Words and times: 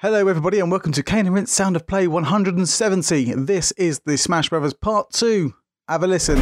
Hello, 0.00 0.28
everybody, 0.28 0.60
and 0.60 0.70
welcome 0.70 0.92
to 0.92 1.02
Cane 1.02 1.26
and 1.26 1.34
Rinse 1.34 1.50
Sound 1.50 1.74
of 1.74 1.84
Play 1.88 2.06
170. 2.06 3.34
This 3.34 3.72
is 3.72 3.98
the 4.06 4.16
Smash 4.16 4.48
Brothers 4.48 4.72
Part 4.72 5.10
2. 5.10 5.52
Have 5.88 6.04
a 6.04 6.06
listen. 6.06 6.38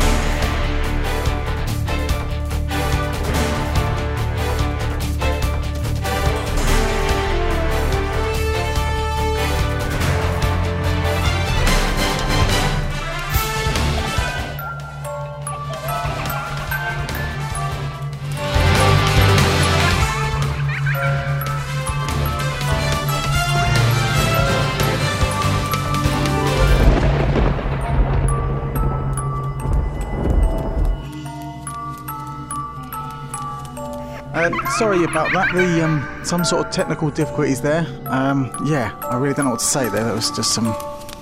About 35.10 35.32
that. 35.32 35.54
The 35.54 35.84
um, 35.84 36.24
some 36.24 36.44
sort 36.44 36.66
of 36.66 36.72
technical 36.72 37.10
difficulties 37.10 37.60
there. 37.60 37.86
Um, 38.06 38.50
yeah, 38.66 38.98
I 39.02 39.16
really 39.16 39.34
don't 39.34 39.46
know 39.46 39.52
what 39.52 39.60
to 39.60 39.66
say 39.66 39.88
there. 39.88 40.04
That 40.04 40.14
was 40.14 40.30
just 40.30 40.54
some 40.54 40.66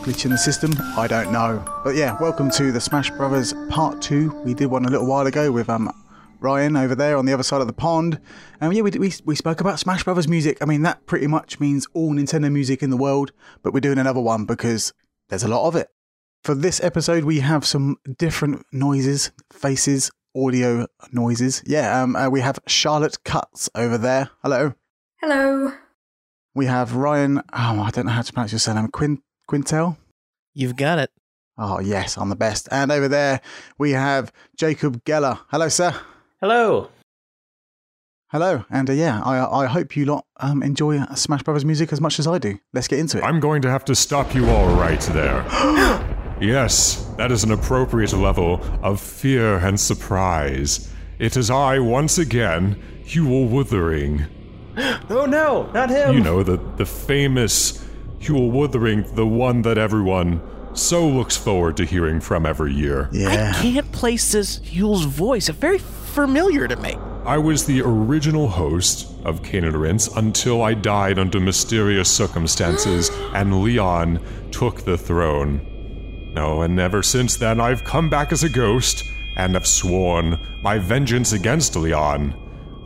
glitch 0.02 0.24
in 0.24 0.30
the 0.30 0.38
system. 0.38 0.72
I 0.96 1.06
don't 1.06 1.32
know. 1.32 1.62
But 1.84 1.94
yeah, 1.94 2.16
welcome 2.20 2.50
to 2.52 2.72
the 2.72 2.80
Smash 2.80 3.10
Brothers 3.10 3.52
Part 3.68 4.00
Two. 4.00 4.30
We 4.44 4.54
did 4.54 4.66
one 4.66 4.84
a 4.84 4.90
little 4.90 5.06
while 5.06 5.26
ago 5.26 5.52
with 5.52 5.68
um, 5.68 5.90
Ryan 6.40 6.76
over 6.76 6.94
there 6.94 7.16
on 7.16 7.26
the 7.26 7.32
other 7.32 7.42
side 7.42 7.60
of 7.60 7.66
the 7.66 7.72
pond. 7.72 8.20
And 8.60 8.74
yeah, 8.74 8.82
we, 8.82 8.90
we 8.92 9.12
we 9.24 9.34
spoke 9.34 9.60
about 9.60 9.78
Smash 9.78 10.04
Brothers 10.04 10.28
music. 10.28 10.58
I 10.60 10.64
mean, 10.64 10.82
that 10.82 11.06
pretty 11.06 11.26
much 11.26 11.60
means 11.60 11.86
all 11.94 12.14
Nintendo 12.14 12.50
music 12.50 12.82
in 12.82 12.90
the 12.90 12.96
world. 12.96 13.32
But 13.62 13.74
we're 13.74 13.80
doing 13.80 13.98
another 13.98 14.20
one 14.20 14.44
because 14.44 14.92
there's 15.28 15.44
a 15.44 15.48
lot 15.48 15.66
of 15.66 15.76
it. 15.76 15.88
For 16.42 16.54
this 16.54 16.82
episode, 16.82 17.24
we 17.24 17.40
have 17.40 17.64
some 17.66 17.96
different 18.18 18.64
noises, 18.72 19.32
faces, 19.52 20.10
audio 20.34 20.86
noises. 21.12 21.62
Yeah, 21.66 22.02
um, 22.02 22.16
uh, 22.16 22.28
we 22.28 22.40
have 22.40 22.58
Charlotte 22.66 23.22
Cutts 23.24 23.70
over 23.74 23.98
there. 23.98 24.30
Hello. 24.42 24.74
Hello. 25.20 25.72
We 26.54 26.66
have 26.66 26.94
Ryan. 26.94 27.38
Oh, 27.52 27.80
I 27.82 27.90
don't 27.90 28.06
know 28.06 28.12
how 28.12 28.22
to 28.22 28.32
pronounce 28.32 28.52
your 28.52 28.58
surname. 28.58 28.88
Quin 28.88 29.22
Quintal. 29.48 29.96
You've 30.54 30.76
got 30.76 30.98
it. 30.98 31.10
Oh 31.56 31.80
yes, 31.80 32.16
I'm 32.16 32.28
the 32.28 32.36
best. 32.36 32.68
And 32.70 32.90
over 32.90 33.08
there 33.08 33.40
we 33.78 33.92
have 33.92 34.32
Jacob 34.56 35.04
Geller. 35.04 35.40
Hello, 35.48 35.68
sir. 35.68 35.94
Hello. 36.40 36.90
Hello. 38.30 38.64
And 38.70 38.90
uh, 38.90 38.92
yeah, 38.92 39.22
I 39.22 39.64
I 39.64 39.66
hope 39.66 39.96
you 39.96 40.04
lot 40.04 40.26
um, 40.38 40.62
enjoy 40.62 41.04
Smash 41.14 41.42
Brothers 41.42 41.64
music 41.64 41.92
as 41.92 42.00
much 42.00 42.18
as 42.18 42.26
I 42.26 42.38
do. 42.38 42.58
Let's 42.72 42.88
get 42.88 42.98
into 42.98 43.18
it. 43.18 43.22
I'm 43.22 43.40
going 43.40 43.62
to 43.62 43.70
have 43.70 43.84
to 43.86 43.94
stop 43.94 44.34
you 44.34 44.48
all 44.48 44.74
right 44.74 45.00
there. 45.00 45.44
yes, 46.40 47.04
that 47.16 47.30
is 47.32 47.44
an 47.44 47.52
appropriate 47.52 48.12
level 48.12 48.60
of 48.82 49.00
fear 49.00 49.56
and 49.56 49.78
surprise. 49.78 50.90
It 51.18 51.36
is 51.36 51.50
I 51.50 51.78
once 51.78 52.18
again, 52.18 52.82
Huell 53.04 53.48
Wuthering. 53.48 54.24
Oh 55.08 55.26
no, 55.26 55.70
not 55.72 55.90
him. 55.90 56.14
You 56.14 56.20
know, 56.20 56.42
the, 56.42 56.56
the 56.76 56.86
famous 56.86 57.84
Huell 58.20 58.50
Wuthering, 58.50 59.04
the 59.14 59.26
one 59.26 59.62
that 59.62 59.78
everyone 59.78 60.40
so 60.72 61.06
looks 61.06 61.36
forward 61.36 61.76
to 61.76 61.84
hearing 61.84 62.20
from 62.20 62.44
every 62.44 62.72
year. 62.72 63.08
yeah. 63.12 63.52
I 63.54 63.62
can't 63.62 63.92
place 63.92 64.32
this 64.32 64.58
Huell's 64.60 65.04
voice. 65.04 65.48
It's 65.48 65.58
very 65.58 65.78
familiar 65.78 66.66
to 66.66 66.76
me. 66.76 66.96
I 67.24 67.38
was 67.38 67.64
the 67.64 67.82
original 67.82 68.48
host 68.48 69.12
of 69.24 69.42
Cane 69.42 69.64
until 69.64 70.62
I 70.62 70.74
died 70.74 71.18
under 71.18 71.38
mysterious 71.38 72.10
circumstances 72.10 73.10
and 73.34 73.62
Leon 73.62 74.20
took 74.50 74.82
the 74.82 74.98
throne. 74.98 75.73
No, 76.34 76.62
and 76.62 76.78
ever 76.80 77.02
since 77.02 77.36
then 77.36 77.60
I've 77.60 77.84
come 77.84 78.10
back 78.10 78.32
as 78.32 78.42
a 78.42 78.48
ghost 78.48 79.04
and 79.36 79.54
have 79.54 79.66
sworn 79.66 80.38
my 80.62 80.78
vengeance 80.78 81.32
against 81.32 81.76
Leon. 81.76 82.34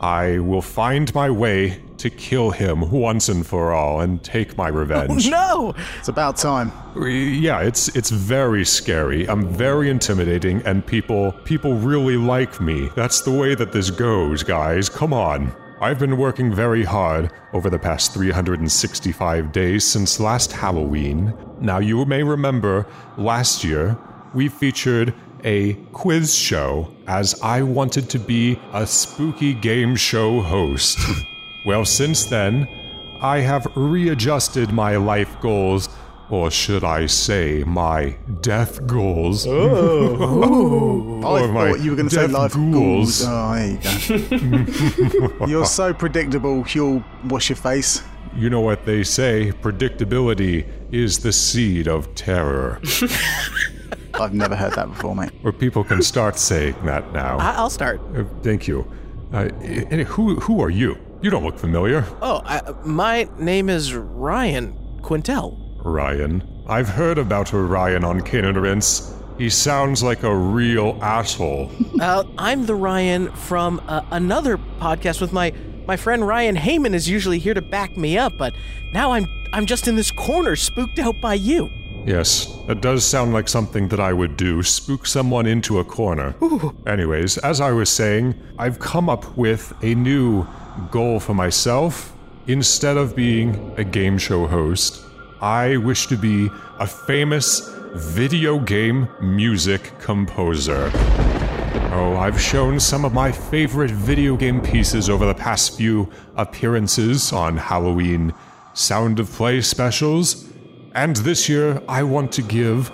I 0.01 0.39
will 0.39 0.61
find 0.61 1.13
my 1.13 1.29
way 1.29 1.81
to 1.97 2.09
kill 2.09 2.51
him 2.51 2.89
once 2.91 3.27
and 3.27 3.45
for 3.45 3.73
all 3.73 3.99
and 3.99 4.23
take 4.23 4.57
my 4.57 4.69
revenge. 4.69 5.29
No! 5.39 5.75
It's 5.99 6.07
about 6.07 6.37
time. 6.37 6.71
Yeah, 6.95 7.59
it's 7.61 7.89
it's 7.89 8.09
very 8.09 8.63
scary. 8.63 9.27
I'm 9.27 9.49
very 9.49 9.89
intimidating 9.89 10.61
and 10.65 10.85
people 10.85 11.33
people 11.43 11.73
really 11.73 12.17
like 12.17 12.61
me. 12.61 12.89
That's 12.95 13.21
the 13.21 13.31
way 13.31 13.55
that 13.55 13.73
this 13.73 13.91
goes, 13.91 14.43
guys. 14.43 14.87
Come 14.89 15.11
on. 15.13 15.53
I've 15.81 15.97
been 15.97 16.17
working 16.17 16.53
very 16.53 16.83
hard 16.83 17.31
over 17.53 17.69
the 17.69 17.79
past 17.79 18.13
365 18.13 19.53
days 19.53 19.87
since 19.87 20.19
last 20.19 20.51
Halloween. 20.51 21.33
Now 21.61 21.79
you 21.79 22.03
may 22.03 22.21
remember 22.21 22.85
last 23.17 23.63
year 23.63 23.97
we 24.33 24.49
featured 24.49 25.13
a 25.45 25.75
quiz 25.93 26.35
show 26.35 26.93
as 27.07 27.41
I 27.41 27.61
wanted 27.61 28.09
to 28.09 28.19
be 28.19 28.59
a 28.73 28.85
spooky 28.85 29.53
game 29.53 29.95
show 29.95 30.41
host. 30.41 30.99
well, 31.65 31.85
since 31.85 32.25
then, 32.25 32.67
I 33.21 33.39
have 33.39 33.65
readjusted 33.75 34.73
my 34.73 34.97
life 34.97 35.39
goals, 35.39 35.87
or 36.29 36.51
should 36.51 36.83
I 36.83 37.05
say, 37.07 37.63
my 37.65 38.15
death 38.41 38.85
goals. 38.85 39.47
I 39.47 39.49
Or 39.51 41.47
my 41.47 41.71
thought 41.71 41.79
you 41.81 41.91
were 41.91 41.95
going 41.97 42.09
to 42.09 42.15
say 42.15 42.27
life 42.27 42.53
ghouls. 42.53 43.23
ghouls. 43.23 43.25
Oh, 43.27 43.55
there 43.55 44.19
you 44.37 45.37
go. 45.39 45.45
You're 45.47 45.65
so 45.65 45.93
predictable, 45.93 46.63
Huell. 46.63 47.03
Wash 47.29 47.49
your 47.49 47.55
face. 47.55 48.03
You 48.35 48.49
know 48.49 48.61
what 48.61 48.85
they 48.85 49.03
say 49.03 49.51
predictability 49.61 50.67
is 50.91 51.19
the 51.19 51.31
seed 51.31 51.87
of 51.87 52.13
terror. 52.15 52.79
I've 54.13 54.33
never 54.33 54.55
heard 54.55 54.73
that 54.73 54.87
before, 54.89 55.15
mate. 55.15 55.31
or 55.43 55.51
people 55.51 55.83
can 55.83 56.01
start 56.01 56.37
saying 56.37 56.75
that 56.85 57.11
now. 57.13 57.37
I- 57.39 57.55
I'll 57.55 57.69
start. 57.69 57.99
Uh, 58.15 58.23
thank 58.43 58.67
you. 58.67 58.85
Uh, 59.33 59.49
and 59.61 60.01
who, 60.01 60.35
who 60.41 60.61
are 60.61 60.69
you? 60.69 60.97
You 61.21 61.29
don't 61.29 61.43
look 61.43 61.57
familiar. 61.59 62.05
Oh, 62.21 62.41
I, 62.45 62.61
my 62.85 63.27
name 63.37 63.69
is 63.69 63.93
Ryan 63.93 64.73
Quintal. 65.01 65.58
Ryan. 65.83 66.43
I've 66.67 66.89
heard 66.89 67.17
about 67.17 67.51
Ryan 67.53 68.03
on 68.03 68.21
Kanan 68.21 68.55
He 69.37 69.49
sounds 69.49 70.03
like 70.03 70.23
a 70.23 70.35
real 70.35 70.97
asshole. 71.01 71.71
Uh, 71.99 72.23
I'm 72.37 72.65
the 72.65 72.75
Ryan 72.75 73.29
from 73.33 73.81
uh, 73.85 74.01
another 74.11 74.57
podcast 74.79 75.19
with 75.19 75.33
my 75.33 75.53
my 75.85 75.97
friend 75.97 76.25
Ryan 76.25 76.55
Heyman 76.55 76.93
is 76.93 77.09
usually 77.09 77.39
here 77.39 77.53
to 77.53 77.61
back 77.61 77.97
me 77.97 78.17
up, 78.17 78.31
but 78.37 78.53
now 78.93 79.11
I'm 79.11 79.27
I'm 79.51 79.65
just 79.65 79.85
in 79.85 79.95
this 79.97 80.09
corner, 80.11 80.55
spooked 80.55 80.97
out 80.99 81.15
by 81.21 81.33
you. 81.33 81.69
yes, 82.05 82.55
that 82.67 82.79
does 82.79 83.03
sound 83.03 83.33
like 83.33 83.49
something 83.49 83.89
that 83.89 83.99
I 83.99 84.13
would 84.13 84.37
do 84.37 84.63
spook 84.63 85.05
someone 85.05 85.45
into 85.45 85.79
a 85.79 85.83
corner. 85.83 86.35
Anyways, 86.87 87.37
as 87.39 87.59
I 87.59 87.71
was 87.71 87.89
saying, 87.89 88.33
I've 88.57 88.79
come 88.79 89.09
up 89.09 89.35
with 89.37 89.73
a 89.83 89.93
new 89.95 90.47
goal 90.91 91.19
for 91.19 91.33
myself. 91.33 92.13
Instead 92.47 92.95
of 92.95 93.13
being 93.15 93.73
a 93.77 93.83
game 93.83 94.17
show 94.17 94.47
host, 94.47 95.03
I 95.41 95.77
wish 95.77 96.07
to 96.07 96.17
be 96.17 96.49
a 96.79 96.85
famous 96.85 97.73
video 97.93 98.59
game 98.59 99.07
music 99.21 99.97
composer. 99.97 100.91
Oh, 101.93 102.17
I've 102.19 102.39
shown 102.39 102.77
some 102.79 103.05
of 103.05 103.13
my 103.13 103.31
favorite 103.31 103.91
video 103.91 104.35
game 104.35 104.59
pieces 104.59 105.09
over 105.09 105.25
the 105.25 105.33
past 105.33 105.77
few 105.77 106.09
appearances 106.35 107.31
on 107.31 107.55
Halloween 107.55 108.33
Sound 108.73 109.19
of 109.21 109.31
Play 109.31 109.61
specials, 109.61 110.49
and 110.93 111.15
this 111.15 111.47
year 111.47 111.81
I 111.87 112.03
want 112.03 112.33
to 112.33 112.41
give 112.41 112.91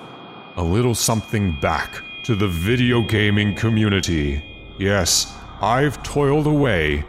a 0.56 0.64
little 0.64 0.96
something 0.96 1.60
back 1.62 2.00
to 2.26 2.36
the 2.36 2.48
video 2.48 3.02
gaming 3.02 3.56
community. 3.56 4.44
Yes, 4.78 5.36
I've 5.62 6.04
toiled 6.04 6.46
away 6.46 7.06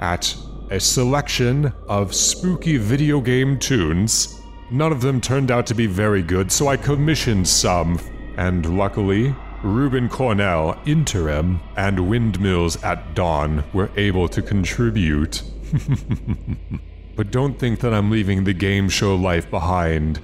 at 0.00 0.36
a 0.70 0.80
selection 0.80 1.72
of 1.88 2.12
spooky 2.12 2.76
video 2.76 3.20
game 3.20 3.56
tunes. 3.56 4.39
None 4.70 4.92
of 4.92 5.00
them 5.00 5.20
turned 5.20 5.50
out 5.50 5.66
to 5.66 5.74
be 5.74 5.86
very 5.86 6.22
good, 6.22 6.52
so 6.52 6.68
I 6.68 6.76
commissioned 6.76 7.48
some, 7.48 7.98
and 8.36 8.78
luckily, 8.78 9.34
Reuben 9.62 10.08
Cornell, 10.08 10.80
Interim, 10.86 11.60
and 11.76 12.08
Windmills 12.08 12.82
at 12.82 13.14
Dawn 13.14 13.64
were 13.72 13.90
able 13.96 14.28
to 14.28 14.40
contribute. 14.40 15.42
but 17.16 17.30
don't 17.30 17.58
think 17.58 17.80
that 17.80 17.92
I'm 17.92 18.10
leaving 18.10 18.44
the 18.44 18.54
game 18.54 18.88
show 18.88 19.16
life 19.16 19.50
behind 19.50 20.20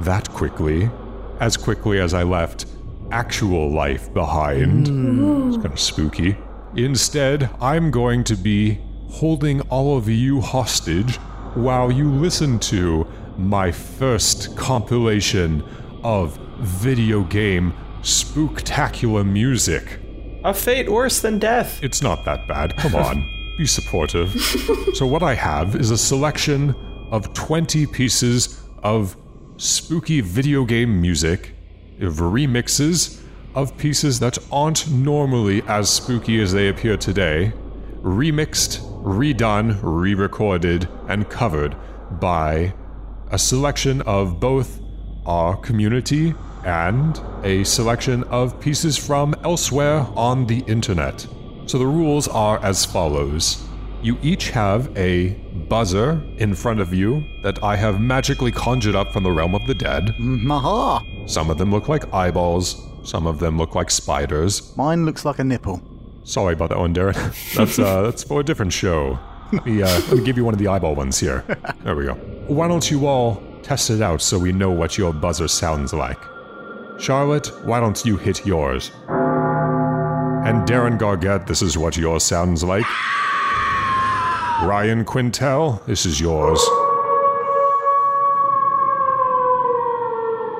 that 0.00 0.30
quickly. 0.30 0.90
As 1.40 1.56
quickly 1.56 1.98
as 1.98 2.14
I 2.14 2.22
left 2.22 2.66
actual 3.10 3.70
life 3.70 4.12
behind. 4.12 4.86
Mm. 4.86 5.48
It's 5.48 5.56
kind 5.56 5.72
of 5.72 5.80
spooky. 5.80 6.36
Instead, 6.76 7.50
I'm 7.60 7.90
going 7.90 8.24
to 8.24 8.36
be 8.36 8.78
holding 9.08 9.60
all 9.62 9.96
of 9.96 10.08
you 10.08 10.40
hostage 10.40 11.16
while 11.54 11.90
you 11.90 12.10
listen 12.10 12.58
to 12.58 13.06
my 13.38 13.70
first 13.70 14.56
compilation 14.56 15.62
of 16.02 16.36
video 16.58 17.22
game 17.24 17.72
spooktacular 18.02 19.26
music. 19.26 19.98
A 20.44 20.54
fate 20.54 20.90
worse 20.90 21.20
than 21.20 21.38
death. 21.38 21.82
It's 21.82 22.02
not 22.02 22.24
that 22.24 22.46
bad. 22.46 22.76
Come 22.76 22.94
on. 22.94 23.16
Be 23.58 23.66
supportive. 23.66 24.30
so, 24.94 25.06
what 25.06 25.22
I 25.22 25.34
have 25.34 25.74
is 25.74 25.90
a 25.90 25.98
selection 25.98 26.74
of 27.10 27.32
20 27.34 27.86
pieces 27.86 28.62
of 28.82 29.16
spooky 29.56 30.20
video 30.20 30.64
game 30.64 31.00
music, 31.00 31.52
of 32.00 32.14
remixes 32.14 33.22
of 33.56 33.76
pieces 33.78 34.20
that 34.20 34.38
aren't 34.52 34.88
normally 34.90 35.62
as 35.62 35.88
spooky 35.88 36.40
as 36.42 36.52
they 36.52 36.68
appear 36.68 36.96
today, 36.96 37.52
remixed, 38.02 38.80
redone, 39.02 39.78
re 39.82 40.14
recorded, 40.14 40.86
and 41.08 41.28
covered 41.30 41.74
by 42.20 42.72
a 43.30 43.38
selection 43.38 44.02
of 44.02 44.40
both 44.40 44.80
our 45.26 45.56
community 45.56 46.34
and 46.64 47.20
a 47.44 47.64
selection 47.64 48.24
of 48.24 48.58
pieces 48.60 48.96
from 48.96 49.34
elsewhere 49.44 50.06
on 50.16 50.46
the 50.46 50.60
internet. 50.66 51.26
So 51.66 51.78
the 51.78 51.86
rules 51.86 52.28
are 52.28 52.62
as 52.62 52.84
follows. 52.84 53.62
You 54.02 54.18
each 54.22 54.50
have 54.50 54.96
a 54.96 55.30
buzzer 55.68 56.22
in 56.38 56.54
front 56.54 56.80
of 56.80 56.92
you 56.92 57.24
that 57.42 57.62
I 57.62 57.76
have 57.76 58.00
magically 58.00 58.52
conjured 58.52 58.94
up 58.94 59.12
from 59.12 59.24
the 59.24 59.32
realm 59.32 59.54
of 59.54 59.66
the 59.66 59.74
dead. 59.74 60.14
Maha! 60.18 61.04
Some 61.26 61.50
of 61.50 61.58
them 61.58 61.70
look 61.70 61.88
like 61.88 62.12
eyeballs, 62.14 62.80
some 63.02 63.26
of 63.26 63.38
them 63.38 63.58
look 63.58 63.74
like 63.74 63.90
spiders. 63.90 64.76
Mine 64.76 65.04
looks 65.04 65.24
like 65.24 65.38
a 65.38 65.44
nipple. 65.44 65.82
Sorry 66.24 66.54
about 66.54 66.70
that 66.70 66.78
one, 66.78 66.94
Darren. 66.94 67.14
That's 67.56 67.78
uh, 67.78 68.02
that's 68.02 68.24
for 68.24 68.40
a 68.40 68.44
different 68.44 68.72
show. 68.72 69.16
Let 69.52 69.64
me, 69.66 69.82
uh, 69.82 69.86
let 69.86 70.12
me 70.18 70.24
give 70.24 70.36
you 70.36 70.44
one 70.44 70.54
of 70.54 70.58
the 70.58 70.68
eyeball 70.68 70.94
ones 70.94 71.18
here. 71.20 71.44
There 71.84 71.94
we 71.94 72.04
go. 72.04 72.14
Why 72.48 72.66
don't 72.68 72.90
you 72.90 73.06
all 73.06 73.42
test 73.62 73.90
it 73.90 74.02
out 74.02 74.20
so 74.20 74.38
we 74.38 74.52
know 74.52 74.70
what 74.70 74.98
your 74.98 75.12
buzzer 75.12 75.48
sounds 75.48 75.92
like? 75.92 76.18
Charlotte, 76.98 77.48
why 77.64 77.78
don't 77.78 78.04
you 78.04 78.16
hit 78.16 78.46
yours? 78.46 78.90
And 79.08 80.66
Darren 80.66 80.98
Gargette, 80.98 81.46
this 81.46 81.62
is 81.62 81.76
what 81.76 81.96
yours 81.96 82.24
sounds 82.24 82.64
like. 82.64 82.86
Ryan 84.62 85.04
Quintal, 85.04 85.82
this 85.86 86.06
is 86.06 86.20
yours. 86.20 86.60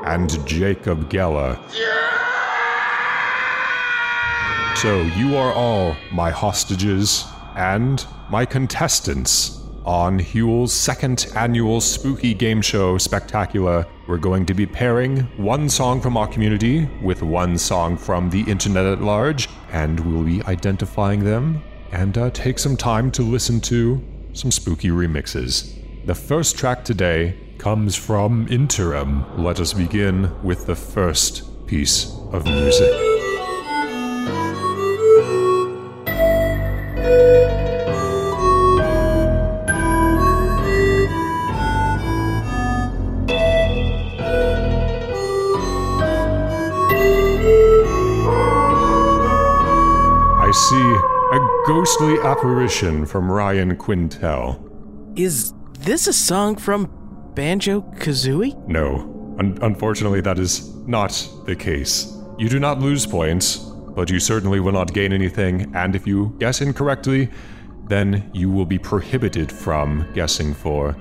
And 0.05 0.47
Jacob 0.47 1.11
Geller. 1.11 1.59
So 4.77 5.01
you 5.17 5.37
are 5.37 5.53
all 5.55 5.97
my 6.13 6.31
hostages 6.31 7.25
and 7.57 8.07
my 8.31 8.45
contestants 8.45 9.61
on 9.85 10.19
Huell's 10.19 10.73
second 10.73 11.27
annual 11.35 11.81
spooky 11.81 12.35
game 12.35 12.61
show 12.61 12.99
spectacular. 12.99 13.87
We're 14.09 14.19
going 14.19 14.45
to 14.47 14.55
be 14.55 14.67
pairing 14.67 15.21
one 15.37 15.69
song 15.69 16.01
from 16.01 16.17
our 16.17 16.27
community 16.27 16.89
with 17.03 17.23
one 17.23 17.57
song 17.57 17.97
from 17.97 18.31
the 18.31 18.43
internet 18.43 18.85
at 18.85 19.01
large, 19.01 19.49
and 19.71 19.99
we'll 20.01 20.25
be 20.25 20.43
identifying 20.45 21.25
them 21.25 21.63
and 21.93 22.19
uh, 22.19 22.31
take 22.31 22.59
some 22.59 22.77
time 22.77 23.11
to 23.13 23.23
listen 23.23 23.61
to 23.63 24.03
some 24.33 24.51
spooky 24.51 24.91
remixes. 24.91 25.73
The 26.05 26.15
first 26.15 26.59
track 26.59 26.85
today 26.85 27.39
comes 27.59 27.97
from 27.97 28.47
Interim. 28.49 29.43
Let 29.43 29.61
us 29.61 29.73
begin 29.73 30.31
with 30.43 30.67
the 30.67 30.77
first 30.77 31.67
piece 31.67 32.13
of 32.33 32.45
music. 32.45 33.06
Apparition 52.37 53.07
from 53.07 53.33
Ryan 53.33 53.77
Quintal. 53.77 54.63
Is 55.17 55.55
this 55.79 56.07
a 56.07 56.13
song 56.13 56.57
from 56.57 56.91
Banjo 57.35 57.81
Kazooie? 57.97 58.55
No, 58.69 58.97
un- 59.39 59.59
unfortunately, 59.63 60.21
that 60.21 60.39
is 60.39 60.75
not 60.87 61.27
the 61.47 61.57
case. 61.57 62.15
You 62.37 62.51
do 62.51 62.61
not 62.61 62.79
lose 62.79 63.07
points, 63.07 63.57
but 63.57 64.11
you 64.11 64.21
certainly 64.21 64.61
will 64.61 64.73
not 64.73 64.93
gain 64.93 65.15
anything, 65.15 65.75
and 65.75 65.97
if 65.97 66.07
you 66.07 66.37
guess 66.39 66.61
incorrectly, 66.61 67.31
then 67.89 68.31
you 68.35 68.51
will 68.51 68.67
be 68.67 68.79
prohibited 68.79 69.51
from 69.51 70.07
guessing 70.13 70.53
for 70.53 70.95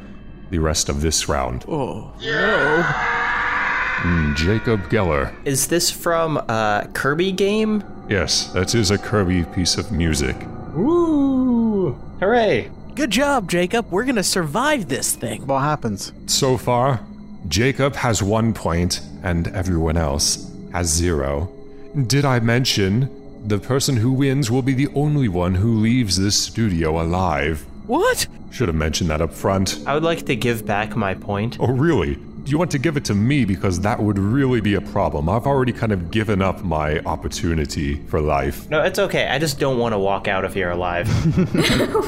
the 0.51 0.59
rest 0.59 0.87
of 0.87 1.01
this 1.01 1.27
round. 1.27 1.65
Oh, 1.67 2.13
no. 2.21 2.83
Mm, 4.03 4.37
Jacob 4.37 4.83
Geller. 4.89 5.35
Is 5.45 5.67
this 5.67 5.91
from 5.91 6.37
a 6.37 6.87
Kirby 6.93 7.33
game? 7.33 7.83
Yes, 8.07 8.53
that 8.53 8.73
is 8.73 8.89
a 8.89 8.97
Kirby 8.97 9.43
piece 9.53 9.77
of 9.77 9.91
music. 9.91 10.37
Woo! 10.75 11.93
Hooray! 12.19 12.69
Good 12.95 13.11
job, 13.11 13.49
Jacob. 13.49 13.89
We're 13.89 14.03
gonna 14.03 14.23
survive 14.23 14.89
this 14.89 15.15
thing. 15.15 15.47
What 15.47 15.61
happens? 15.61 16.11
So 16.27 16.57
far, 16.57 16.99
Jacob 17.47 17.95
has 17.95 18.21
one 18.21 18.53
point, 18.53 19.01
and 19.23 19.47
everyone 19.49 19.95
else 19.95 20.51
has 20.73 20.87
zero. 20.87 21.49
Did 22.07 22.25
I 22.25 22.39
mention 22.41 23.09
the 23.47 23.57
person 23.57 23.95
who 23.95 24.11
wins 24.11 24.51
will 24.51 24.61
be 24.61 24.73
the 24.73 24.89
only 24.95 25.29
one 25.29 25.55
who 25.55 25.75
leaves 25.79 26.17
this 26.17 26.37
studio 26.37 27.01
alive? 27.01 27.65
What? 27.87 28.27
Should 28.51 28.67
have 28.67 28.75
mentioned 28.75 29.09
that 29.11 29.21
up 29.21 29.33
front. 29.33 29.79
I 29.85 29.93
would 29.93 30.03
like 30.03 30.25
to 30.25 30.35
give 30.35 30.65
back 30.65 30.95
my 30.95 31.13
point. 31.13 31.57
Oh, 31.59 31.67
really? 31.67 32.17
Do 32.45 32.51
you 32.51 32.59
want 32.59 32.69
to 32.71 32.77
give 32.77 32.95
it 32.95 33.03
to 33.05 33.15
me? 33.15 33.43
Because 33.43 33.79
that 33.79 33.99
would 33.99 34.19
really 34.19 34.61
be 34.61 34.75
a 34.75 34.81
problem. 34.81 35.27
I've 35.27 35.47
already 35.47 35.73
kind 35.73 35.91
of 35.91 36.11
given 36.11 36.43
up 36.43 36.63
my 36.63 36.99
opportunity 36.99 37.95
for 38.05 38.21
life. 38.21 38.69
No, 38.69 38.83
it's 38.83 38.99
okay. 38.99 39.27
I 39.27 39.39
just 39.39 39.59
don't 39.59 39.79
want 39.79 39.93
to 39.93 39.97
walk 39.97 40.27
out 40.27 40.45
of 40.45 40.53
here 40.53 40.69
alive. 40.69 41.09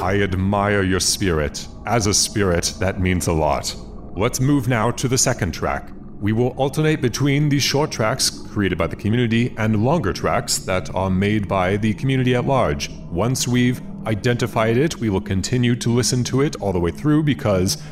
I 0.00 0.20
admire 0.22 0.84
your 0.84 1.00
spirit. 1.00 1.66
As 1.86 2.06
a 2.06 2.14
spirit, 2.14 2.72
that 2.78 3.00
means 3.00 3.26
a 3.26 3.32
lot. 3.32 3.74
Let's 4.14 4.38
move 4.38 4.68
now 4.68 4.92
to 4.92 5.08
the 5.08 5.18
second 5.18 5.54
track. 5.54 5.90
We 6.20 6.32
will 6.32 6.50
alternate 6.50 7.00
between 7.00 7.48
the 7.48 7.58
short 7.58 7.90
tracks 7.90 8.30
created 8.30 8.78
by 8.78 8.86
the 8.86 8.96
community 8.96 9.52
and 9.58 9.84
longer 9.84 10.12
tracks 10.12 10.58
that 10.58 10.94
are 10.94 11.10
made 11.10 11.48
by 11.48 11.78
the 11.78 11.94
community 11.94 12.36
at 12.36 12.44
large. 12.44 12.90
Once 13.10 13.48
we've 13.48 13.82
identified 14.06 14.76
it, 14.76 14.96
we 14.98 15.10
will 15.10 15.20
continue 15.20 15.74
to 15.76 15.90
listen 15.90 16.22
to 16.24 16.42
it 16.42 16.54
all 16.60 16.72
the 16.72 16.78
way 16.78 16.92
through 16.92 17.24
because 17.24 17.82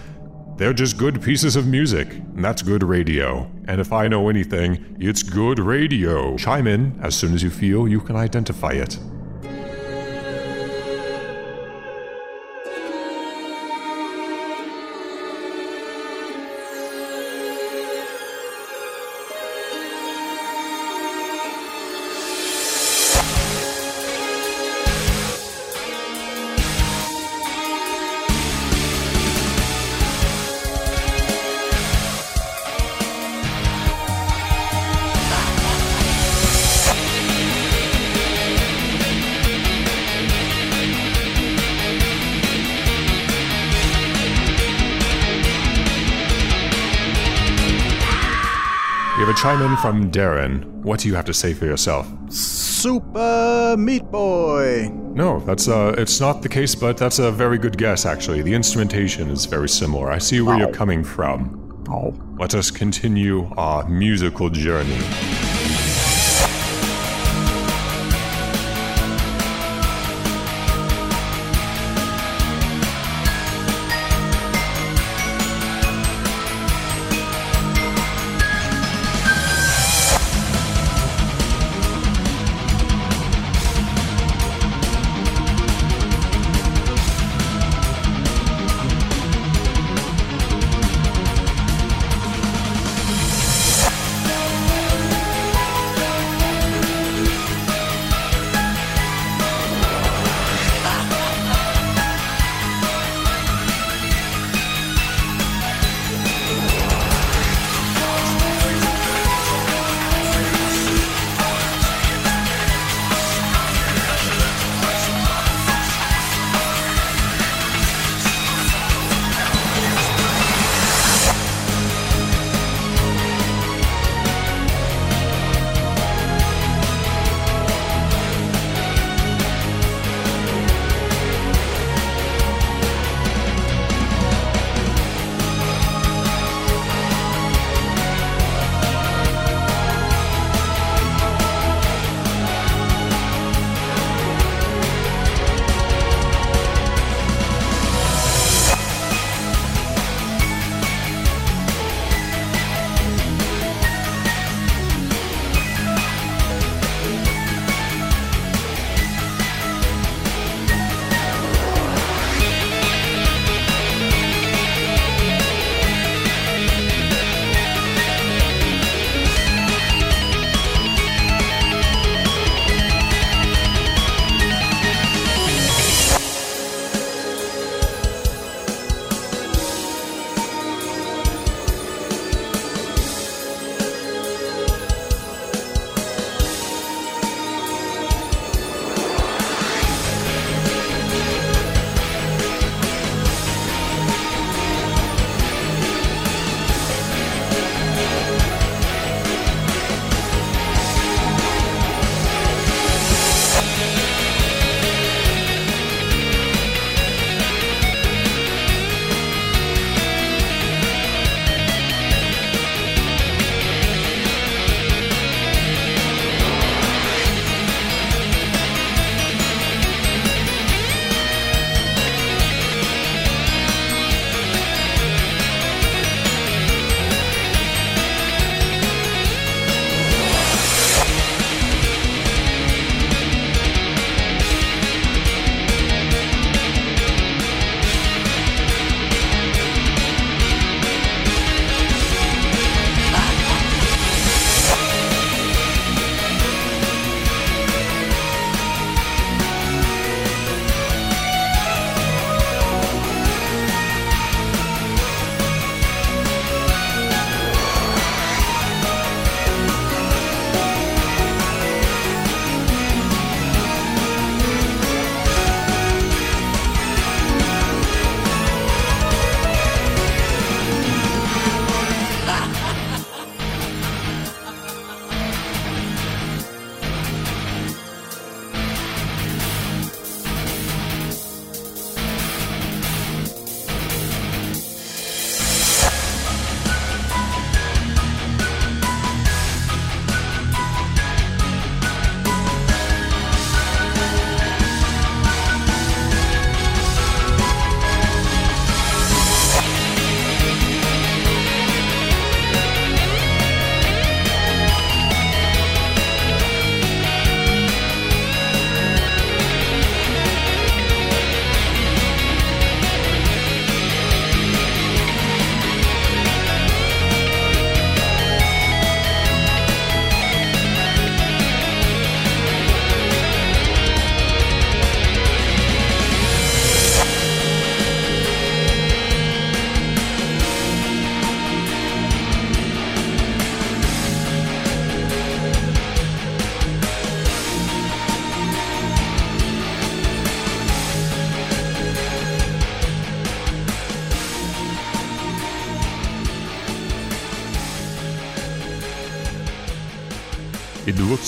they're 0.57 0.73
just 0.73 0.97
good 0.97 1.21
pieces 1.21 1.55
of 1.57 1.67
music, 1.67 2.09
and 2.11 2.45
that's 2.45 2.63
good 2.63 2.83
radio. 2.83 3.51
And 3.69 3.81
if 3.81 3.93
I 3.93 4.09
know 4.09 4.29
anything, 4.29 4.97
it's 4.99 5.23
good 5.23 5.59
radio. 5.59 6.37
Chime 6.37 6.67
in 6.67 6.99
as 7.03 7.15
soon 7.15 7.35
as 7.35 7.43
you 7.43 7.51
feel 7.51 7.87
you 7.87 8.01
can 8.01 8.17
identify 8.17 8.73
it. 8.73 8.99
Chime 49.37 49.63
in 49.63 49.77
from 49.77 50.11
Darren. 50.11 50.65
What 50.83 51.01
do 51.01 51.09
you 51.09 51.15
have 51.15 51.27
to 51.27 51.35
say 51.35 51.53
for 51.53 51.67
yourself? 51.67 52.09
Super 52.31 53.77
Meat 53.79 54.03
Boy! 54.11 54.89
No, 55.15 55.41
that's 55.41 55.69
uh 55.69 55.95
it's 55.99 56.21
not 56.21 56.43
the 56.43 56.49
case, 56.49 56.75
but 56.75 56.97
that's 56.97 57.19
a 57.19 57.31
very 57.31 57.59
good 57.59 57.77
guess 57.77 58.07
actually. 58.07 58.43
The 58.43 58.55
instrumentation 58.55 59.31
is 59.31 59.45
very 59.45 59.69
similar. 59.69 60.11
I 60.11 60.19
see 60.19 60.41
where 60.41 60.59
you're 60.59 60.73
coming 60.73 61.05
from. 61.05 61.85
Oh. 61.89 62.15
Let 62.39 62.55
us 62.55 62.71
continue 62.71 63.49
our 63.57 63.89
musical 63.89 64.51
journey. 64.51 64.99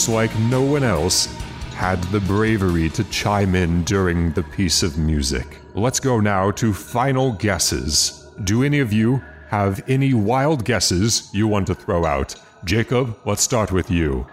Like 0.07 0.39
no 0.39 0.61
one 0.61 0.85
else 0.85 1.27
had 1.73 2.03
the 2.05 2.21
bravery 2.21 2.91
to 2.91 3.05
chime 3.05 3.55
in 3.55 3.83
during 3.85 4.33
the 4.33 4.43
piece 4.43 4.83
of 4.83 4.99
music. 4.99 5.59
Let's 5.73 5.99
go 5.99 6.21
now 6.21 6.51
to 6.51 6.75
final 6.75 7.33
guesses. 7.33 8.29
Do 8.45 8.63
any 8.63 8.81
of 8.81 8.93
you 8.93 9.23
have 9.49 9.83
any 9.89 10.13
wild 10.13 10.67
guesses 10.67 11.31
you 11.33 11.49
want 11.49 11.69
to 11.69 11.75
throw 11.75 12.05
out? 12.05 12.35
Jacob, 12.65 13.19
let's 13.25 13.43
start 13.43 13.73
with 13.73 13.91
you. 13.91 14.27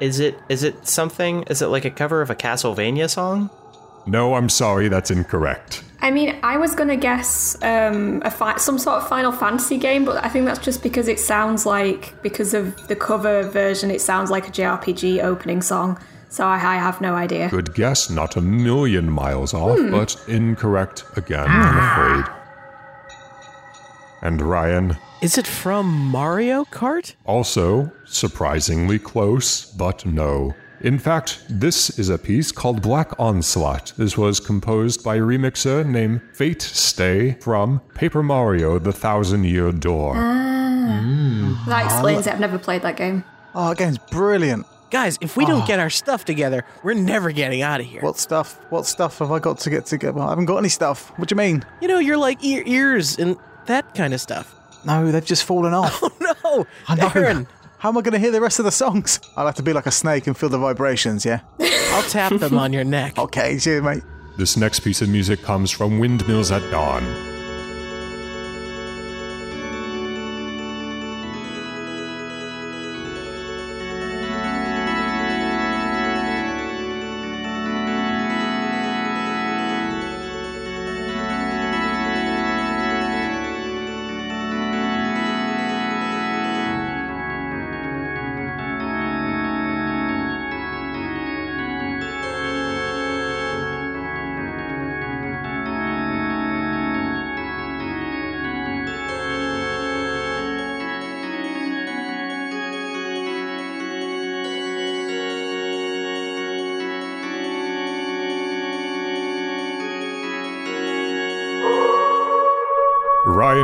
Is 0.00 0.18
it 0.18 0.38
is 0.48 0.62
it 0.62 0.86
something? 0.86 1.42
Is 1.44 1.60
it 1.60 1.66
like 1.66 1.84
a 1.84 1.90
cover 1.90 2.22
of 2.22 2.30
a 2.30 2.34
Castlevania 2.34 3.10
song? 3.10 3.50
No, 4.06 4.34
I'm 4.34 4.48
sorry, 4.48 4.88
that's 4.88 5.10
incorrect. 5.10 5.81
I 6.02 6.10
mean, 6.10 6.36
I 6.42 6.56
was 6.56 6.74
gonna 6.74 6.96
guess 6.96 7.56
um, 7.62 8.20
a 8.24 8.30
fi- 8.30 8.56
some 8.56 8.76
sort 8.76 8.96
of 9.02 9.08
Final 9.08 9.30
Fantasy 9.30 9.78
game, 9.78 10.04
but 10.04 10.22
I 10.24 10.28
think 10.28 10.46
that's 10.46 10.58
just 10.58 10.82
because 10.82 11.06
it 11.06 11.20
sounds 11.20 11.64
like 11.64 12.20
because 12.22 12.54
of 12.54 12.88
the 12.88 12.96
cover 12.96 13.44
version, 13.44 13.88
it 13.90 14.00
sounds 14.00 14.28
like 14.28 14.48
a 14.48 14.50
JRPG 14.50 15.22
opening 15.22 15.62
song. 15.62 15.98
So 16.28 16.44
I, 16.44 16.54
I 16.56 16.76
have 16.76 17.00
no 17.00 17.14
idea. 17.14 17.48
Good 17.50 17.74
guess, 17.74 18.10
not 18.10 18.36
a 18.36 18.40
million 18.40 19.08
miles 19.10 19.54
off, 19.54 19.78
but 19.90 20.16
incorrect 20.28 21.04
again, 21.16 21.46
I'm 21.48 21.78
afraid. 22.24 22.34
And 24.22 24.40
Ryan, 24.40 24.96
Is 25.20 25.36
it 25.38 25.46
from 25.46 25.86
Mario 25.86 26.64
Kart? 26.64 27.14
also 27.26 27.90
surprisingly 28.06 28.98
close, 28.98 29.66
but 29.72 30.04
no. 30.06 30.54
In 30.82 30.98
fact, 30.98 31.44
this 31.48 31.96
is 31.96 32.08
a 32.08 32.18
piece 32.18 32.50
called 32.50 32.82
Black 32.82 33.12
Onslaught. 33.16 33.92
This 33.96 34.18
was 34.18 34.40
composed 34.40 35.04
by 35.04 35.14
a 35.14 35.20
remixer 35.20 35.86
named 35.86 36.22
Fate 36.32 36.60
Stay 36.60 37.34
from 37.34 37.78
Paper 37.94 38.20
Mario 38.20 38.80
The 38.80 38.92
Thousand 38.92 39.44
Year 39.44 39.70
Door. 39.70 40.14
Ah. 40.16 41.00
Hmm. 41.00 41.54
That 41.68 41.84
explains 41.84 42.26
it. 42.26 42.32
I've 42.32 42.40
never 42.40 42.58
played 42.58 42.82
that 42.82 42.96
game. 42.96 43.22
Oh, 43.54 43.68
that 43.68 43.78
game's 43.78 43.98
brilliant. 43.98 44.66
Guys, 44.90 45.18
if 45.20 45.36
we 45.36 45.46
don't 45.46 45.62
ah. 45.62 45.66
get 45.66 45.78
our 45.78 45.88
stuff 45.88 46.24
together, 46.24 46.64
we're 46.82 46.94
never 46.94 47.30
getting 47.30 47.62
out 47.62 47.78
of 47.78 47.86
here. 47.86 48.00
What 48.02 48.18
stuff? 48.18 48.58
What 48.70 48.84
stuff 48.84 49.20
have 49.20 49.30
I 49.30 49.38
got 49.38 49.58
to 49.60 49.70
get 49.70 49.86
together? 49.86 50.18
I 50.18 50.30
haven't 50.30 50.46
got 50.46 50.56
any 50.56 50.68
stuff. 50.68 51.16
What 51.16 51.28
do 51.28 51.34
you 51.34 51.36
mean? 51.36 51.64
you 51.80 51.86
know, 51.86 52.00
you're 52.00 52.18
like 52.18 52.44
ears 52.44 53.16
and 53.18 53.36
that 53.66 53.94
kind 53.94 54.14
of 54.14 54.20
stuff. 54.20 54.52
No, 54.84 55.12
they've 55.12 55.24
just 55.24 55.44
fallen 55.44 55.74
off. 55.74 56.02
Oh 56.44 56.58
no, 56.58 56.66
I 56.88 56.94
know. 56.96 57.12
Aaron, 57.14 57.46
How 57.82 57.88
am 57.88 57.98
I 57.98 58.02
going 58.02 58.12
to 58.12 58.20
hear 58.20 58.30
the 58.30 58.40
rest 58.40 58.60
of 58.60 58.64
the 58.64 58.70
songs? 58.70 59.18
I'll 59.36 59.46
have 59.46 59.56
to 59.56 59.62
be 59.64 59.72
like 59.72 59.86
a 59.86 59.90
snake 59.90 60.28
and 60.28 60.36
feel 60.36 60.48
the 60.48 60.56
vibrations, 60.56 61.24
yeah? 61.24 61.40
I'll 61.60 62.04
tap 62.04 62.32
them 62.32 62.56
on 62.56 62.72
your 62.72 62.84
neck. 62.84 63.18
Okay, 63.18 63.58
cheers, 63.58 63.82
mate. 63.82 64.04
This 64.38 64.56
next 64.56 64.80
piece 64.80 65.02
of 65.02 65.08
music 65.08 65.42
comes 65.42 65.72
from 65.72 65.98
Windmills 65.98 66.52
at 66.52 66.62
Dawn. 66.70 67.31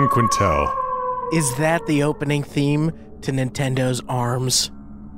Ryan 0.08 0.28
Quintal. 0.28 0.74
Is 1.32 1.54
that 1.56 1.86
the 1.86 2.02
opening 2.02 2.42
theme 2.42 2.92
to 3.22 3.32
Nintendo's 3.32 4.00
Arms? 4.08 4.70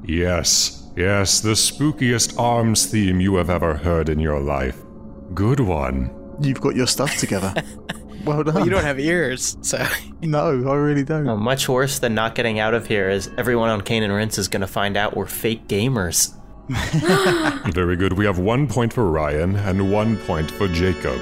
Yes, 0.04 0.90
yes, 0.96 1.40
the 1.40 1.50
spookiest 1.50 2.38
arms 2.38 2.86
theme 2.86 3.20
you 3.20 3.36
have 3.36 3.50
ever 3.50 3.74
heard 3.74 4.08
in 4.08 4.18
your 4.18 4.40
life. 4.40 4.76
Good 5.34 5.60
one. 5.60 6.10
You've 6.40 6.60
got 6.60 6.74
your 6.74 6.86
stuff 6.86 7.16
together. 7.16 7.54
well 8.24 8.42
done. 8.42 8.64
You 8.64 8.70
don't 8.70 8.82
have 8.84 8.98
ears, 8.98 9.56
so. 9.60 9.84
No, 10.22 10.48
I 10.68 10.74
really 10.74 11.02
don't. 11.02 11.26
Oh, 11.26 11.36
much 11.38 11.66
worse 11.66 11.98
than 11.98 12.14
not 12.14 12.34
getting 12.34 12.58
out 12.58 12.74
of 12.74 12.86
here 12.86 13.08
is 13.08 13.30
everyone 13.38 13.70
on 13.70 13.80
Cane 13.80 14.02
and 14.02 14.12
Rinse 14.12 14.36
is 14.36 14.48
going 14.48 14.60
to 14.60 14.66
find 14.66 14.98
out 14.98 15.16
we're 15.16 15.24
fake 15.24 15.66
gamers. 15.66 16.34
Very 17.72 17.96
good. 17.96 18.12
We 18.12 18.26
have 18.26 18.38
one 18.38 18.68
point 18.68 18.92
for 18.92 19.10
Ryan 19.10 19.56
and 19.56 19.90
one 19.90 20.18
point 20.18 20.50
for 20.50 20.68
Jacob. 20.68 21.18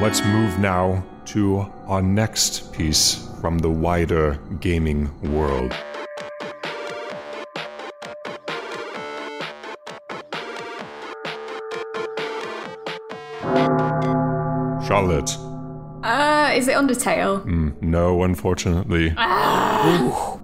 Let's 0.00 0.24
move 0.24 0.60
now 0.60 1.04
to 1.26 1.58
our 1.88 2.00
next 2.00 2.72
piece 2.72 3.28
from 3.40 3.58
the 3.58 3.68
wider 3.68 4.38
gaming 4.60 5.10
world. 5.32 5.72
Charlotte. 14.86 15.36
Uh, 16.04 16.52
is 16.54 16.68
it 16.68 16.76
Undertale? 16.76 17.44
Mm, 17.44 17.82
no, 17.82 18.22
unfortunately. 18.22 19.10
Darren, 19.10 20.37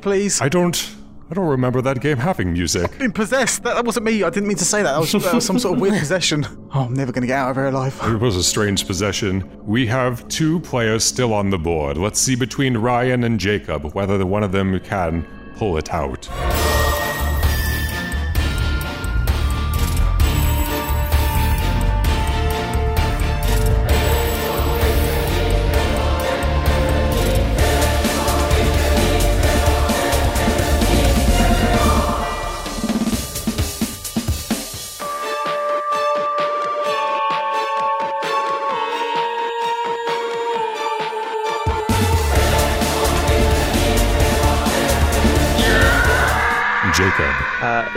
Please. 0.00 0.40
I 0.40 0.48
don't. 0.48 0.94
I 1.30 1.34
don't 1.34 1.48
remember 1.48 1.80
that 1.80 2.00
game 2.00 2.18
having 2.18 2.52
music. 2.52 2.98
been 2.98 3.10
possessed. 3.10 3.62
That, 3.62 3.76
that 3.76 3.84
wasn't 3.86 4.04
me. 4.04 4.22
I 4.22 4.30
didn't 4.30 4.46
mean 4.46 4.58
to 4.58 4.64
say 4.64 4.82
that. 4.82 4.92
That 4.92 5.00
was, 5.00 5.12
that 5.12 5.34
was 5.34 5.44
some 5.44 5.58
sort 5.58 5.74
of 5.74 5.80
weird 5.80 5.98
possession. 5.98 6.46
Oh, 6.74 6.82
I'm 6.82 6.92
never 6.92 7.12
going 7.12 7.22
to 7.22 7.26
get 7.26 7.38
out 7.38 7.50
of 7.50 7.56
here 7.56 7.66
alive. 7.66 7.98
It 8.04 8.20
was 8.20 8.36
a 8.36 8.44
strange 8.44 8.86
possession. 8.86 9.50
We 9.66 9.86
have 9.86 10.28
two 10.28 10.60
players 10.60 11.02
still 11.02 11.32
on 11.32 11.48
the 11.48 11.58
board. 11.58 11.96
Let's 11.96 12.20
see 12.20 12.36
between 12.36 12.76
Ryan 12.76 13.24
and 13.24 13.40
Jacob 13.40 13.94
whether 13.94 14.18
the 14.18 14.26
one 14.26 14.42
of 14.42 14.52
them 14.52 14.78
can 14.80 15.26
pull 15.56 15.78
it 15.78 15.94
out. 15.94 16.28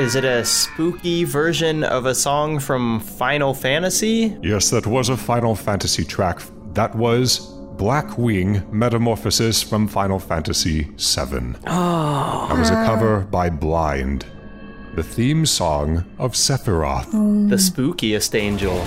Is 0.07 0.15
it 0.15 0.23
a 0.23 0.45
spooky 0.45 1.25
version 1.25 1.83
of 1.83 2.05
a 2.05 2.15
song 2.15 2.59
from 2.59 3.01
Final 3.01 3.53
Fantasy? 3.53 4.37
Yes, 4.41 4.69
that 4.69 4.87
was 4.87 5.09
a 5.09 5.17
Final 5.17 5.53
Fantasy 5.53 6.05
track. 6.05 6.41
That 6.75 6.95
was 6.95 7.39
Black 7.75 8.17
Wing 8.17 8.63
Metamorphosis 8.71 9.61
from 9.61 9.85
Final 9.85 10.17
Fantasy 10.17 10.83
VII. 10.83 11.55
Oh. 11.67 12.47
That 12.47 12.57
was 12.57 12.69
a 12.69 12.85
cover 12.85 13.27
by 13.29 13.49
Blind. 13.49 14.25
The 14.95 15.03
theme 15.03 15.45
song 15.45 16.05
of 16.17 16.35
Sephiroth. 16.35 17.11
The 17.49 17.57
spookiest 17.57 18.33
angel. 18.33 18.77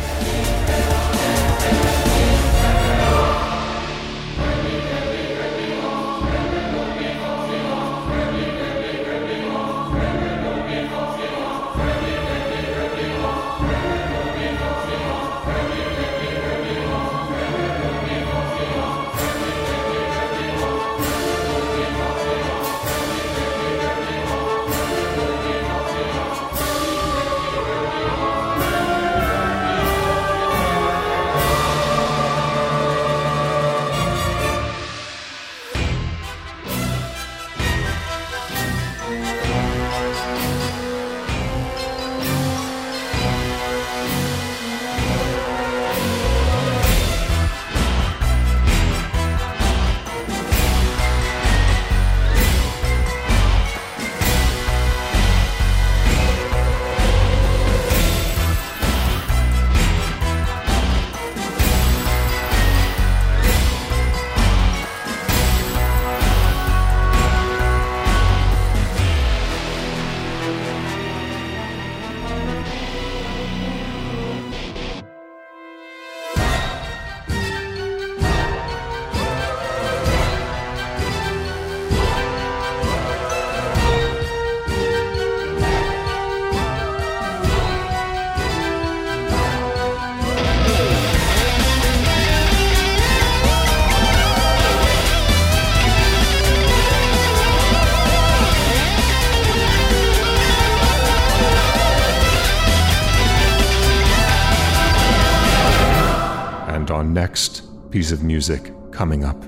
Of 108.01 108.23
music 108.23 108.73
coming 108.93 109.25
up 109.25 109.40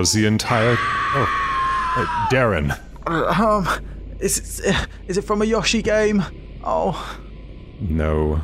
was 0.00 0.12
the 0.14 0.24
entire. 0.24 0.76
Oh, 0.78 1.92
uh, 1.96 2.28
Darren. 2.30 2.70
Uh, 3.06 3.26
um, 3.26 3.68
is 4.18 4.60
it, 4.60 4.74
uh, 4.74 4.86
it 5.06 5.20
from 5.20 5.42
a 5.42 5.44
Yoshi 5.44 5.82
game? 5.82 6.24
Oh, 6.64 6.94
No, 7.80 8.36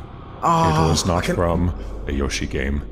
it 0.43 0.89
was 0.89 1.07
not 1.07 1.25
from 1.25 1.73
a 2.07 2.11
Yoshi 2.11 2.45
game. 2.45 2.83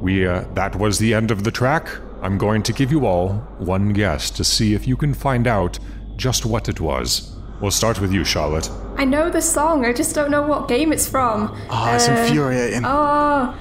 We, 0.00 0.26
uh, 0.26 0.44
that 0.54 0.76
was 0.76 0.98
the 0.98 1.12
end 1.12 1.30
of 1.30 1.44
the 1.44 1.50
track. 1.50 1.88
I'm 2.22 2.38
going 2.38 2.62
to 2.62 2.72
give 2.72 2.90
you 2.90 3.04
all 3.06 3.34
one 3.58 3.92
guess 3.92 4.30
to 4.30 4.44
see 4.44 4.72
if 4.72 4.86
you 4.88 4.96
can 4.96 5.12
find 5.12 5.46
out 5.46 5.78
just 6.16 6.46
what 6.46 6.70
it 6.70 6.80
was. 6.80 7.36
We'll 7.60 7.70
start 7.70 8.00
with 8.00 8.12
you, 8.14 8.24
Charlotte. 8.24 8.70
I 8.96 9.04
know 9.04 9.28
the 9.28 9.42
song, 9.42 9.84
I 9.84 9.92
just 9.92 10.14
don't 10.14 10.30
know 10.30 10.46
what 10.46 10.68
game 10.68 10.90
it's 10.90 11.06
from. 11.06 11.54
oh 11.68 11.94
it's 11.94 12.08
Uh, 12.08 12.12
infuriating. 12.12 12.82
Oh. 12.86 13.54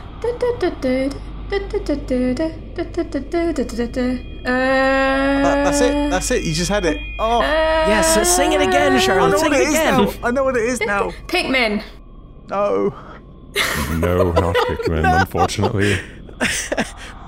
That- 4.45 5.63
that's 5.65 5.81
it. 5.81 6.09
That's 6.11 6.31
it. 6.31 6.43
You 6.43 6.53
just 6.53 6.69
had 6.69 6.85
it. 6.85 6.97
Oh, 7.19 7.41
Yes, 7.41 8.17
uh, 8.17 8.23
sing 8.23 8.53
it 8.53 8.61
again, 8.61 8.93
I 8.93 8.99
Charlotte. 8.99 9.39
Sing 9.39 9.51
what 9.51 9.59
it 9.59 9.63
it 9.63 9.67
is 9.69 9.73
again. 9.75 10.05
now. 10.05 10.13
I 10.27 10.31
know 10.31 10.43
what 10.43 10.55
it 10.57 10.63
is 10.63 10.79
now. 10.81 11.11
Pikmin. 11.27 11.83
No. 12.49 12.93
No, 13.99 14.31
not 14.31 14.55
Pikmin, 14.55 15.19
unfortunately. 15.21 15.99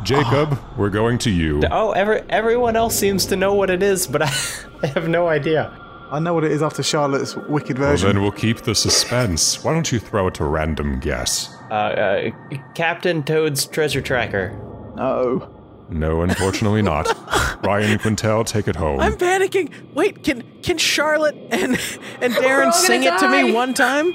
Jacob, 0.03 0.60
we're 0.77 0.89
going 0.89 1.17
to 1.19 1.30
you. 1.30 1.62
Oh, 1.71 1.91
every, 1.91 2.21
everyone 2.30 2.75
else 2.75 2.95
seems 2.97 3.25
to 3.27 3.36
know 3.36 3.53
what 3.53 3.69
it 3.69 3.84
is, 3.84 4.08
but 4.08 4.21
I, 4.21 4.32
I 4.84 4.88
have 4.88 5.08
no 5.08 5.27
idea. 5.27 5.71
I 6.10 6.19
know 6.19 6.34
what 6.34 6.43
it 6.45 6.51
is 6.51 6.62
after 6.63 6.82
Charlotte's 6.84 7.36
wicked 7.36 7.77
version. 7.77 8.06
Well, 8.08 8.13
then 8.13 8.21
we'll 8.21 8.32
keep 8.32 8.60
the 8.62 8.73
suspense. 8.75 9.63
Why 9.63 9.73
don't 9.73 9.91
you 9.91 9.99
throw 9.99 10.27
it 10.27 10.39
a 10.39 10.45
random 10.45 10.99
guess? 10.99 11.53
Uh, 11.69 11.73
uh, 11.73 12.30
Captain 12.75 13.23
Toad's 13.23 13.65
treasure 13.65 14.01
tracker. 14.01 14.51
no. 14.95 15.53
No, 15.89 16.21
unfortunately 16.21 16.82
not. 16.82 17.08
Ryan 17.63 17.97
Quintal, 18.00 18.43
take 18.43 18.67
it 18.67 18.76
home. 18.76 19.00
I'm 19.00 19.17
panicking. 19.17 19.71
Wait, 19.93 20.23
can 20.23 20.43
can 20.62 20.78
Charlotte 20.78 21.36
and 21.50 21.80
and 22.21 22.34
Darren 22.34 22.65
all 22.65 22.71
gonna 22.71 22.73
sing 22.73 23.04
it 23.04 23.17
to 23.19 23.30
me 23.30 23.52
one 23.54 23.73
time? 23.73 24.13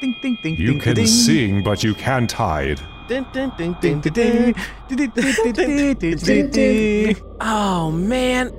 Ding, 0.00 0.14
ding, 0.20 0.38
ding, 0.42 0.56
you 0.56 0.72
ding, 0.72 0.80
can 0.80 0.94
ding. 0.94 1.06
sing, 1.06 1.62
but 1.64 1.82
you 1.82 1.94
can't 1.94 2.30
hide. 2.30 2.80
Oh 7.40 7.90
man. 7.90 8.52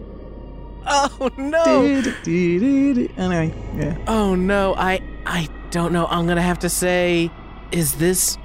Oh 0.89 1.29
no! 1.37 1.83
Anyway, 2.25 3.53
yeah. 3.75 3.97
Oh 4.07 4.35
no! 4.35 4.73
I 4.75 5.01
I 5.25 5.49
don't 5.69 5.91
know. 5.91 6.07
I'm 6.07 6.27
gonna 6.27 6.41
have 6.41 6.59
to 6.59 6.69
say, 6.69 7.29
is 7.71 7.95
this 7.95 8.37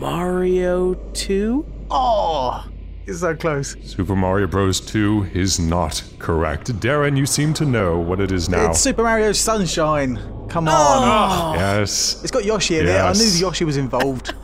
Mario 0.00 0.94
Two? 1.14 1.64
Oh, 1.90 2.64
it's 3.10 3.20
so 3.20 3.34
close. 3.34 3.76
Super 3.84 4.16
Mario 4.16 4.46
Bros. 4.46 4.80
2 4.80 5.30
is 5.34 5.58
not 5.58 6.02
correct. 6.18 6.72
Darren, 6.80 7.16
you 7.16 7.26
seem 7.26 7.52
to 7.54 7.64
know 7.66 7.98
what 7.98 8.20
it 8.20 8.32
is 8.32 8.48
now. 8.48 8.70
It's 8.70 8.80
Super 8.80 9.02
Mario 9.02 9.32
Sunshine. 9.32 10.16
Come 10.48 10.68
on. 10.68 10.74
Oh. 10.74 11.54
yes. 11.54 12.22
It's 12.22 12.30
got 12.30 12.44
Yoshi 12.44 12.78
in 12.78 12.86
it. 12.86 12.96
I 12.96 13.12
knew 13.12 13.24
Yoshi 13.38 13.64
was 13.64 13.76
involved. 13.76 14.34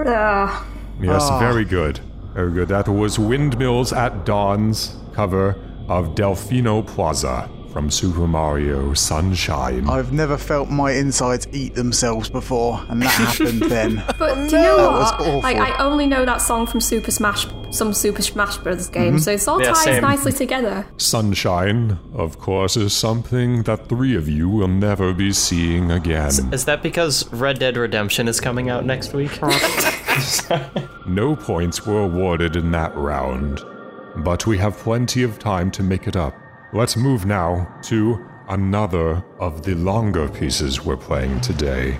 Ah. 0.00 0.66
Yes, 1.00 1.22
Ah. 1.30 1.38
very 1.38 1.64
good. 1.64 2.00
Very 2.34 2.52
good. 2.52 2.68
That 2.68 2.88
was 2.88 3.18
Windmills 3.18 3.92
at 3.92 4.24
Dawn's 4.24 4.96
cover 5.12 5.56
of 5.88 6.14
Delfino 6.14 6.86
Plaza 6.86 7.48
from 7.78 7.90
Super 7.92 8.26
Mario 8.26 8.92
Sunshine. 8.92 9.88
I've 9.88 10.12
never 10.12 10.36
felt 10.36 10.68
my 10.68 10.90
insides 10.90 11.46
eat 11.52 11.76
themselves 11.76 12.28
before, 12.28 12.84
and 12.88 13.00
that 13.02 13.06
happened 13.06 13.62
then. 13.70 14.02
But 14.18 14.34
do 14.34 14.56
you 14.56 14.62
know 14.62 14.76
That 14.78 14.90
was 14.98 15.12
what? 15.12 15.20
awful. 15.20 15.40
Like 15.42 15.58
I 15.58 15.78
only 15.78 16.08
know 16.08 16.24
that 16.24 16.38
song 16.38 16.66
from 16.66 16.80
Super 16.80 17.12
Smash, 17.12 17.46
some 17.70 17.94
Super 17.94 18.20
Smash 18.20 18.56
Bros. 18.56 18.88
game, 18.88 19.12
Mm-hmm. 19.14 19.18
so 19.18 19.30
it 19.30 19.46
all 19.46 19.62
Yeah, 19.62 19.68
ties 19.74 19.84
same. 19.84 20.02
nicely 20.02 20.32
together. 20.32 20.88
Sunshine, 20.96 22.00
of 22.14 22.40
course, 22.40 22.76
is 22.76 22.92
something 22.92 23.62
that 23.62 23.88
three 23.88 24.16
of 24.16 24.28
you 24.28 24.48
will 24.48 24.66
never 24.66 25.14
be 25.14 25.32
seeing 25.32 25.92
again. 25.92 26.32
Is 26.52 26.64
that 26.64 26.82
because 26.82 27.32
Red 27.32 27.60
Dead 27.60 27.76
Redemption 27.76 28.26
is 28.26 28.40
coming 28.40 28.68
out 28.70 28.84
next 28.86 29.12
week? 29.14 29.38
No 31.06 31.36
points 31.36 31.86
were 31.86 32.02
awarded 32.02 32.56
in 32.56 32.72
that 32.72 32.92
round, 32.96 33.60
but 34.16 34.46
we 34.48 34.58
have 34.58 34.76
plenty 34.78 35.22
of 35.22 35.38
time 35.38 35.70
to 35.70 35.82
make 35.84 36.08
it 36.08 36.16
up. 36.16 36.34
Let's 36.70 36.98
move 36.98 37.24
now 37.24 37.66
to 37.84 38.28
another 38.46 39.24
of 39.38 39.62
the 39.62 39.74
longer 39.74 40.28
pieces 40.28 40.84
we're 40.84 40.98
playing 40.98 41.40
today. 41.40 41.98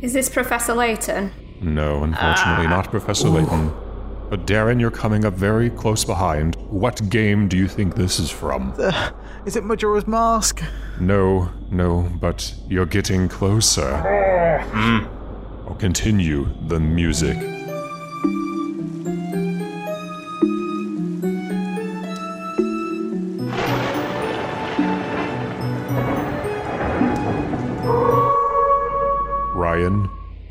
Is 0.00 0.12
this 0.12 0.28
Professor 0.28 0.74
Layton? 0.74 1.32
No, 1.60 2.04
unfortunately, 2.04 2.66
ah. 2.66 2.70
not 2.70 2.90
Professor 2.90 3.28
Layton. 3.28 3.72
But 4.30 4.46
Darren, 4.46 4.78
you're 4.78 4.92
coming 4.92 5.24
up 5.24 5.34
very 5.34 5.70
close 5.70 6.04
behind. 6.04 6.54
What 6.70 7.08
game 7.10 7.48
do 7.48 7.56
you 7.56 7.66
think 7.66 7.96
this 7.96 8.20
is 8.20 8.30
from? 8.30 8.74
Is 9.46 9.56
it 9.56 9.64
Majora's 9.64 10.06
Mask? 10.06 10.62
No, 11.00 11.50
no, 11.70 12.12
but 12.20 12.54
you're 12.68 12.86
getting 12.86 13.28
closer. 13.28 13.88
I'll 15.66 15.74
continue 15.74 16.48
the 16.68 16.78
music. 16.78 17.57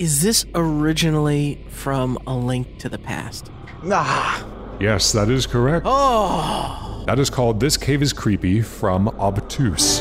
Is 0.08 0.22
this 0.22 0.46
originally 0.56 1.60
from 1.68 2.18
A 2.26 2.34
Link 2.34 2.78
to 2.78 2.88
the 2.88 2.98
Past? 2.98 3.52
Ah, 3.92 4.48
yes, 4.80 5.12
that 5.12 5.30
is 5.30 5.46
correct. 5.46 5.86
Oh, 5.86 7.04
That 7.08 7.20
is 7.20 7.30
called 7.30 7.60
This 7.60 7.76
Cave 7.76 8.02
is 8.02 8.14
Creepy 8.14 8.62
from 8.62 9.10
Obtuse. 9.20 10.00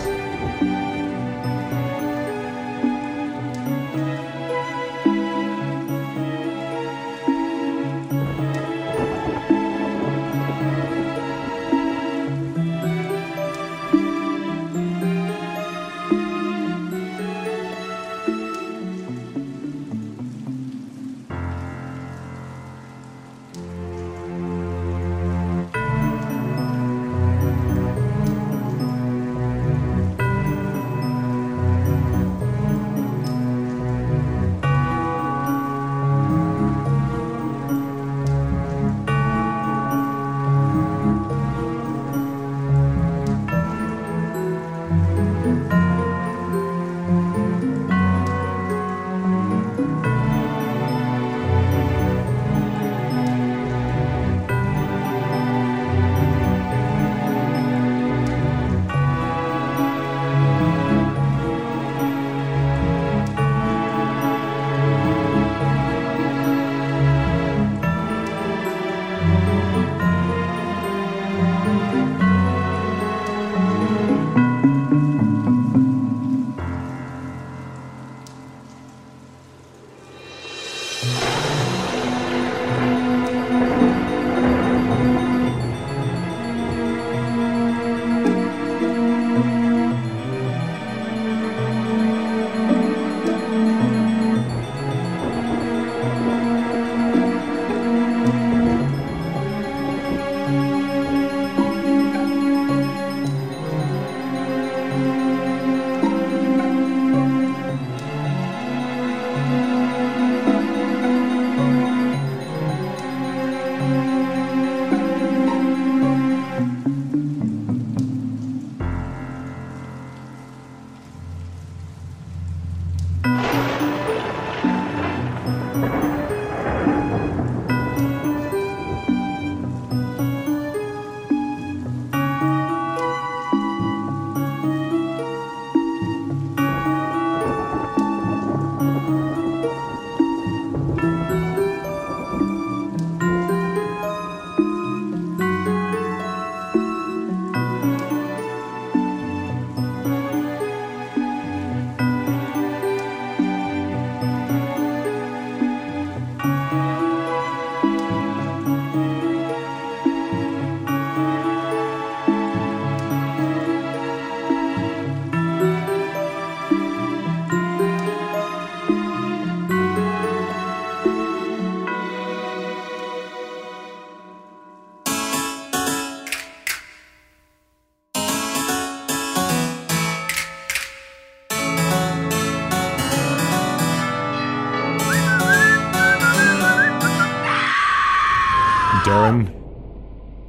Darren, 189.07 189.53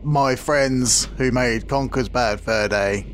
My 0.03 0.35
friends 0.35 1.05
who 1.17 1.31
made 1.31 1.67
Conker's 1.67 2.09
Bad 2.09 2.41
Fur 2.41 2.67
Day. 2.67 3.05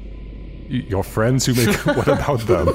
y- 0.69 0.85
your 0.87 1.03
friends 1.03 1.45
who 1.45 1.53
make. 1.53 1.75
what 1.85 2.07
about 2.07 2.39
them? 2.41 2.69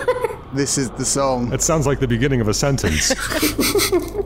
This 0.53 0.77
is 0.79 0.91
the 0.91 1.05
song. 1.05 1.51
That 1.51 1.63
sounds 1.63 1.87
like 1.87 1.99
the 2.01 2.09
beginning 2.09 2.41
of 2.41 2.49
a 2.49 2.55
sentence. 2.55 3.13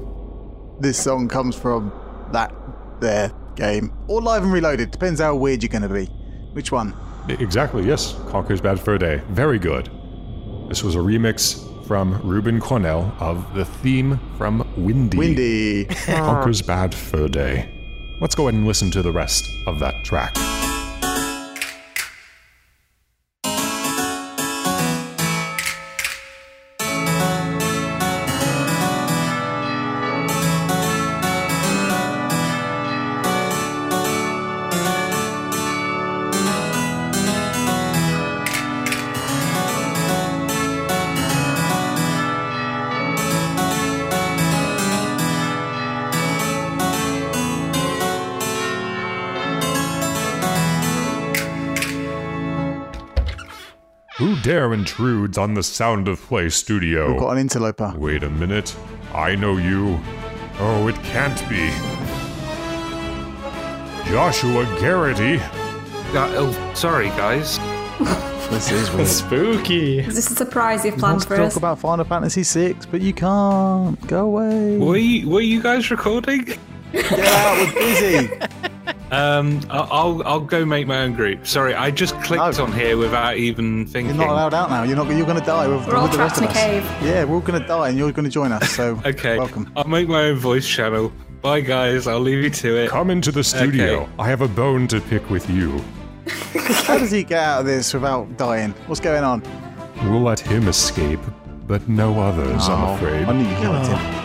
This 0.81 1.01
song 1.01 1.29
comes 1.29 1.55
from 1.55 1.93
that 2.33 2.53
there 3.01 3.31
game. 3.55 3.93
Or 4.09 4.21
Live 4.21 4.43
and 4.43 4.53
Reloaded. 4.53 4.91
Depends 4.91 5.21
how 5.21 5.37
weird 5.37 5.63
you're 5.63 5.69
going 5.71 5.83
to 5.83 5.89
be. 5.89 6.07
Which 6.55 6.73
one? 6.73 6.93
Exactly, 7.29 7.87
yes. 7.87 8.17
Conker's 8.31 8.61
Bad 8.61 8.81
Fur 8.81 8.99
Day. 8.99 9.23
Very 9.29 9.61
good. 9.61 9.89
This 10.69 10.83
was 10.83 10.97
a 10.97 10.99
remix 10.99 11.63
from 11.87 12.21
Ruben 12.29 12.59
Cornell 12.59 13.15
of 13.21 13.55
the 13.55 13.65
theme 13.65 14.19
from 14.37 14.67
Windy. 14.77 15.17
Windy. 15.17 15.85
Conker's 15.85 16.63
Bad 16.63 16.93
Fur 16.93 17.29
Day. 17.29 17.82
Let's 18.23 18.37
go 18.37 18.45
ahead 18.45 18.55
and 18.55 18.65
listen 18.65 18.89
to 18.93 19.03
the 19.03 19.11
rest 19.11 19.59
of 19.67 19.81
that 19.81 20.05
track. 20.05 20.37
Who 54.73 54.79
intrudes 54.79 55.37
on 55.37 55.53
the 55.53 55.63
Sound 55.63 56.09
of 56.09 56.19
Play 56.23 56.49
studio? 56.49 57.11
We've 57.11 57.21
got 57.21 57.33
an 57.33 57.39
interloper. 57.39 57.93
Wait 57.95 58.23
a 58.23 58.31
minute. 58.31 58.75
I 59.13 59.37
know 59.37 59.59
you. 59.59 60.01
Oh, 60.61 60.89
it 60.89 60.95
can't 61.03 61.39
be. 61.47 61.69
Joshua 64.11 64.65
Garrity. 64.81 65.37
Uh, 66.15 66.33
oh, 66.39 66.73
sorry, 66.75 67.09
guys. 67.09 67.59
This 68.53 68.71
is 68.71 68.91
weird. 68.91 69.09
Spooky. 69.09 69.99
Is 70.01 70.15
this 70.15 70.31
a 70.31 70.35
surprise 70.35 70.85
you've 70.85 70.95
He 70.95 71.01
planned 71.01 71.15
wants 71.15 71.25
to 71.25 71.29
for 71.31 71.37
talk 71.37 71.57
about 71.57 71.79
Final 71.79 72.05
Fantasy 72.05 72.43
VI, 72.43 72.77
but 72.91 73.01
you 73.01 73.15
can't. 73.15 73.99
Go 74.07 74.25
away. 74.27 74.77
Were 74.77 74.97
you, 74.97 75.29
were 75.31 75.41
you 75.41 75.63
guys 75.63 75.91
recording? 75.91 76.45
Get 76.93 77.13
out, 77.13 77.59
we're 77.59 77.75
busy. 77.75 78.31
Um, 79.13 79.61
I- 79.71 79.77
I'll 79.91 80.23
I'll 80.27 80.41
go 80.41 80.65
make 80.65 80.87
my 80.87 81.03
own 81.03 81.13
group. 81.13 81.47
Sorry, 81.47 81.75
I 81.75 81.91
just 81.91 82.15
clicked 82.23 82.59
No. 82.59 82.65
on 82.65 82.73
here 82.73 82.97
without 82.97 83.37
even 83.37 83.85
thinking. 83.87 84.17
You're 84.17 84.25
not 84.27 84.33
allowed 84.33 84.55
out 84.55 84.71
now. 84.71 84.83
You're 84.85 84.97
not. 84.97 85.07
You're 85.15 85.27
going 85.27 85.39
to 85.39 85.45
die 85.45 85.69
with, 85.69 85.87
We're 85.87 85.97
all 85.97 86.05
with 86.05 86.13
the 86.13 86.17
trapped 86.17 86.39
of 86.39 86.45
in 86.45 86.49
a 86.49 86.53
cave. 86.53 86.83
Yeah, 87.03 87.25
we're 87.25 87.35
all 87.35 87.41
going 87.43 87.61
to 87.61 87.69
die, 87.69 87.91
and 87.91 87.99
you're 87.99 88.11
going 88.13 88.25
to 88.25 88.31
join 88.31 88.53
us. 88.53 88.71
So 88.71 88.99
Okay, 89.07 89.37
welcome. 89.39 89.71
I'll 89.77 89.85
make 89.87 90.09
my 90.09 90.25
own 90.31 90.37
voice 90.39 90.67
channel. 90.67 91.13
Bye, 91.43 91.61
guys. 91.61 92.07
I'll 92.07 92.21
leave 92.21 92.43
you 92.43 92.51
to 92.51 92.77
it. 92.85 92.89
Come 92.91 93.11
into 93.11 93.31
the 93.33 93.45
studio. 93.45 94.03
Okay. 94.03 94.13
I 94.19 94.29
have 94.29 94.41
a 94.41 94.49
bone 94.49 94.89
to 94.89 95.01
pick 95.01 95.29
with 95.29 95.49
you. 95.51 95.83
How 96.87 96.97
does 96.99 97.11
he 97.11 97.23
get 97.25 97.43
out 97.43 97.61
of 97.61 97.67
this 97.67 97.93
without 97.93 98.37
dying? 98.39 98.73
What's 98.87 99.01
going 99.01 99.25
on? 99.25 99.43
We'll 100.05 100.23
let 100.23 100.41
him 100.41 100.69
escape, 100.69 101.21
but 101.67 101.87
no 101.89 102.19
others, 102.21 102.69
I'm 102.69 102.85
Oh, 102.85 102.95
afraid. 102.95 103.25
I 103.27 103.33
knew 103.33 103.49
you 103.61 103.69
liked 103.69 103.89
him. 103.89 104.22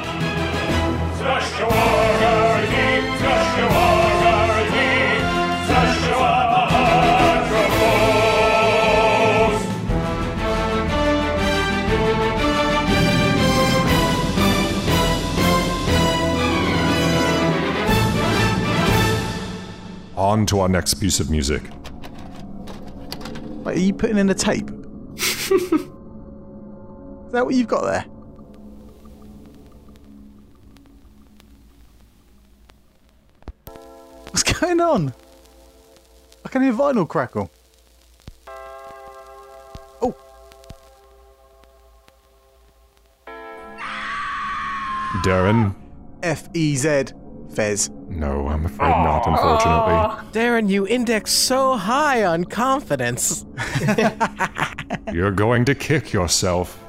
On 20.27 20.45
to 20.47 20.59
our 20.59 20.67
next 20.67 20.95
piece 20.95 21.21
of 21.21 21.29
music. 21.29 21.63
Wait, 23.63 23.77
are 23.77 23.79
you 23.79 23.93
putting 23.93 24.17
in 24.17 24.29
a 24.29 24.33
tape? 24.33 24.69
is 25.15 25.51
that 27.31 27.45
what 27.45 27.55
you've 27.55 27.69
got 27.69 27.85
there? 27.85 28.01
What's 34.31 34.43
going 34.43 34.81
on? 34.81 35.13
I 36.43 36.49
can 36.49 36.61
hear 36.61 36.73
vinyl 36.73 37.07
crackle. 37.07 37.49
Oh, 40.01 40.13
Darren? 45.23 45.73
F 46.21 46.49
E 46.53 46.75
Z, 46.75 47.05
Fez. 47.57 47.89
No, 48.07 48.47
I'm 48.49 48.65
afraid 48.67 48.89
not, 48.89 49.25
unfortunately. 49.25 50.31
Darren, 50.31 50.69
you 50.69 50.85
index 50.85 51.31
so 51.31 51.75
high 51.75 52.23
on 52.23 52.45
confidence. 52.45 53.47
You're 55.11 55.31
going 55.31 55.65
to 55.65 55.73
kick 55.73 56.13
yourself. 56.13 56.86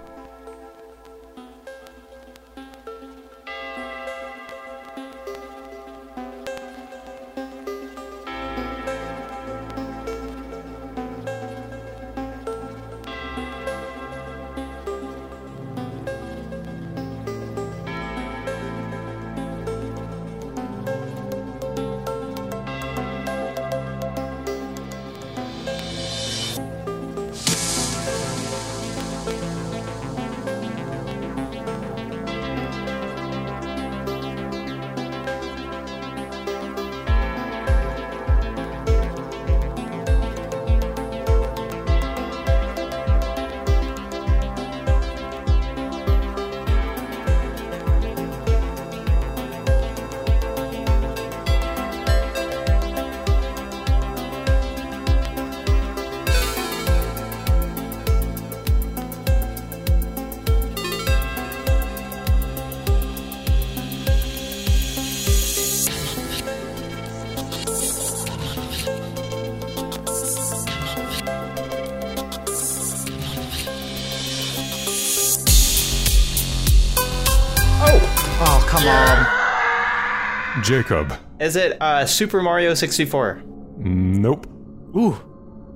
Jacob. 80.69 81.15
Is 81.41 81.57
it 81.57 81.81
uh, 81.81 82.05
Super 82.05 82.43
Mario 82.43 82.75
64? 82.75 83.43
Nope. 83.79 84.47
Ooh, 84.95 85.17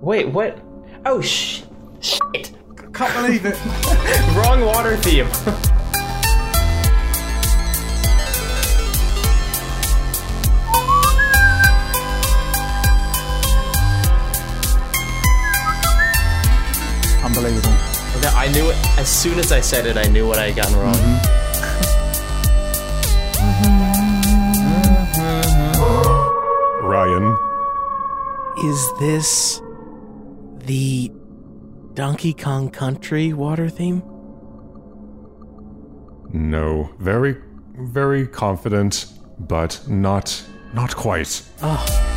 Wait, 0.02 0.28
what? 0.28 0.58
Oh, 1.06 1.22
sh- 1.22 1.62
shit. 2.00 2.52
Can't 2.92 3.14
believe 3.14 3.46
it. 3.46 3.56
Wrong 4.36 4.60
water 4.66 4.98
theme. 4.98 5.26
Unbelievable. 17.24 17.72
Okay, 18.18 18.28
I 18.36 18.50
knew 18.52 18.68
it. 18.68 18.76
As 18.98 19.08
soon 19.08 19.38
as 19.38 19.52
I 19.52 19.62
said 19.62 19.86
it, 19.86 19.96
I 19.96 20.02
knew 20.10 20.26
what 20.28 20.38
I 20.38 20.48
had 20.50 20.56
gotten 20.56 20.76
wrong. 20.76 20.92
Ryan. 20.92 21.41
This 29.02 29.60
the 30.64 31.10
Donkey 31.94 32.32
Kong 32.32 32.70
Country 32.70 33.32
water 33.32 33.68
theme? 33.68 34.00
No. 36.32 36.88
Very, 37.00 37.36
very 37.74 38.28
confident, 38.28 39.06
but 39.40 39.80
not 39.88 40.44
Not 40.72 40.94
quite. 40.94 41.42
Ah. 41.62 42.11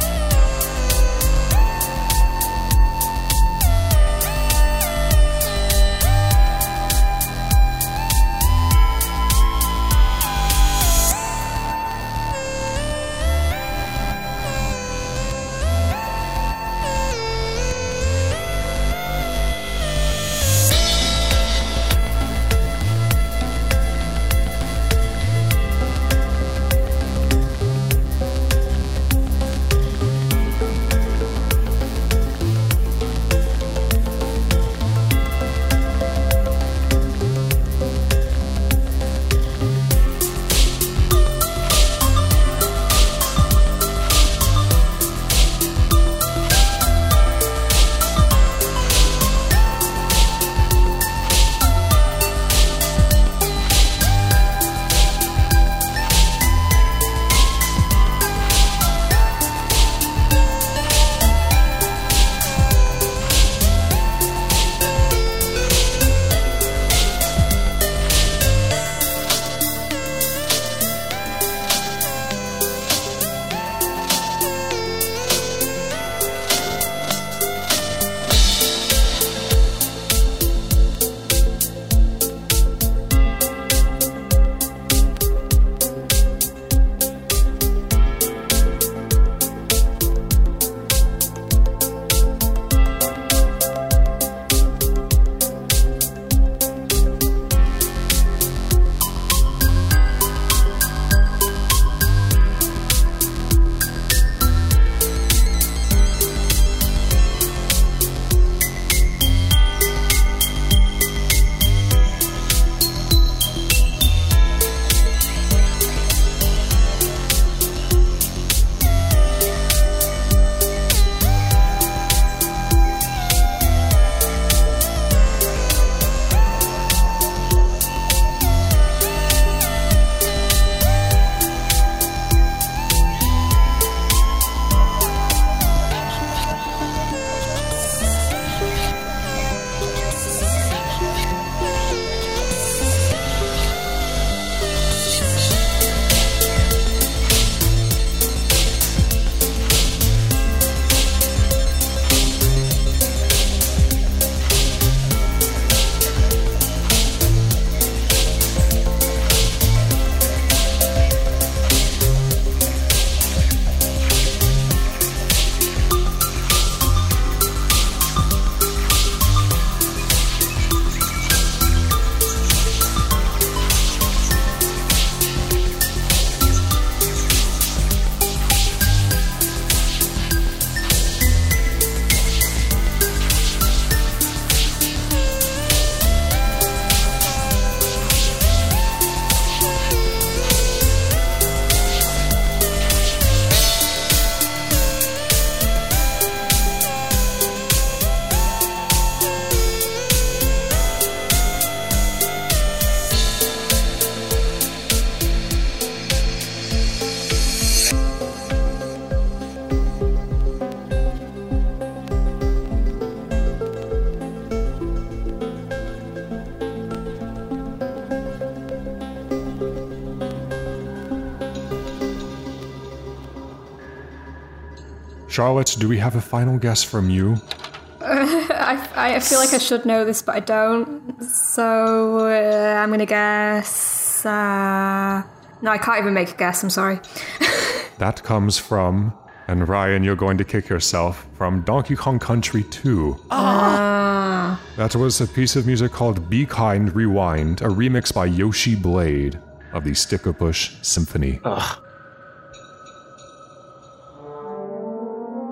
Charlotte, 225.36 225.76
do 225.78 225.90
we 225.90 225.98
have 225.98 226.16
a 226.16 226.22
final 226.22 226.58
guess 226.58 226.82
from 226.82 227.10
you? 227.10 227.36
I, 228.00 228.90
I 228.96 229.20
feel 229.20 229.38
like 229.38 229.54
I 229.54 229.58
should 229.58 229.86
know 229.86 230.06
this, 230.06 230.22
but 230.22 230.34
I 230.34 230.40
don't. 230.40 231.22
So 231.22 232.20
uh, 232.20 232.82
I'm 232.82 232.90
gonna 232.90 233.06
guess. 233.06 234.26
Uh, 234.26 235.24
no, 235.62 235.72
I 235.72 235.78
can't 235.78 236.00
even 236.00 236.14
make 236.14 236.32
a 236.32 236.38
guess. 236.38 236.64
I'm 236.64 236.70
sorry. 236.70 237.02
That 237.98 238.24
comes 238.24 238.58
from, 238.58 239.14
and 239.48 239.68
Ryan, 239.68 240.04
you're 240.04 240.18
going 240.18 240.38
to 240.38 240.44
kick 240.46 240.70
yourself, 240.70 241.28
from 241.38 241.62
Donkey 241.62 241.96
Kong 241.96 242.20
Country 242.20 242.64
2. 242.64 243.26
That 243.30 244.96
was 244.96 245.22
a 245.22 245.28
piece 245.28 245.56
of 245.56 245.66
music 245.66 245.94
called 245.94 246.30
Be 246.30 246.46
Kind 246.46 246.94
Rewind, 246.94 247.62
a 247.62 247.70
remix 247.70 248.14
by 248.14 248.28
YoshiBlade 248.28 249.42
of 249.74 249.86
the 249.86 249.94
Sticker 249.94 250.34
Bush 250.34 250.76
Symphony. 250.82 251.40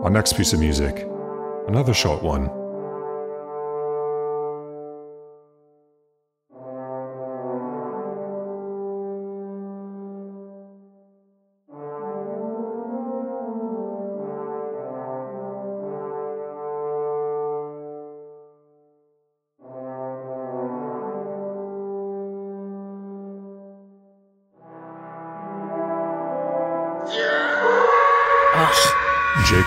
Our 0.04 0.10
next 0.10 0.34
piece 0.34 0.51
of 0.51 0.60
music, 0.60 1.08
another 1.70 1.93
short 1.93 2.22
one. 2.22 2.62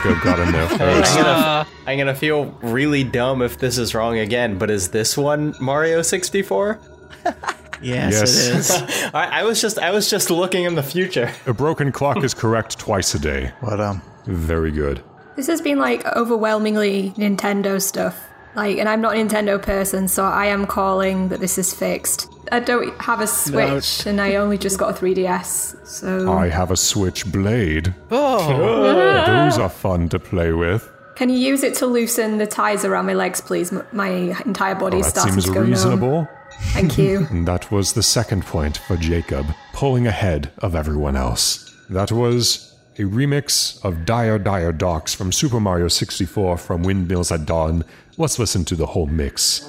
Jacob 0.06 0.22
got 0.22 0.38
in 0.40 0.52
there 0.52 0.66
I'm 0.70 0.78
first. 0.78 1.16
gonna, 1.16 1.66
I'm 1.86 1.98
gonna 1.98 2.14
feel 2.14 2.46
really 2.62 3.04
dumb 3.04 3.42
if 3.42 3.58
this 3.58 3.78
is 3.78 3.94
wrong 3.94 4.18
again, 4.18 4.58
but 4.58 4.70
is 4.70 4.88
this 4.88 5.16
one 5.16 5.54
Mario 5.60 6.02
64? 6.02 6.78
Yes, 7.24 7.34
Yes. 7.82 8.48
it 8.48 8.56
is. 8.56 8.70
I, 9.14 9.40
I 9.40 9.42
was 9.44 9.60
just 9.60 9.78
I 9.78 9.90
was 9.90 10.08
just 10.08 10.30
looking 10.30 10.64
in 10.64 10.74
the 10.74 10.82
future. 10.82 11.30
A 11.46 11.52
broken 11.52 11.92
clock 11.92 12.22
is 12.24 12.34
correct 12.34 12.78
twice 12.78 13.14
a 13.14 13.18
day. 13.18 13.52
But 13.62 13.80
um, 13.80 14.02
Very 14.26 14.70
good. 14.70 15.02
This 15.36 15.46
has 15.48 15.60
been 15.60 15.78
like 15.78 16.04
overwhelmingly 16.16 17.10
Nintendo 17.16 17.80
stuff. 17.82 18.18
Like, 18.56 18.78
and 18.78 18.88
I'm 18.88 19.00
not 19.02 19.14
a 19.14 19.18
Nintendo 19.18 19.60
person, 19.60 20.08
so 20.08 20.24
I 20.24 20.46
am 20.46 20.66
calling 20.66 21.28
that 21.28 21.40
this 21.40 21.58
is 21.58 21.74
fixed. 21.74 22.28
I 22.50 22.60
don't 22.60 22.98
have 23.00 23.20
a 23.20 23.26
Switch, 23.26 24.06
and 24.06 24.20
I 24.20 24.36
only 24.36 24.56
just 24.56 24.78
got 24.78 24.90
a 24.96 24.98
3DS, 25.04 25.86
so 25.86 26.32
I 26.32 26.48
have 26.48 26.70
a 26.70 26.76
switchblade. 26.76 27.94
Oh, 28.10 29.26
Those 29.26 29.58
are 29.58 29.68
fun 29.68 30.08
to 30.10 30.18
play 30.18 30.52
with. 30.52 30.88
can 31.16 31.28
you 31.28 31.38
use 31.38 31.62
it 31.62 31.74
to 31.76 31.86
loosen 31.86 32.38
the 32.38 32.46
ties 32.46 32.84
around 32.84 33.06
my 33.06 33.14
legs, 33.14 33.40
please? 33.40 33.72
My 33.92 34.08
entire 34.44 34.74
body 34.74 34.98
Oh, 34.98 35.00
is 35.00 35.06
that 35.06 35.20
starting 35.20 35.32
seems 35.34 35.44
to 35.46 35.52
go 35.52 35.60
numb. 35.60 35.70
reasonable. 35.70 36.28
Thank 36.72 36.96
you. 36.98 37.26
And 37.30 37.46
that 37.48 37.70
was 37.70 37.92
the 37.92 38.02
second 38.02 38.44
point 38.46 38.76
for 38.78 38.96
Jacob, 38.96 39.46
pulling 39.72 40.06
ahead 40.06 40.50
of 40.58 40.74
everyone 40.74 41.16
else. 41.16 41.70
That 41.90 42.10
was 42.12 42.72
a 42.98 43.02
remix 43.02 43.84
of 43.84 44.04
Dire 44.06 44.38
Dire 44.38 44.72
Docks 44.72 45.12
from 45.14 45.30
Super 45.32 45.60
Mario 45.60 45.88
64 45.88 46.56
from 46.58 46.82
Windmills 46.82 47.30
at 47.32 47.44
Dawn. 47.44 47.84
Let's 48.18 48.38
listen 48.38 48.64
to 48.66 48.76
the 48.76 48.86
whole 48.86 49.06
mix. 49.06 49.68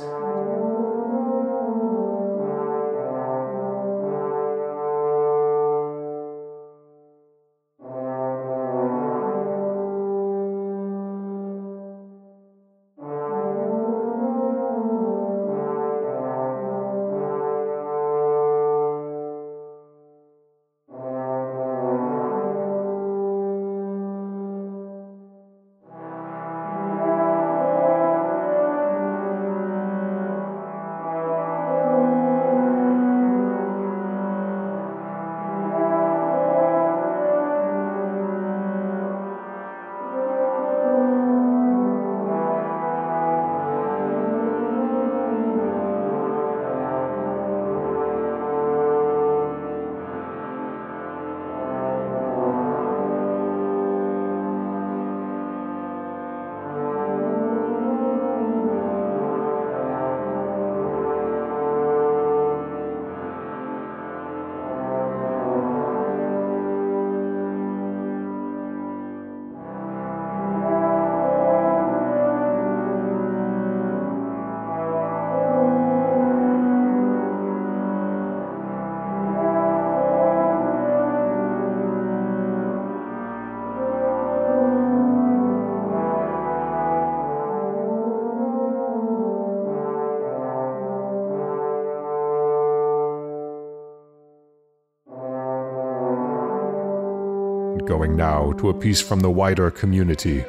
Going 97.88 98.18
now 98.18 98.52
to 98.60 98.68
a 98.68 98.74
piece 98.74 99.00
from 99.00 99.22
the 99.22 99.30
wider 99.32 99.72
community. 99.72 100.44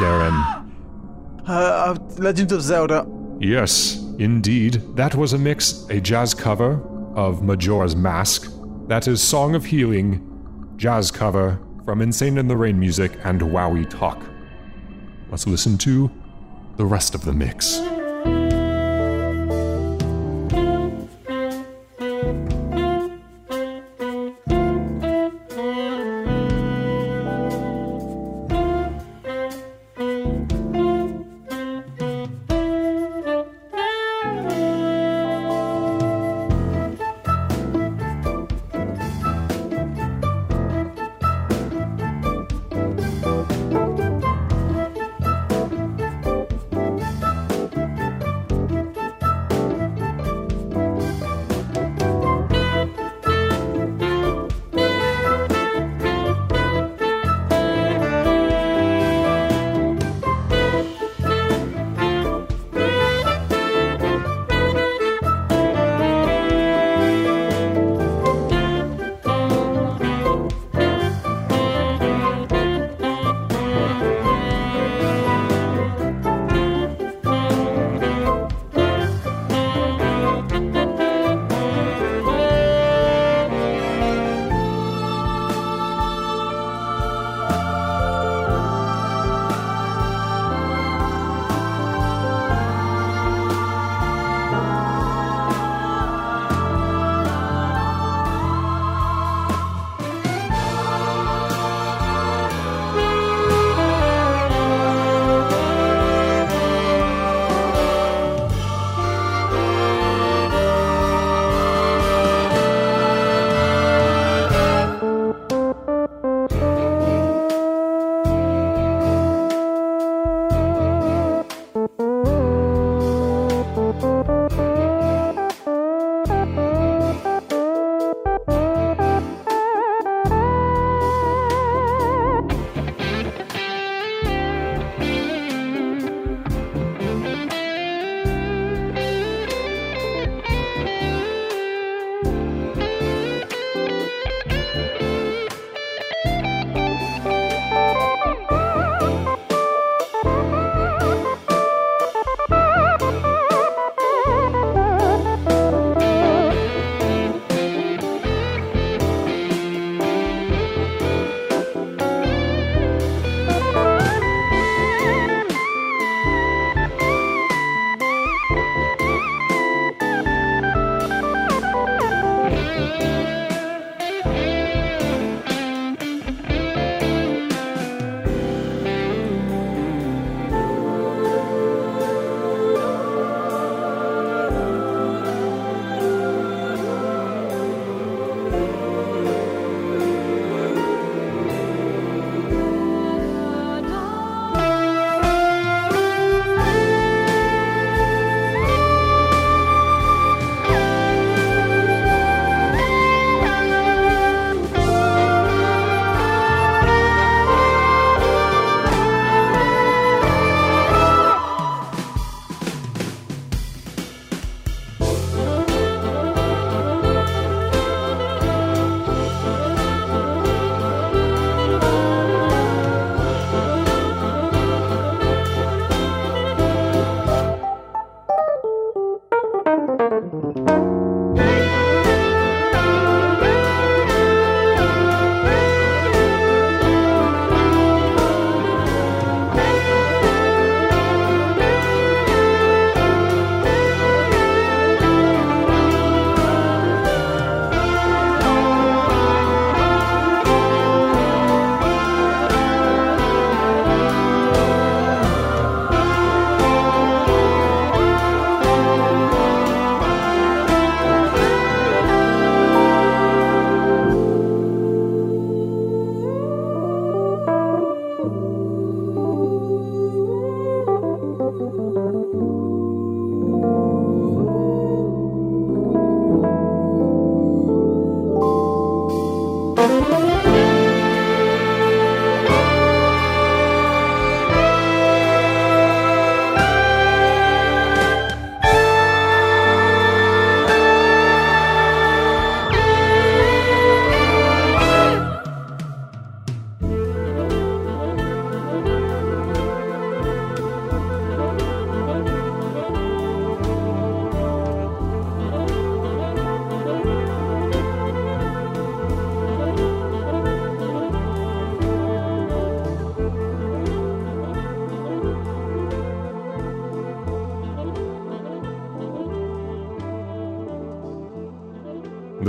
Darren. 0.00 0.66
uh, 1.46 1.52
uh, 1.52 1.94
Legend 2.18 2.50
of 2.50 2.60
Zelda. 2.60 3.06
Yes, 3.38 4.03
indeed. 4.18 4.74
That 4.96 5.14
was 5.14 5.32
a 5.32 5.38
mix, 5.38 5.86
a 5.90 6.00
jazz 6.00 6.34
cover 6.34 6.80
of 7.14 7.42
Majora's 7.42 7.96
Mask. 7.96 8.50
That 8.88 9.08
is 9.08 9.22
Song 9.22 9.54
of 9.54 9.64
Healing, 9.64 10.74
jazz 10.76 11.10
cover 11.10 11.58
from 11.84 12.00
Insane 12.00 12.38
in 12.38 12.48
the 12.48 12.56
Rain 12.56 12.78
music 12.78 13.18
and 13.24 13.40
Wowie 13.40 13.88
Talk. 13.88 14.22
Let's 15.30 15.46
listen 15.46 15.78
to 15.78 16.10
the 16.76 16.84
rest 16.84 17.14
of 17.14 17.24
the 17.24 17.32
mix. 17.32 17.80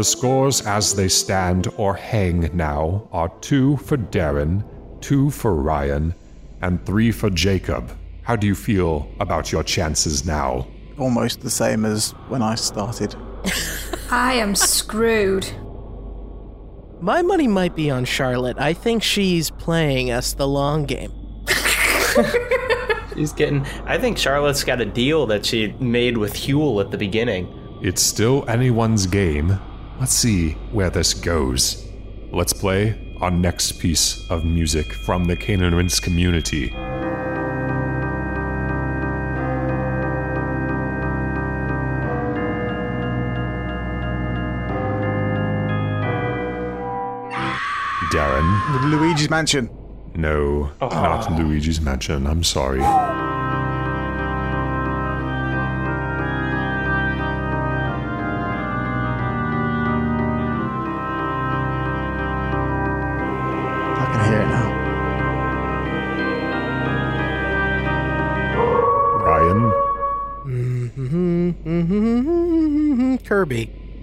Scores 0.06 0.62
as 0.62 0.96
they 0.96 1.08
stand 1.08 1.68
or 1.78 1.96
hang 1.96 2.50
now 2.56 3.08
are 3.12 3.30
two 3.42 3.78
for 3.78 3.98
Darren, 3.98 4.64
two 5.02 5.30
for 5.32 5.56
Ryan, 5.56 6.14
and 6.62 6.84
three 6.86 7.12
for 7.12 7.30
Jacob. 7.30 7.92
How 8.22 8.36
do 8.36 8.48
you 8.48 8.56
feel 8.56 9.10
about 9.20 9.52
your 9.52 9.64
chances 9.64 10.26
now? 10.26 10.68
Almost 10.98 11.42
the 11.42 11.50
same 11.50 11.84
as 11.86 12.12
when 12.30 12.42
I 12.42 12.56
started. 12.56 13.16
I 14.12 14.34
am 14.34 14.56
screwed. 14.56 15.48
My 17.02 17.22
money 17.22 17.48
might 17.48 17.76
be 17.76 17.90
on 17.92 18.06
Charlotte. 18.06 18.58
I 18.58 18.74
think 18.74 19.04
she's 19.04 19.50
playing 19.52 20.12
us 20.12 20.34
the 20.34 20.48
long 20.48 20.86
game. 20.86 21.12
She's 23.16 23.34
getting. 23.34 23.66
I 23.86 23.98
think 23.98 24.18
Charlotte's 24.18 24.64
got 24.64 24.82
a 24.82 24.86
deal 24.86 25.26
that 25.28 25.46
she 25.46 25.74
made 25.80 26.18
with 26.18 26.34
Huell 26.34 26.84
at 26.84 26.92
the 26.92 26.98
beginning. 26.98 27.48
It's 27.82 28.02
still 28.02 28.44
anyone's 28.50 29.08
game. 29.08 29.60
Let's 29.98 30.14
see 30.14 30.52
where 30.72 30.90
this 30.90 31.14
goes. 31.14 31.88
Let's 32.32 32.52
play 32.52 33.16
our 33.22 33.32
next 33.32 33.80
piece 33.80 34.30
of 34.30 34.44
music 34.44 34.92
from 34.92 35.24
the 35.24 35.38
Cane 35.38 35.64
and 35.64 35.76
Rinse 35.76 36.02
community. 36.02 36.70
Darren, 48.12 48.92
Luigi's 48.92 49.30
Mansion. 49.30 49.70
no, 50.14 50.72
oh. 50.82 50.90
not 50.90 51.32
Luigi's 51.40 51.80
Mansion. 51.80 52.28
I'm 52.28 52.44
sorry. 52.44 52.82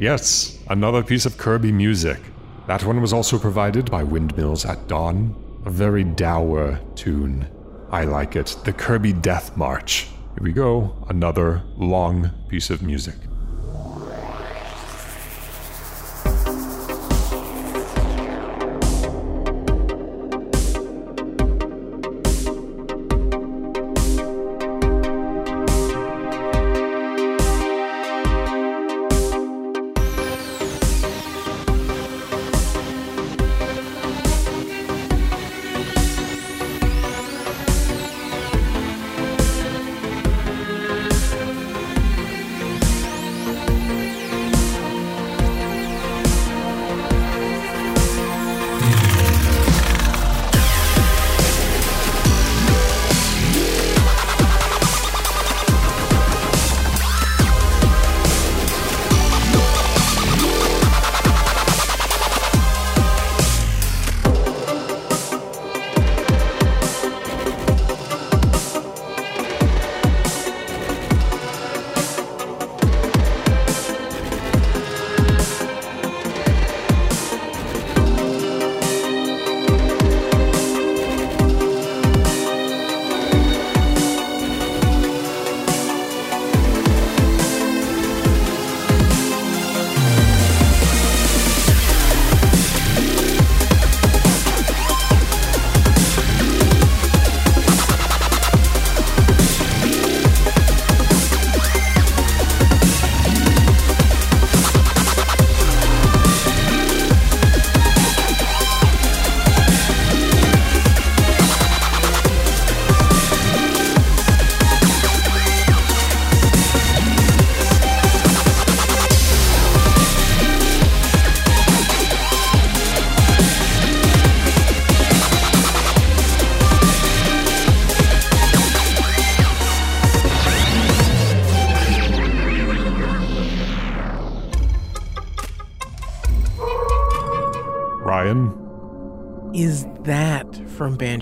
Yes, 0.02 0.58
another 0.68 1.04
piece 1.04 1.26
of 1.26 1.38
Kirby 1.38 1.70
music. 1.70 2.18
That 2.66 2.82
one 2.82 3.00
was 3.00 3.12
also 3.12 3.38
provided 3.38 3.88
by 3.88 4.02
Windmills 4.02 4.64
at 4.64 4.88
Dawn. 4.88 5.32
A 5.64 5.70
very 5.70 6.02
dour 6.02 6.80
tune. 6.96 7.46
I 7.88 8.02
like 8.02 8.34
it. 8.34 8.56
The 8.64 8.72
Kirby 8.72 9.12
Death 9.12 9.56
March. 9.56 10.08
Here 10.34 10.42
we 10.42 10.50
go. 10.50 10.92
Another 11.08 11.62
long 11.76 12.32
piece 12.48 12.68
of 12.68 12.82
music. 12.82 13.14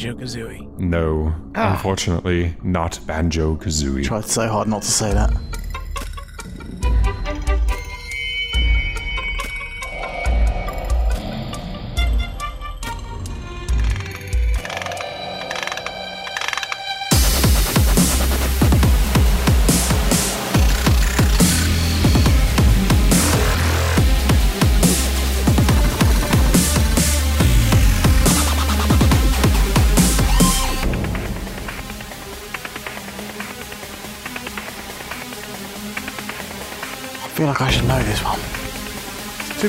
Banjo 0.01 0.15
Kazooie? 0.15 0.79
No. 0.79 1.35
Ah. 1.55 1.73
Unfortunately, 1.73 2.57
not 2.63 2.99
Banjo 3.07 3.57
Kazooie. 3.57 4.03
Tried 4.03 4.25
so 4.25 4.49
hard 4.49 4.67
not 4.67 4.81
to 4.81 4.89
say 4.91 5.13
that. 5.13 5.31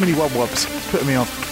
Many 0.01 0.13
wubs. 0.13 0.51
It's 0.51 0.91
putting 0.91 1.07
me 1.07 1.15
off. 1.15 1.50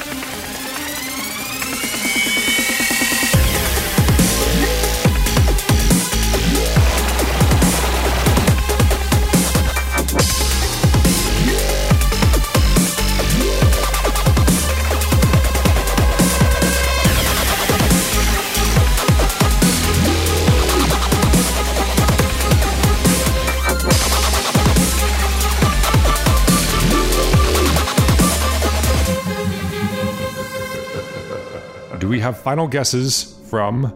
Have 32.30 32.38
final 32.38 32.68
guesses 32.68 33.40
from. 33.50 33.92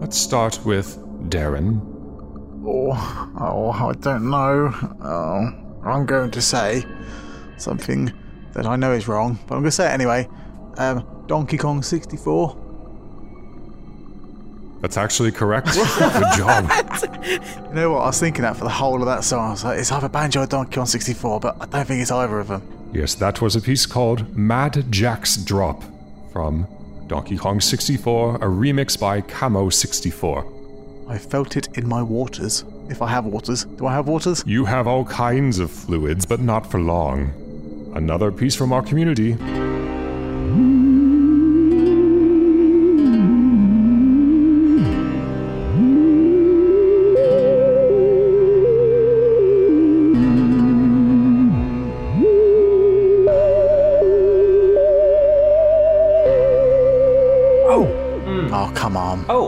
Let's 0.00 0.18
start 0.18 0.58
with 0.64 0.98
Darren. 1.30 1.80
Oh, 2.66 2.90
oh, 3.38 3.70
I 3.70 3.92
don't 3.92 4.28
know. 4.28 4.74
Oh, 5.00 5.88
I'm 5.88 6.04
going 6.04 6.32
to 6.32 6.42
say 6.42 6.84
something 7.58 8.12
that 8.54 8.66
I 8.66 8.74
know 8.74 8.92
is 8.92 9.06
wrong, 9.06 9.38
but 9.46 9.54
I'm 9.54 9.60
going 9.60 9.66
to 9.66 9.70
say 9.70 9.86
it 9.86 9.92
anyway. 9.92 10.28
Um, 10.78 11.24
Donkey 11.28 11.56
Kong 11.56 11.80
64. 11.80 12.56
That's 14.80 14.96
actually 14.96 15.30
correct. 15.30 15.66
Good 15.74 16.36
job. 16.36 16.68
You 17.24 17.72
know 17.72 17.92
what? 17.92 18.00
I 18.00 18.06
was 18.06 18.18
thinking 18.18 18.42
that 18.42 18.56
for 18.56 18.64
the 18.64 18.70
whole 18.70 19.00
of 19.00 19.06
that 19.06 19.22
song. 19.22 19.46
I 19.46 19.50
was 19.52 19.64
like, 19.64 19.78
it's 19.78 19.92
either 19.92 20.08
Banjo 20.08 20.42
or 20.42 20.46
Donkey 20.46 20.74
Kong 20.74 20.86
64, 20.86 21.38
but 21.38 21.56
I 21.60 21.66
don't 21.66 21.86
think 21.86 22.02
it's 22.02 22.10
either 22.10 22.40
of 22.40 22.48
them. 22.48 22.90
Yes, 22.92 23.14
that 23.14 23.40
was 23.40 23.54
a 23.54 23.60
piece 23.60 23.86
called 23.86 24.36
Mad 24.36 24.90
Jack's 24.90 25.36
Drop 25.36 25.84
from 26.32 26.66
Donkey 27.06 27.36
Kong 27.36 27.60
64, 27.60 28.36
a 28.36 28.38
remix 28.40 28.98
by 28.98 29.20
Camo 29.20 29.70
64. 29.70 30.52
I 31.08 31.18
felt 31.18 31.56
it 31.56 31.68
in 31.78 31.86
my 31.88 32.02
waters. 32.02 32.64
If 32.88 33.00
I 33.00 33.08
have 33.08 33.26
waters. 33.26 33.64
Do 33.64 33.86
I 33.86 33.92
have 33.92 34.08
waters? 34.08 34.42
You 34.46 34.64
have 34.64 34.86
all 34.88 35.04
kinds 35.04 35.58
of 35.60 35.70
fluids, 35.70 36.26
but 36.26 36.40
not 36.40 36.68
for 36.68 36.80
long. 36.80 37.32
Another 37.94 38.32
piece 38.32 38.56
from 38.56 38.72
our 38.72 38.82
community. 38.82 39.36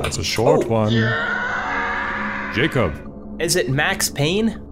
On. 0.09 0.11
It's 0.11 0.19
a 0.19 0.25
short 0.25 0.65
oh, 0.65 0.69
one. 0.69 0.93
Jacob, 2.55 3.41
Is 3.41 3.57
it 3.57 3.69
Max 3.69 4.09
Payne? 4.09 4.65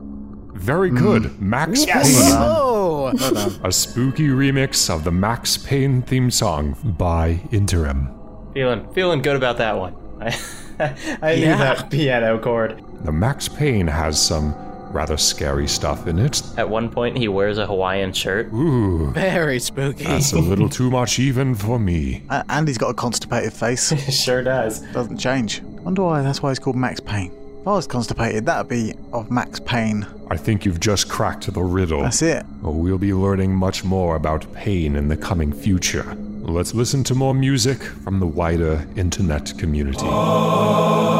very 0.55 0.89
good. 0.91 1.25
Mm. 1.25 1.41
Max 1.41 1.87
Yes. 1.87 2.09
Payne. 2.17 2.33
Oh, 2.39 3.59
A 3.63 3.71
spooky 3.71 4.29
remix 4.29 4.89
of 4.89 5.05
the 5.05 5.13
Max 5.13 5.57
Payne 5.59 6.03
theme 6.03 6.31
song 6.31 6.77
by 6.99 7.41
Interim. 7.53 8.09
Feeling 8.55 8.91
feeling 8.95 9.21
good 9.23 9.37
about 9.37 9.59
that 9.59 9.77
one. 9.79 9.95
I, 10.21 10.97
I 11.23 11.35
knew 11.37 11.45
that 11.47 11.91
piano 11.91 12.39
chord. 12.39 12.83
The 13.05 13.13
Max 13.13 13.49
Payne 13.49 13.87
has 13.87 14.21
some 14.21 14.55
rather 14.93 15.17
scary 15.17 15.69
stuff 15.69 16.07
in 16.07 16.19
it. 16.19 16.43
At 16.57 16.69
one 16.69 16.89
point, 16.91 17.17
he 17.17 17.29
wears 17.29 17.59
a 17.59 17.67
Hawaiian 17.67 18.13
shirt. 18.13 18.53
Ooh, 18.53 19.11
very 19.13 19.59
spooky. 19.61 20.05
that's 20.05 20.33
a 20.33 20.39
little 20.39 20.69
too 20.69 20.91
much 20.91 21.19
even 21.19 21.55
for 21.55 21.79
me. 21.79 22.23
Uh, 22.31 22.43
a- 22.49 22.53
and 22.53 22.67
he's 22.69 22.79
got 22.79 22.91
a 22.91 22.95
constipated 22.95 23.53
face. 23.53 23.93
sure 24.25 24.43
does. 24.43 24.81
Doesn't 24.93 25.19
change. 25.19 25.61
Wonder 25.61 26.03
why 26.05 26.23
that's 26.23 26.43
why 26.43 26.51
he's 26.51 26.59
called 26.59 26.77
Max 26.77 27.01
Payne. 27.01 27.33
If 27.61 27.67
I 27.69 27.73
was 27.73 27.87
constipated, 27.87 28.47
that'd 28.47 28.69
be 28.69 28.95
of 29.13 29.31
Max 29.31 29.59
Payne. 29.61 30.07
I 30.31 30.37
think 30.37 30.65
you've 30.65 30.79
just 30.81 31.09
cracked 31.09 31.53
the 31.53 31.63
riddle. 31.63 32.03
That's 32.03 32.23
it. 32.23 32.45
Oh, 32.63 32.71
We'll 32.71 32.99
be 32.99 33.13
learning 33.13 33.55
much 33.55 33.83
more 33.85 34.15
about 34.17 34.53
pain 34.55 34.95
in 34.97 35.09
the 35.09 35.17
coming 35.17 35.53
future. 35.53 36.05
Let's 36.43 36.75
listen 36.75 37.03
to 37.05 37.15
more 37.17 37.35
music 37.35 37.83
from 37.83 38.21
the 38.21 38.27
wider 38.27 38.87
internet 38.97 39.53
community. 39.59 39.99
Darren, 39.99 41.16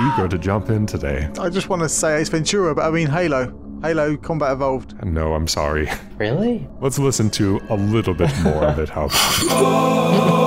eager 0.00 0.28
to 0.28 0.38
jump 0.38 0.70
in 0.70 0.86
today. 0.86 1.28
I 1.38 1.48
just 1.48 1.68
want 1.68 1.82
to 1.82 1.88
say 1.88 2.20
Ace 2.20 2.28
Ventura, 2.28 2.74
but 2.74 2.86
I 2.86 2.90
mean 2.90 3.08
Halo. 3.08 3.52
Halo 3.82 4.16
Combat 4.16 4.52
Evolved. 4.52 5.04
No, 5.04 5.34
I'm 5.34 5.46
sorry. 5.46 5.90
Really? 6.16 6.66
Let's 6.80 6.98
listen 6.98 7.28
to 7.30 7.60
a 7.68 7.76
little 7.76 8.14
bit 8.14 8.32
more 8.42 8.64
of 8.64 8.78
it. 8.78 8.88
How 8.88 9.06
about? 9.06 10.40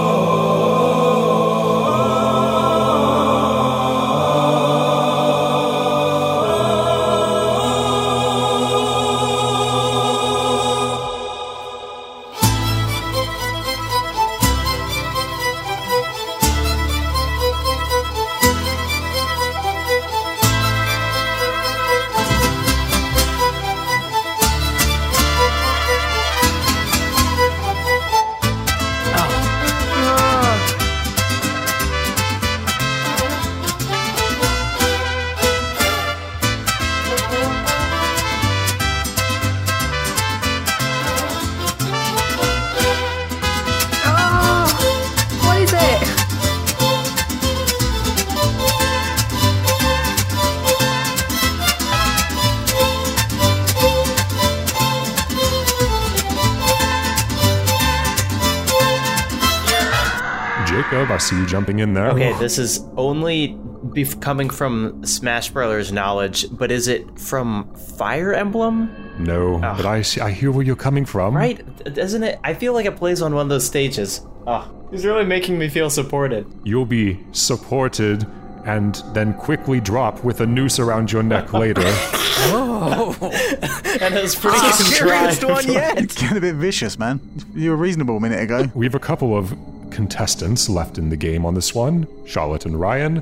jumping 61.58 61.80
in 61.80 61.94
there. 61.94 62.10
Okay, 62.12 62.34
this 62.40 62.60
is 62.60 62.82
only 62.98 63.50
bef- 63.88 64.22
coming 64.22 64.50
from 64.50 65.04
Smash 65.04 65.50
Brothers 65.50 65.92
knowledge, 65.92 66.46
but 66.52 66.72
is 66.72 66.88
it 66.88 67.20
from 67.20 67.74
Fire 67.98 68.34
Emblem? 68.34 68.92
No, 69.18 69.60
ah. 69.64 69.76
but 69.76 69.86
I 69.88 70.04
see, 70.04 70.22
I 70.22 70.32
hear 70.32 70.52
where 70.52 70.64
you're 70.64 70.76
coming 70.76 71.04
from. 71.06 71.36
Right? 71.36 71.58
Doesn't 71.96 72.22
it? 72.24 72.40
I 72.44 72.54
feel 72.54 72.74
like 72.74 72.86
it 72.86 72.96
plays 72.96 73.24
on 73.24 73.34
one 73.34 73.48
of 73.48 73.50
those 73.50 73.66
stages. 73.66 74.22
Oh, 74.46 74.72
he's 74.92 75.04
really 75.04 75.26
making 75.26 75.58
me 75.58 75.68
feel 75.68 75.90
supported. 75.90 76.46
You'll 76.64 76.86
be 76.86 77.20
supported 77.32 78.28
and 78.66 79.02
then 79.14 79.34
quickly 79.34 79.80
drop 79.80 80.24
with 80.24 80.42
a 80.42 80.46
noose 80.46 80.78
around 80.78 81.12
your 81.12 81.24
neck 81.24 81.54
later. 81.64 81.82
Oh. 81.86 83.18
and 83.22 84.14
it's 84.14 84.36
pretty 84.36 84.58
Experienced 84.68 85.40
contrived. 85.40 85.66
one 85.66 85.74
yet? 85.74 85.98
It's 85.98 86.22
getting 86.22 86.38
a 86.38 86.42
bit 86.42 86.56
vicious, 86.56 87.00
man. 87.00 87.20
You 87.56 87.72
were 87.72 87.78
reasonable 87.78 88.18
a 88.18 88.20
minute 88.20 88.42
ago. 88.42 88.70
we 88.76 88.86
have 88.86 88.94
a 88.94 89.00
couple 89.00 89.36
of 89.36 89.56
contestants 89.98 90.70
left 90.70 91.00
in 91.00 91.10
the 91.10 91.18
game 91.18 91.44
on 91.44 91.56
this 91.56 91.74
one 91.74 92.06
Charlotte 92.24 92.68
and 92.68 92.80
Ryan. 92.80 93.20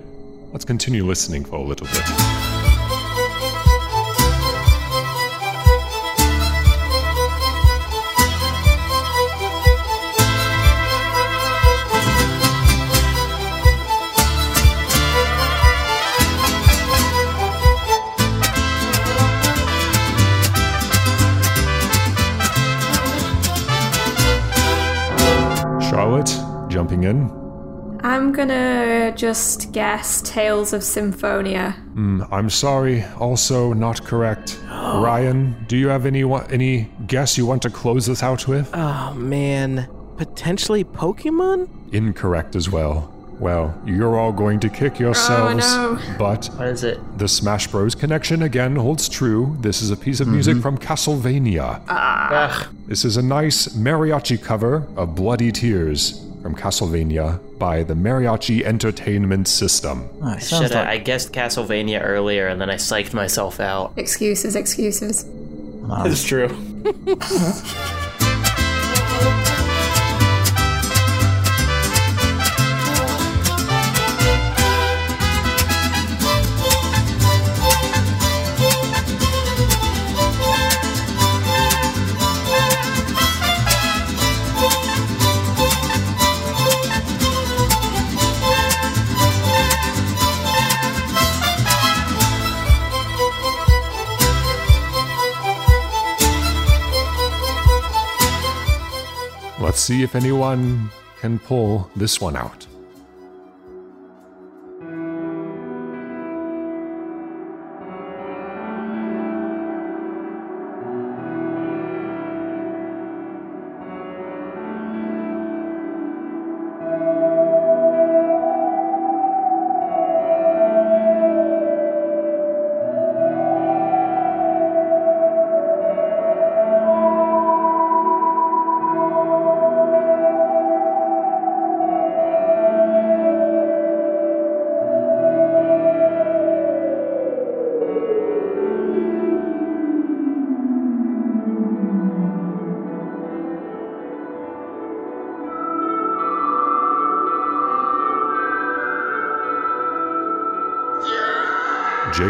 Let's 0.52 0.66
continue 0.66 1.06
listening 1.06 1.46
for 1.46 1.56
a 1.56 1.62
little 1.62 1.88
bit. 1.88 2.35
Gonna 28.36 29.14
just 29.16 29.72
guess 29.72 30.22
Tales 30.22 30.74
of 30.74 30.84
Symphonia. 30.84 31.72
Hmm, 31.94 32.24
I'm 32.32 32.50
sorry, 32.50 33.04
also 33.20 33.74
not 33.74 34.04
correct. 34.04 34.60
Ryan, 34.70 35.56
do 35.68 35.78
you 35.78 35.88
have 35.88 36.06
any 36.06 36.24
wa- 36.24 36.46
any 36.50 36.92
guess 37.08 37.38
you 37.38 37.46
want 37.46 37.62
to 37.64 37.70
close 37.70 38.06
this 38.06 38.22
out 38.22 38.48
with? 38.48 38.70
Oh 38.74 39.14
man, 39.14 39.88
potentially 40.18 40.84
Pokemon? 40.84 41.70
Incorrect 41.94 42.56
as 42.56 42.70
well. 42.70 43.12
Well, 43.40 43.78
you're 43.86 44.18
all 44.18 44.32
going 44.32 44.62
to 44.62 44.70
kick 44.70 44.98
yourselves, 44.98 45.66
Oh, 45.68 45.96
no. 45.96 46.18
but 46.18 46.46
What 46.56 46.68
is 46.68 46.86
it? 46.86 47.00
the 47.18 47.28
Smash 47.28 47.68
Bros. 47.68 47.94
connection 47.94 48.42
again 48.44 48.78
holds 48.78 49.10
true. 49.10 49.58
This 49.60 49.82
is 49.82 49.92
a 49.92 49.98
piece 49.98 50.22
of 50.22 50.30
music 50.30 50.54
mm-hmm. 50.54 50.62
from 50.62 50.78
Castlevania. 50.78 51.82
Ugh. 51.90 52.68
This 52.88 53.04
is 53.04 53.18
a 53.18 53.22
nice 53.22 53.68
mariachi 53.70 54.42
cover 54.42 54.88
of 54.96 55.16
Bloody 55.16 55.52
Tears 55.52 56.25
from 56.46 56.56
Castlevania 56.56 57.40
by 57.58 57.82
the 57.82 57.96
Mariachi 57.96 58.62
Entertainment 58.62 59.48
System. 59.48 60.08
Ah, 60.22 60.36
oh, 60.36 60.38
Should 60.38 60.70
like 60.70 60.88
I 60.88 61.00
guessed 61.00 61.34
Castlevania 61.34 62.00
earlier 62.04 62.50
and 62.50 62.62
then 62.62 62.70
I 62.70 62.76
psyched 62.76 63.16
myself 63.16 63.60
out. 63.60 63.94
Excuses, 63.98 64.56
excuses. 64.56 65.26
It's 66.06 66.24
true. 66.24 66.50
Let's 99.76 99.84
see 99.84 100.04
if 100.04 100.16
anyone 100.16 100.90
can 101.20 101.38
pull 101.38 101.92
this 101.98 102.22
one 102.22 102.38
out. 102.38 102.65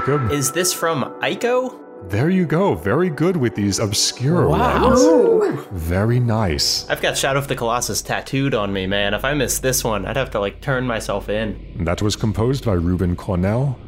Jacob, 0.06 0.32
Is 0.32 0.52
this 0.52 0.72
from 0.72 1.04
Ico? 1.22 1.82
there 2.10 2.30
you 2.30 2.46
go. 2.46 2.76
Very 2.76 3.10
good 3.10 3.36
with 3.36 3.56
these 3.56 3.80
obscure 3.80 4.48
Wow. 4.48 4.90
ones. 4.90 5.02
Ooh. 5.02 5.66
Very 5.72 6.20
nice. 6.20 6.88
I've 6.90 7.02
got 7.02 7.18
Shadow 7.18 7.40
of 7.40 7.48
the 7.48 7.56
Colossus 7.56 8.04
tattooed 8.04 8.54
on 8.54 8.72
me, 8.72 8.86
man. 8.86 9.16
If 9.16 9.26
I 9.26 9.34
miss 9.34 9.58
this 9.58 9.84
one, 9.84 10.06
I'd 10.06 10.16
have 10.16 10.30
to 10.32 10.40
like 10.40 10.62
turn 10.62 10.86
myself 10.86 11.28
in. 11.30 11.58
That 11.80 12.04
was 12.04 12.16
composed 12.16 12.64
by 12.66 12.74
Ruben 12.74 13.16
Cornell. 13.16 13.80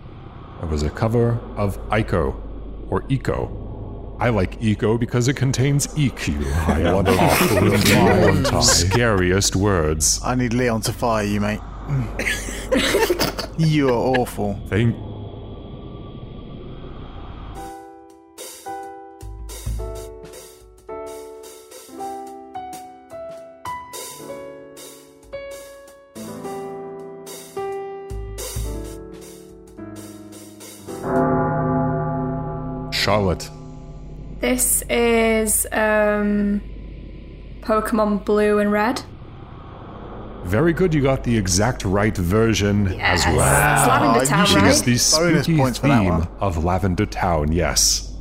It 0.63 0.69
was 0.69 0.81
a 0.81 0.89
cover 0.89 1.37
of 1.55 1.77
Ico, 1.89 2.35
or 2.89 3.03
Eco. 3.09 4.15
I 4.19 4.29
like 4.29 4.57
Eco 4.63 4.97
because 4.97 5.27
it 5.27 5.35
contains 5.35 5.85
EQ. 5.89 6.43
I 6.67 6.91
want 6.91 7.07
to 7.09 8.51
my 8.51 8.61
scariest 8.61 9.55
words. 9.55 10.19
I 10.25 10.33
need 10.33 10.53
Leon 10.55 10.81
to 10.81 10.93
fire 10.93 11.23
you, 11.23 11.39
mate. 11.39 11.59
you 13.59 13.89
are 13.89 14.17
awful. 14.17 14.59
Thank. 14.69 14.95
Charlotte. 33.07 33.49
This 34.41 34.81
is 34.89 35.65
um, 35.71 36.59
Pokemon 37.61 38.25
Blue 38.25 38.59
and 38.59 38.69
Red. 38.69 39.01
Very 40.43 40.73
good, 40.73 40.93
you 40.93 41.01
got 41.01 41.23
the 41.23 41.37
exact 41.37 41.85
right 41.85 42.17
version 42.17 42.87
as 42.99 43.25
well. 43.27 43.77
It's 43.77 43.87
Lavender 43.87 44.19
Oh, 44.19 44.25
Town, 44.25 44.39
you 44.41 44.45
should 44.47 44.61
right? 44.61 44.75
get 44.75 44.83
The 44.83 44.97
spooky 44.97 45.55
points 45.55 45.79
for 45.79 45.87
that 45.87 46.01
theme 46.01 46.27
of 46.41 46.65
Lavender 46.65 47.05
Town, 47.05 47.53
yes. 47.53 48.13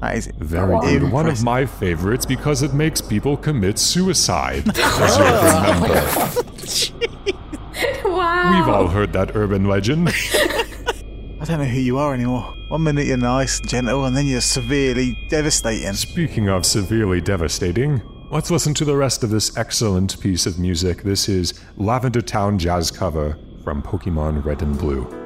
That 0.00 0.16
is 0.16 0.26
Very 0.36 0.80
good. 0.80 1.12
One 1.12 1.28
of 1.28 1.44
my 1.44 1.64
favorites 1.64 2.26
because 2.26 2.64
it 2.64 2.74
makes 2.74 3.00
people 3.00 3.36
commit 3.36 3.78
suicide. 3.78 4.64
As 4.76 5.16
you 5.16 5.24
remember. 8.02 8.08
wow. 8.16 8.50
We've 8.58 8.68
all 8.74 8.88
heard 8.88 9.12
that 9.12 9.36
urban 9.36 9.68
legend. 9.68 10.08
I 10.08 11.44
don't 11.44 11.60
know 11.60 11.64
who 11.66 11.78
you 11.78 11.98
are 11.98 12.12
anymore. 12.14 12.52
One 12.72 12.84
minute 12.84 13.06
you're 13.06 13.18
nice 13.18 13.60
and 13.60 13.68
gentle, 13.68 14.06
and 14.06 14.16
then 14.16 14.26
you're 14.26 14.40
severely 14.40 15.14
devastating. 15.28 15.92
Speaking 15.92 16.48
of 16.48 16.64
severely 16.64 17.20
devastating, 17.20 18.00
let's 18.30 18.50
listen 18.50 18.72
to 18.72 18.86
the 18.86 18.96
rest 18.96 19.22
of 19.22 19.28
this 19.28 19.54
excellent 19.58 20.18
piece 20.20 20.46
of 20.46 20.58
music. 20.58 21.02
This 21.02 21.28
is 21.28 21.52
Lavender 21.76 22.22
Town 22.22 22.58
Jazz 22.58 22.90
cover 22.90 23.36
from 23.62 23.82
Pokemon 23.82 24.42
Red 24.46 24.62
and 24.62 24.78
Blue. 24.78 25.21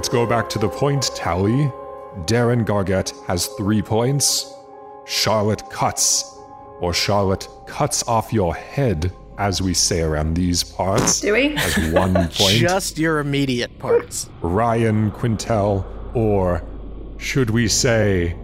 Let's 0.00 0.08
go 0.08 0.24
back 0.24 0.48
to 0.48 0.58
the 0.58 0.66
point 0.70 1.10
tally. 1.14 1.70
Darren 2.24 2.64
Gargette 2.64 3.12
has 3.26 3.48
three 3.58 3.82
points. 3.82 4.50
Charlotte 5.04 5.62
Cutts, 5.68 6.24
or 6.80 6.94
Charlotte 6.94 7.46
cuts 7.66 8.02
off 8.08 8.32
your 8.32 8.54
head, 8.54 9.12
as 9.36 9.60
we 9.60 9.74
say 9.74 10.00
around 10.00 10.32
these 10.36 10.64
parts, 10.64 11.20
Do 11.20 11.34
we? 11.34 11.54
has 11.54 11.92
one 11.92 12.14
point. 12.32 12.54
Just 12.54 12.96
your 12.96 13.18
immediate 13.18 13.78
parts. 13.78 14.30
Ryan 14.40 15.10
Quintal, 15.10 15.84
or 16.14 16.62
should 17.18 17.50
we 17.50 17.68
say 17.68 18.34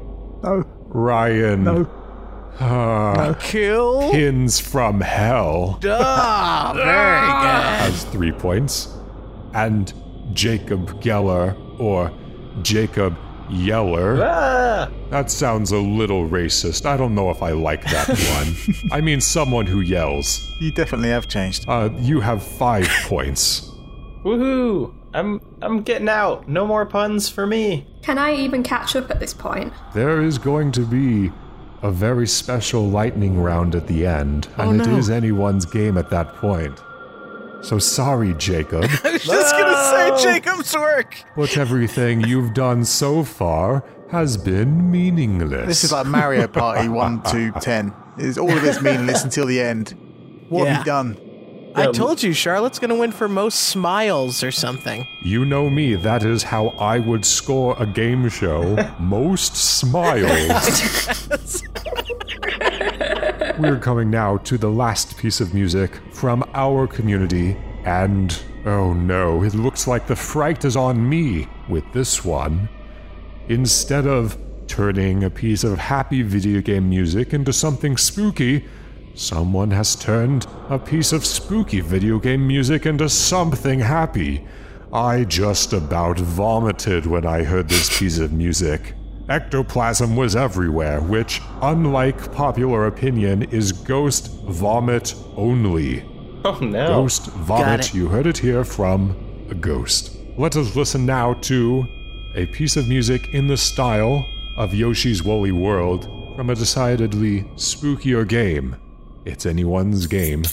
No. 0.43 0.63
Ryan 0.89 1.65
No. 1.65 3.35
Kill. 3.41 4.11
Pins 4.11 4.61
from 4.61 5.01
Hell 5.01 5.81
Ah, 5.87 6.73
very 6.75 6.83
good. 6.83 7.93
has 7.95 8.05
three 8.13 8.33
points, 8.33 8.89
and 9.55 9.95
Jacob 10.33 11.01
Geller, 11.03 11.57
or 11.81 12.13
Jacob 12.63 13.17
Yeller. 13.49 14.19
Ah! 14.23 14.91
That 15.11 15.31
sounds 15.31 15.73
a 15.73 15.79
little 15.79 16.29
racist. 16.29 16.87
I 16.87 16.97
don't 16.97 17.15
know 17.15 17.31
if 17.31 17.43
I 17.43 17.53
like 17.53 17.85
that 17.85 18.09
one. 18.89 18.93
I 18.93 19.01
mean, 19.01 19.21
someone 19.21 19.67
who 19.67 19.81
yells. 19.81 20.41
You 20.61 20.73
definitely 20.73 21.11
have 21.11 21.29
changed. 21.29 21.69
Uh, 21.69 21.91
you 21.97 22.21
have 22.21 22.43
five 22.43 22.89
points. 23.05 23.71
Woohoo! 24.25 24.93
I'm 25.15 25.41
I'm 25.63 25.83
getting 25.83 26.09
out. 26.09 26.49
No 26.49 26.67
more 26.67 26.85
puns 26.85 27.29
for 27.29 27.47
me. 27.47 27.87
Can 28.03 28.19
I 28.19 28.35
even 28.35 28.63
catch 28.63 28.95
up 28.97 29.11
at 29.11 29.21
this 29.21 29.33
point? 29.33 29.73
There 29.95 30.21
is 30.23 30.37
going 30.37 30.73
to 30.73 30.81
be 30.85 31.33
a 31.83 31.91
very 31.91 32.27
special 32.27 32.89
lightning 32.89 33.41
round 33.41 33.75
at 33.75 33.87
the 33.87 34.07
end, 34.07 34.49
and 34.57 34.81
it 34.81 34.87
no. 34.87 34.97
is 34.97 35.09
anyone's 35.09 35.65
game 35.65 35.97
at 35.97 36.11
that 36.11 36.35
point. 36.35 36.83
So 37.67 37.81
sorry, 37.81 38.33
Jacob, 38.35 38.85
I 39.05 39.11
was 39.13 39.25
just 39.25 39.57
gonna 39.57 40.19
say 40.21 40.35
Jacob's 40.35 40.73
work. 40.77 41.17
but 41.37 41.57
everything 41.59 42.21
you've 42.21 42.55
done 42.55 42.85
so 42.85 43.25
far 43.25 43.83
has 44.13 44.37
been 44.37 44.89
meaningless. 44.89 45.67
This 45.67 45.83
is 45.83 45.91
like 45.91 46.07
Mario 46.07 46.47
Party 46.47 46.89
1 47.05 47.23
to 47.25 47.51
10. 47.51 47.93
It's, 48.19 48.39
all 48.39 48.51
of 48.57 48.63
it's 48.63 48.81
meaningless 48.81 49.25
until 49.25 49.47
the 49.47 49.61
end. 49.61 49.95
What 50.49 50.65
Yeah. 50.67 50.75
have 50.75 50.79
you 50.79 50.85
done? 50.85 51.17
I 51.77 51.89
um, 51.89 51.93
told 51.93 52.23
you 52.23 52.33
Charlotte's 52.33 52.79
gonna 52.79 52.95
win 52.95 53.13
for 53.13 53.29
most 53.29 53.65
smiles 53.65 54.43
or 54.43 54.51
something. 54.51 55.07
You 55.23 55.45
know 55.45 55.69
me, 55.69 55.95
that 55.95 56.25
is 56.25 56.43
how 56.43 56.69
I 56.69 56.99
would 56.99 57.27
score 57.27 57.77
a 57.79 57.85
game 57.85 58.31
show. 58.31 58.77
Most 58.99 59.57
smiles. 59.57 61.63
We're 63.59 63.79
coming 63.79 64.11
now 64.11 64.39
to 64.39 64.57
the 64.57 64.71
last 64.71 65.19
piece 65.19 65.43
of 65.43 65.53
music 65.53 66.01
from 66.13 66.45
our 66.55 66.87
community, 66.87 67.59
and 67.85 68.43
oh 68.65 68.95
no, 68.95 69.43
it 69.43 69.55
looks 69.55 69.87
like 69.87 70.07
the 70.07 70.17
fright 70.17 70.65
is 70.65 70.77
on 70.77 71.07
me 71.07 71.47
with 71.69 71.85
this 71.93 72.25
one. 72.25 72.71
Instead 73.49 74.07
of 74.07 74.39
turning 74.67 75.25
a 75.25 75.31
piece 75.31 75.63
of 75.63 75.79
happy 75.79 76.23
video 76.23 76.63
game 76.63 76.89
music 76.89 77.35
into 77.35 77.53
something 77.53 77.99
spooky, 77.99 78.65
someone 79.17 79.71
has 79.71 79.97
turned 79.97 80.47
a 80.69 80.79
piece 80.79 81.13
of 81.13 81.25
spooky 81.25 81.81
video 81.81 82.19
game 82.19 82.47
music 82.47 82.87
into 82.87 83.09
something 83.09 83.81
happy. 83.81 84.47
I 84.93 85.25
just 85.25 85.73
about 85.73 86.19
vomited 86.19 87.07
when 87.07 87.27
I 87.27 87.43
heard 87.43 87.69
this 87.69 87.99
piece 87.99 88.19
of 88.19 88.33
music. 88.33 88.95
Ectoplasm 89.29 90.15
was 90.15 90.37
everywhere, 90.37 91.01
which, 91.01 91.43
unlike 91.61 92.33
popular 92.33 92.87
opinion, 92.87 93.43
is 93.45 93.73
ghost 93.73 94.31
vomit 94.45 95.15
only. 95.37 96.05
Oh 96.45 96.59
no. 96.61 96.87
Ghost 96.87 97.27
vomit. 97.33 97.93
You 97.93 98.07
heard 98.07 98.27
it 98.27 98.39
here 98.39 98.65
from 98.65 99.17
a 99.51 99.55
ghost. 99.55 100.17
Let 100.39 100.55
us 100.55 100.77
listen 100.77 101.05
now 101.05 101.35
to 101.35 101.85
a 102.37 102.47
piece 102.47 102.77
of 102.77 102.87
music 102.89 103.29
in 103.33 103.49
the 103.49 103.57
style 103.57 104.25
of 104.57 104.75
Yoshi's 104.75 105.25
Woolly 105.25 105.53
World 105.53 106.05
from 106.37 106.51
a 106.51 106.55
decidedly 106.55 107.43
spookier 107.57 108.29
game. 108.29 108.77
It's 109.27 109.45
anyone's 109.45 110.07
game. 110.07 110.45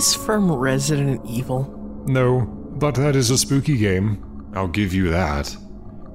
This 0.00 0.14
from 0.14 0.50
Resident 0.50 1.20
Evil? 1.26 1.68
No, 2.06 2.46
but 2.78 2.94
that 2.94 3.14
is 3.14 3.28
a 3.28 3.36
spooky 3.36 3.76
game. 3.76 4.50
I'll 4.54 4.66
give 4.66 4.94
you 4.94 5.10
that. 5.10 5.54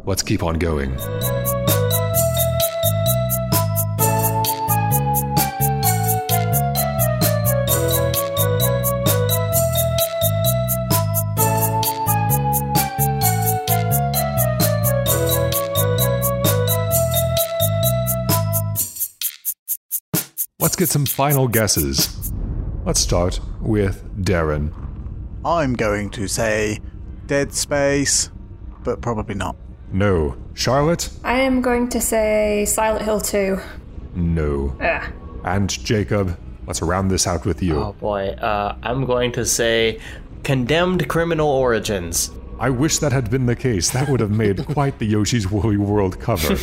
Let's 0.05 0.23
keep 0.23 0.41
on 0.41 0.57
going. 0.57 0.97
Let's 20.59 20.75
get 20.75 20.89
some 20.89 21.05
final 21.05 21.47
guesses. 21.47 22.24
Let's 22.85 22.99
start 22.99 23.39
with 23.61 24.03
Darren. 24.23 24.71
I'm 25.43 25.73
going 25.73 26.11
to 26.11 26.27
say 26.27 26.79
Dead 27.25 27.51
Space, 27.51 28.29
but 28.83 29.01
probably 29.01 29.33
not. 29.33 29.55
No. 29.91 30.37
Charlotte? 30.53 31.09
I 31.23 31.39
am 31.39 31.61
going 31.61 31.89
to 31.89 31.99
say 31.99 32.63
Silent 32.65 33.03
Hill 33.03 33.21
2. 33.21 33.59
No. 34.13 34.77
Ugh. 34.79 35.11
And 35.43 35.67
Jacob, 35.67 36.37
let's 36.67 36.83
round 36.83 37.09
this 37.09 37.25
out 37.25 37.43
with 37.43 37.63
you. 37.63 37.75
Oh 37.75 37.93
boy. 37.93 38.29
Uh, 38.29 38.75
I'm 38.83 39.05
going 39.05 39.31
to 39.31 39.45
say 39.47 39.99
condemned 40.43 41.07
criminal 41.07 41.49
origins. 41.49 42.29
I 42.59 42.69
wish 42.69 42.99
that 42.99 43.11
had 43.11 43.31
been 43.31 43.47
the 43.47 43.55
case. 43.55 43.89
That 43.89 44.09
would 44.09 44.19
have 44.19 44.29
made 44.31 44.63
quite 44.73 44.99
the 44.99 45.07
Yoshi's 45.07 45.49
Woolly 45.49 45.77
World 45.77 46.19
cover. 46.19 46.55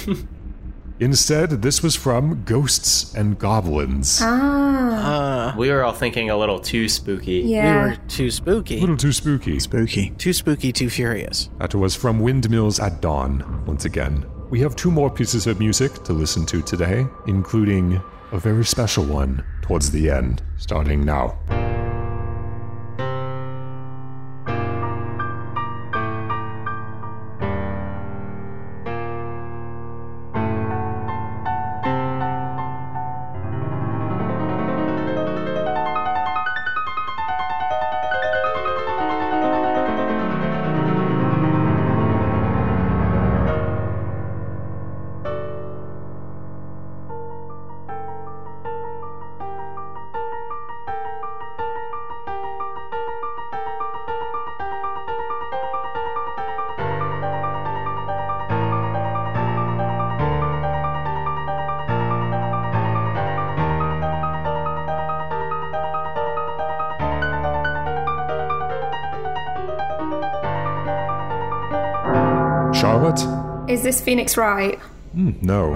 Instead, 1.00 1.62
this 1.62 1.82
was 1.82 1.96
from 1.96 2.44
Ghosts 2.44 3.12
and 3.14 3.36
Goblins. 3.36 4.20
Uh-huh. 5.48 5.58
We 5.58 5.70
were 5.70 5.82
all 5.84 5.92
thinking 5.92 6.30
a 6.30 6.36
little 6.36 6.58
too 6.60 6.88
spooky. 6.88 7.42
We 7.42 7.54
Yeah. 7.54 7.84
were 7.84 7.96
too 8.08 8.30
spooky. 8.30 8.78
A 8.78 8.80
little 8.80 8.96
too 8.96 9.12
spooky. 9.12 9.58
Spooky. 9.58 10.10
Too 10.18 10.32
spooky, 10.32 10.72
too 10.72 10.88
furious. 10.90 11.50
That 11.58 11.74
was 11.74 11.94
from 11.94 12.20
Windmills 12.20 12.78
at 12.80 13.00
Dawn, 13.00 13.62
once 13.66 13.84
again. 13.84 14.24
We 14.50 14.60
have 14.60 14.76
two 14.76 14.90
more 14.90 15.10
pieces 15.10 15.46
of 15.46 15.58
music 15.58 15.92
to 16.04 16.12
listen 16.12 16.44
to 16.46 16.62
today, 16.62 17.06
including 17.26 18.00
a 18.32 18.38
very 18.38 18.64
special 18.64 19.04
one 19.04 19.42
towards 19.62 19.90
the 19.90 20.10
end, 20.10 20.42
starting 20.58 21.04
now. 21.04 21.38
This 73.92 74.00
Phoenix 74.00 74.38
Wright? 74.38 74.78
Hmm, 75.12 75.32
no. 75.42 75.72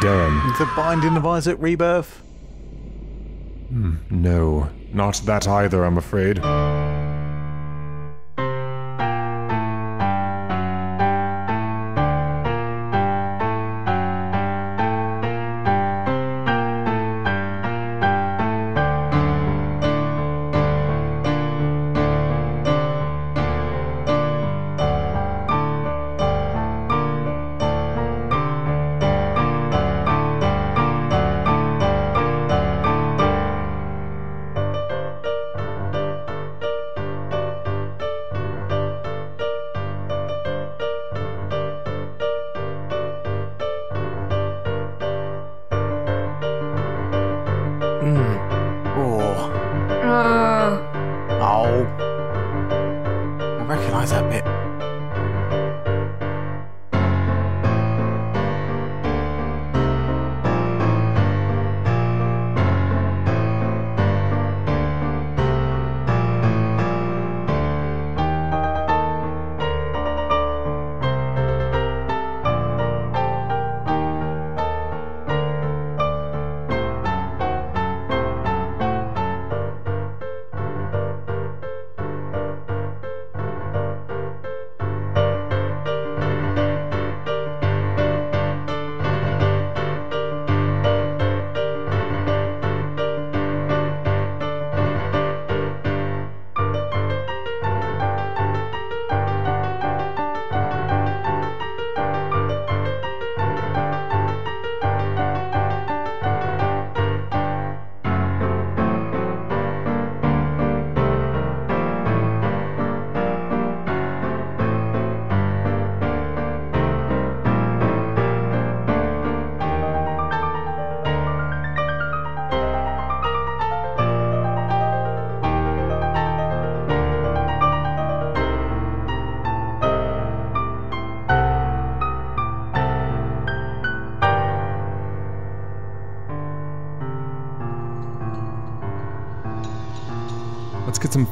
Darren. 0.00 0.58
The 0.58 0.70
Binding 0.74 1.18
of 1.18 1.26
Isaac 1.26 1.58
Rebirth? 1.60 2.22
Hmm, 3.68 3.96
no, 4.08 4.70
not 4.94 5.20
that 5.26 5.46
either, 5.46 5.84
I'm 5.84 5.98
afraid. 5.98 6.38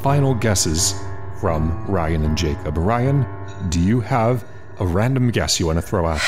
Final 0.06 0.34
guesses 0.34 0.94
from 1.40 1.84
Ryan 1.88 2.24
and 2.24 2.38
Jacob. 2.38 2.78
Ryan, 2.78 3.26
do 3.70 3.80
you 3.80 3.98
have 3.98 4.44
a 4.78 4.86
random 4.86 5.32
guess 5.32 5.58
you 5.58 5.66
want 5.66 5.78
to 5.78 5.82
throw 5.82 6.06
out 6.06 6.20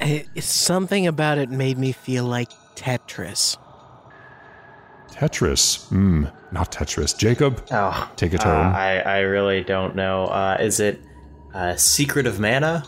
there? 0.00 0.24
It, 0.34 0.42
something 0.42 1.06
about 1.06 1.36
it 1.36 1.50
made 1.50 1.76
me 1.76 1.92
feel 1.92 2.24
like 2.24 2.48
Tetris. 2.74 3.58
Tetris. 5.10 5.86
Hmm, 5.90 6.24
not 6.52 6.72
Tetris. 6.72 7.18
Jacob, 7.18 7.62
Oh, 7.70 8.10
take 8.16 8.32
a 8.32 8.48
uh. 8.48 8.50
I, 8.50 9.00
I 9.00 9.18
really 9.18 9.62
don't 9.62 9.94
know. 9.94 10.24
Uh, 10.28 10.56
is 10.58 10.80
it 10.80 10.98
uh, 11.52 11.76
Secret 11.76 12.26
of 12.26 12.40
Mana? 12.40 12.82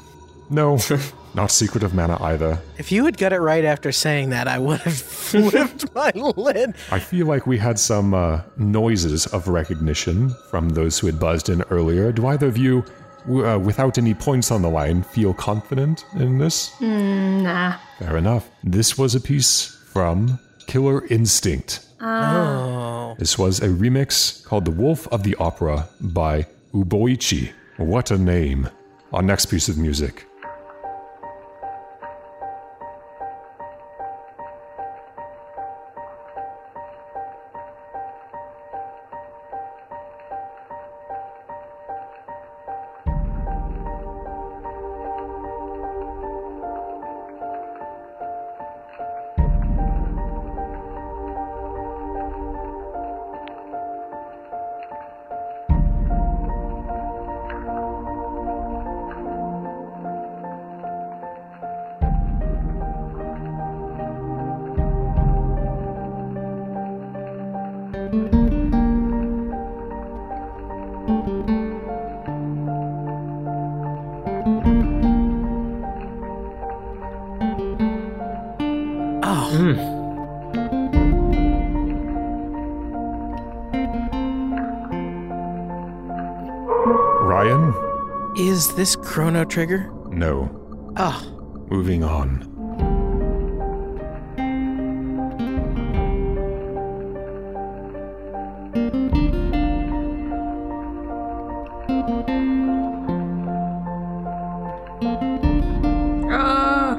no, 0.49 0.79
not 1.35 1.51
Secret 1.51 1.82
of 1.82 1.94
Mana 1.94 2.20
either. 2.23 2.59
If 2.78 2.90
you 2.90 3.05
had 3.05 3.16
got 3.16 3.32
it 3.32 3.40
right 3.40 3.65
after 3.65 3.93
saying 3.93 4.31
that, 4.31 4.48
I 4.48 4.59
would 4.59 4.81
have 4.81 4.97
flipped 4.97 5.94
my 5.94 6.11
lid. 6.15 6.74
I 6.90 6.98
feel 6.98 7.27
like 7.27 7.47
we 7.47 7.59
had 7.59 7.78
some 7.78 8.15
uh, 8.15 8.40
noises 8.57 9.27
of 9.27 9.48
recognition 9.48 10.31
from 10.51 10.70
those 10.70 10.98
who 10.98 11.07
had 11.07 11.20
buzzed 11.20 11.48
in 11.48 11.62
earlier. 11.70 12.11
Do 12.12 12.27
either 12.27 12.47
of 12.48 12.57
you, 12.57 12.85
uh, 13.28 13.59
without 13.59 13.97
any 13.98 14.15
points 14.15 14.51
on 14.51 14.62
the 14.62 14.70
line, 14.70 15.02
feel 15.02 15.32
confident 15.35 16.05
in 16.16 16.39
this? 16.39 16.73
nah. 16.81 17.77
Fair 17.98 18.16
enough. 18.16 18.48
This 18.65 18.97
was 18.98 19.15
a 19.15 19.20
piece 19.20 19.77
from 19.93 20.39
Killer 20.66 21.07
Instinct. 21.07 21.86
Oh. 22.01 23.15
This 23.19 23.36
was 23.39 23.61
a 23.61 23.69
remix 23.69 24.43
called 24.44 24.65
The 24.65 24.70
Wolf 24.70 25.07
of 25.09 25.23
the 25.23 25.35
Opera 25.36 25.86
by 26.01 26.47
Uboichi. 26.73 27.52
What 27.77 28.11
a 28.11 28.19
name. 28.19 28.69
Our 29.12 29.23
next 29.23 29.47
piece 29.47 29.69
of 29.69 29.77
music. 29.77 30.24
Chrono 89.11 89.45
Trigger? 89.45 89.91
No. 90.11 90.49
Oh, 90.97 91.66
Moving 91.69 92.05
on. 92.05 92.47
Oh. 106.32 106.97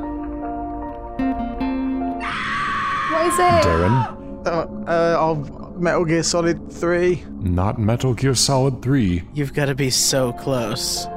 What 3.11 3.27
is 3.27 3.39
it? 3.39 3.63
Darren? 3.65 4.45
Uh, 4.45 4.89
uh, 4.89 5.15
I'll 5.19 5.35
Metal 5.77 6.05
Gear 6.05 6.23
Solid 6.23 6.71
3. 6.71 7.23
Not 7.39 7.79
Metal 7.79 8.13
Gear 8.13 8.35
Solid 8.35 8.81
3. 8.81 9.23
you've 9.33 9.53
got 9.53 9.65
to 9.65 9.75
be 9.75 9.89
so 9.89 10.33
close. 10.33 11.07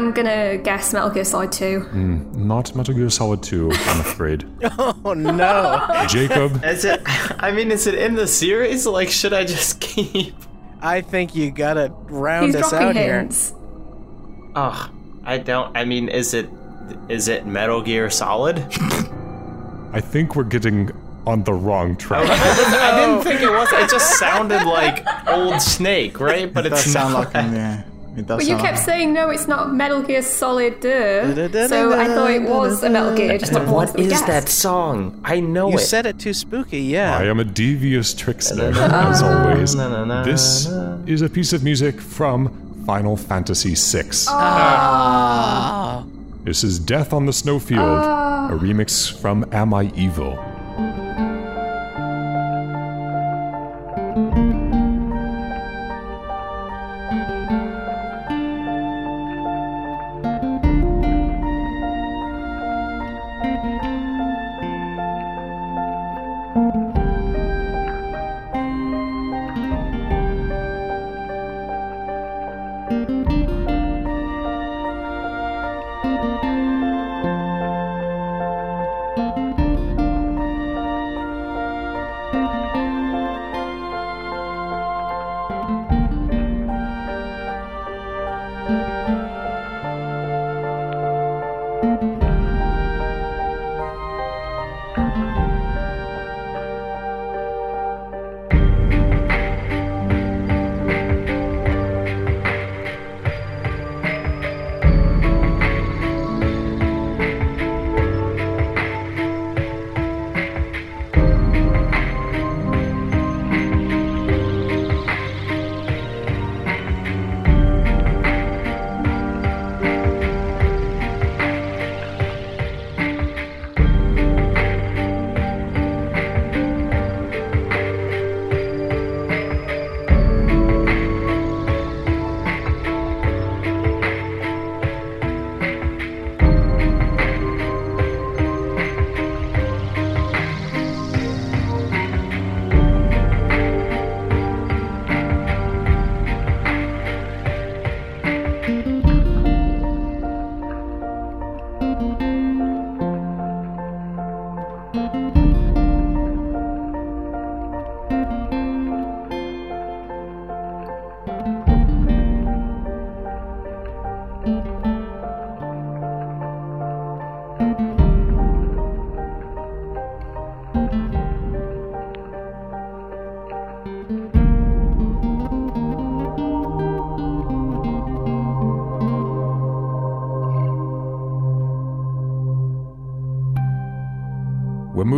I'm, 0.00 0.06
I'm 0.08 0.12
gonna 0.14 0.56
guess 0.58 0.92
Metal 0.92 1.10
Gear 1.10 1.24
Solid 1.24 1.52
2. 1.52 1.80
Hmm, 1.80 2.46
not 2.48 2.74
Metal 2.74 2.94
Gear 2.94 3.10
Solid 3.10 3.42
2, 3.42 3.70
I'm 3.72 4.00
afraid. 4.00 4.44
Oh 5.04 5.14
no! 5.14 6.04
Jacob, 6.08 6.64
Is 6.64 6.84
it? 6.84 7.00
I 7.04 7.50
mean, 7.52 7.70
is 7.70 7.86
it 7.86 7.94
in 7.94 8.14
the 8.14 8.26
series? 8.26 8.86
Like, 8.86 9.08
should 9.10 9.32
I 9.32 9.44
just 9.44 9.80
keep? 9.80 10.34
I 10.80 11.00
think 11.02 11.34
you 11.34 11.50
gotta 11.50 11.92
round 12.08 12.46
He's 12.46 12.56
us 12.56 12.70
dropping 12.70 12.88
out 12.88 12.96
here. 12.96 13.18
hints. 13.20 13.54
Ugh, 14.54 14.90
I 15.24 15.38
don't. 15.38 15.76
I 15.76 15.84
mean, 15.84 16.08
is 16.08 16.34
it? 16.34 16.48
Is 17.08 17.28
it 17.28 17.46
Metal 17.46 17.82
Gear 17.82 18.10
Solid? 18.10 18.58
I 19.92 20.00
think 20.00 20.34
we're 20.36 20.44
getting 20.44 20.90
on 21.26 21.44
the 21.44 21.52
wrong 21.52 21.96
track. 21.96 22.26
Oh, 22.28 22.32
I 22.32 23.00
didn't 23.06 23.22
think 23.24 23.40
it 23.42 23.50
was. 23.50 23.68
It 23.72 23.90
just 23.90 24.18
sounded 24.18 24.64
like 24.64 25.04
Old 25.28 25.60
Snake, 25.60 26.18
right? 26.20 26.52
But 26.52 26.66
It 26.66 26.70
does 26.70 26.82
it's 26.84 26.92
sound 26.92 27.12
not. 27.14 27.32
like 27.34 27.44
him, 27.44 27.54
yeah. 27.54 27.82
It 28.16 28.26
does 28.26 28.38
But 28.38 28.46
you 28.46 28.56
kept 28.56 28.76
like 28.76 28.84
saying 28.84 29.12
no, 29.12 29.30
it's 29.30 29.46
not 29.46 29.72
Metal 29.72 30.02
Gear 30.02 30.22
Solid, 30.22 30.80
duh. 30.80 31.68
So 31.68 31.92
I 31.92 32.06
thought 32.06 32.30
it 32.30 32.42
was 32.42 32.82
a 32.82 32.90
Metal 32.90 33.14
Gear, 33.14 33.38
just 33.38 33.52
not 33.52 33.66
the 33.66 33.72
ones 33.72 33.90
What 33.90 33.98
that 33.98 34.08
guessed. 34.08 34.26
that 34.26 34.48
song? 34.48 35.20
I 35.24 35.40
know 35.40 35.68
You 35.68 35.76
it. 35.76 35.80
You 35.80 35.86
said 35.86 36.06
it 36.06 36.18
too 36.18 36.34
spooky, 36.34 36.80
Yeah. 36.80 37.16
I 37.16 37.24
am 37.24 37.38
a 37.38 37.44
devious 37.44 38.12
trickster, 38.14 38.70
as 38.74 39.22
ah. 39.22 39.48
always. 39.48 39.74
na, 39.74 39.88
na, 39.88 40.04
na, 40.04 40.22
This 40.24 40.66
is 41.06 41.22
a 41.22 41.28
piece 41.28 41.52
of 41.52 41.62
music 41.62 42.00
from 42.00 42.48
Final 42.86 43.16
Fantasy 43.16 43.74
VI. 43.74 44.10
Ah. 44.28 46.02
ah. 46.02 46.06
This 46.44 46.64
is 46.64 46.78
Death 46.78 47.12
on 47.12 47.26
the 47.26 47.32
Snowfield, 47.32 47.80
a 47.80 48.08
ah. 48.08 48.50
remix 48.52 49.12
from 49.20 49.44
Am 49.52 49.72
I 49.72 49.92
Evil? 49.94 50.38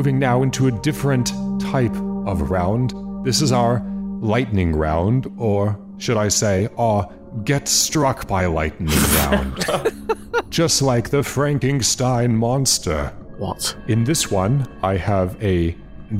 Moving 0.02 0.18
now 0.18 0.42
into 0.42 0.66
a 0.66 0.72
different 0.72 1.28
type 1.60 1.94
of 2.26 2.50
round. 2.50 2.92
This 3.24 3.40
is 3.40 3.52
our 3.52 3.80
lightning 4.20 4.74
round, 4.74 5.32
or 5.38 5.78
should 5.98 6.16
I 6.16 6.26
say, 6.26 6.68
our 6.76 7.08
get 7.44 7.68
struck 7.68 8.26
by 8.26 8.46
lightning 8.46 8.88
round. 9.14 9.64
Just 10.50 10.82
like 10.82 11.10
the 11.10 11.22
Frankenstein 11.22 12.34
monster. 12.34 13.12
What? 13.38 13.76
In 13.86 14.02
this 14.02 14.28
one, 14.28 14.66
I 14.82 14.96
have 14.96 15.40
a 15.40 15.76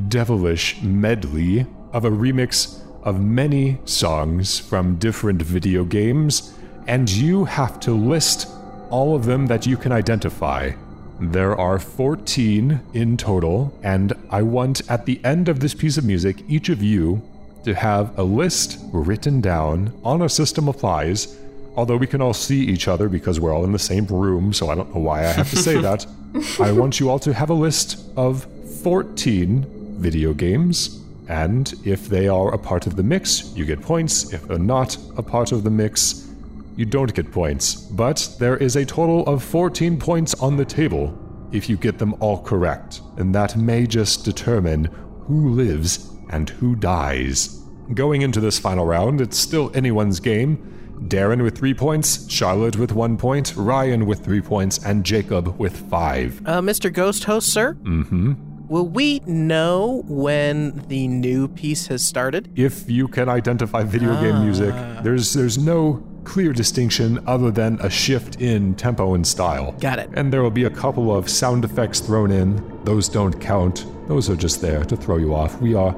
devilish 0.07 0.81
medley 0.81 1.65
of 1.91 2.05
a 2.05 2.09
remix 2.09 2.79
of 3.03 3.19
many 3.19 3.81
songs 3.83 4.59
from 4.59 4.95
different 4.95 5.41
video 5.41 5.83
games, 5.83 6.57
and 6.87 7.11
you 7.11 7.43
have 7.43 7.81
to 7.81 7.91
list 7.91 8.47
all 8.91 9.13
of 9.13 9.25
them 9.25 9.47
that 9.47 9.67
you 9.67 9.75
can 9.75 9.91
identify. 9.91 10.71
There 11.19 11.57
are 11.57 11.79
14 11.79 12.81
in 12.93 13.17
total, 13.17 13.77
and 13.83 14.13
I 14.29 14.41
want 14.41 14.89
at 14.89 15.05
the 15.05 15.19
end 15.23 15.47
of 15.47 15.59
this 15.59 15.73
piece 15.73 15.97
of 15.97 16.03
music, 16.03 16.43
each 16.47 16.69
of 16.69 16.81
you 16.81 17.21
to 17.63 17.73
have 17.73 18.17
a 18.17 18.23
list 18.23 18.79
written 18.91 19.39
down 19.39 19.93
on 20.03 20.21
a 20.21 20.29
system 20.29 20.67
applies. 20.67 21.37
Although 21.75 21.97
we 21.97 22.07
can 22.07 22.21
all 22.21 22.33
see 22.33 22.63
each 22.63 22.87
other 22.87 23.09
because 23.09 23.39
we're 23.39 23.53
all 23.53 23.63
in 23.63 23.71
the 23.71 23.79
same 23.79 24.05
room, 24.07 24.53
so 24.53 24.69
I 24.69 24.75
don't 24.75 24.93
know 24.93 25.01
why 25.01 25.19
I 25.19 25.31
have 25.31 25.49
to 25.51 25.55
say 25.55 25.79
that. 25.81 26.05
I 26.59 26.71
want 26.71 26.99
you 26.99 27.09
all 27.09 27.19
to 27.19 27.33
have 27.33 27.49
a 27.49 27.53
list 27.53 28.03
of 28.17 28.45
14 28.83 29.65
video 29.97 30.33
games, 30.33 30.99
and 31.29 31.73
if 31.85 32.09
they 32.09 32.27
are 32.27 32.53
a 32.53 32.57
part 32.57 32.85
of 32.85 32.95
the 32.95 33.03
mix, 33.03 33.55
you 33.55 33.65
get 33.65 33.81
points. 33.81 34.33
If 34.33 34.47
they're 34.47 34.59
not 34.59 34.97
a 35.17 35.23
part 35.23 35.51
of 35.51 35.63
the 35.63 35.69
mix, 35.69 36.32
you 36.75 36.85
don't 36.85 37.13
get 37.13 37.31
points. 37.31 37.75
But 37.75 38.35
there 38.39 38.57
is 38.57 38.75
a 38.75 38.85
total 38.85 39.25
of 39.25 39.43
14 39.43 39.99
points 39.99 40.33
on 40.35 40.57
the 40.57 40.65
table 40.65 41.17
if 41.51 41.69
you 41.69 41.77
get 41.77 41.99
them 41.99 42.15
all 42.19 42.41
correct, 42.41 43.01
and 43.17 43.33
that 43.35 43.55
may 43.55 43.85
just 43.85 44.25
determine 44.25 44.85
who 45.27 45.49
lives 45.51 46.11
and 46.29 46.49
who 46.49 46.75
dies. 46.75 47.59
Going 47.93 48.21
into 48.21 48.39
this 48.39 48.57
final 48.57 48.85
round, 48.85 49.21
it's 49.21 49.37
still 49.37 49.71
anyone's 49.75 50.19
game. 50.19 50.69
Darren 51.07 51.43
with 51.43 51.57
three 51.57 51.73
points, 51.73 52.29
Charlotte 52.31 52.77
with 52.77 52.93
one 52.93 53.17
point, 53.17 53.53
Ryan 53.55 54.05
with 54.05 54.23
three 54.23 54.41
points, 54.41 54.83
and 54.85 55.03
Jacob 55.03 55.59
with 55.59 55.89
five. 55.89 56.41
Uh, 56.45 56.61
Mr. 56.61 56.91
Ghost 56.91 57.25
Host, 57.25 57.51
sir? 57.51 57.73
Mm-hmm. 57.83 58.33
Will 58.67 58.87
we 58.87 59.19
know 59.25 60.03
when 60.07 60.83
the 60.87 61.07
new 61.07 61.47
piece 61.49 61.87
has 61.87 62.03
started? 62.05 62.51
If 62.55 62.89
you 62.89 63.07
can 63.07 63.27
identify 63.29 63.83
video 63.83 64.19
game 64.21 64.43
music, 64.43 64.73
there's 65.03 65.33
there's 65.33 65.57
no 65.57 66.03
clear 66.23 66.53
distinction 66.53 67.23
other 67.27 67.51
than 67.51 67.79
a 67.81 67.89
shift 67.89 68.41
in 68.41 68.75
tempo 68.75 69.13
and 69.13 69.25
style. 69.25 69.73
Got 69.73 69.99
it. 69.99 70.09
And 70.13 70.31
there 70.31 70.41
will 70.41 70.51
be 70.51 70.63
a 70.63 70.69
couple 70.69 71.15
of 71.15 71.29
sound 71.29 71.65
effects 71.65 71.99
thrown 71.99 72.31
in. 72.31 72.83
Those 72.83 73.09
don't 73.09 73.39
count. 73.39 73.85
Those 74.07 74.29
are 74.29 74.35
just 74.35 74.61
there 74.61 74.83
to 74.85 74.95
throw 74.95 75.17
you 75.17 75.33
off. 75.33 75.61
We 75.61 75.75
are 75.75 75.95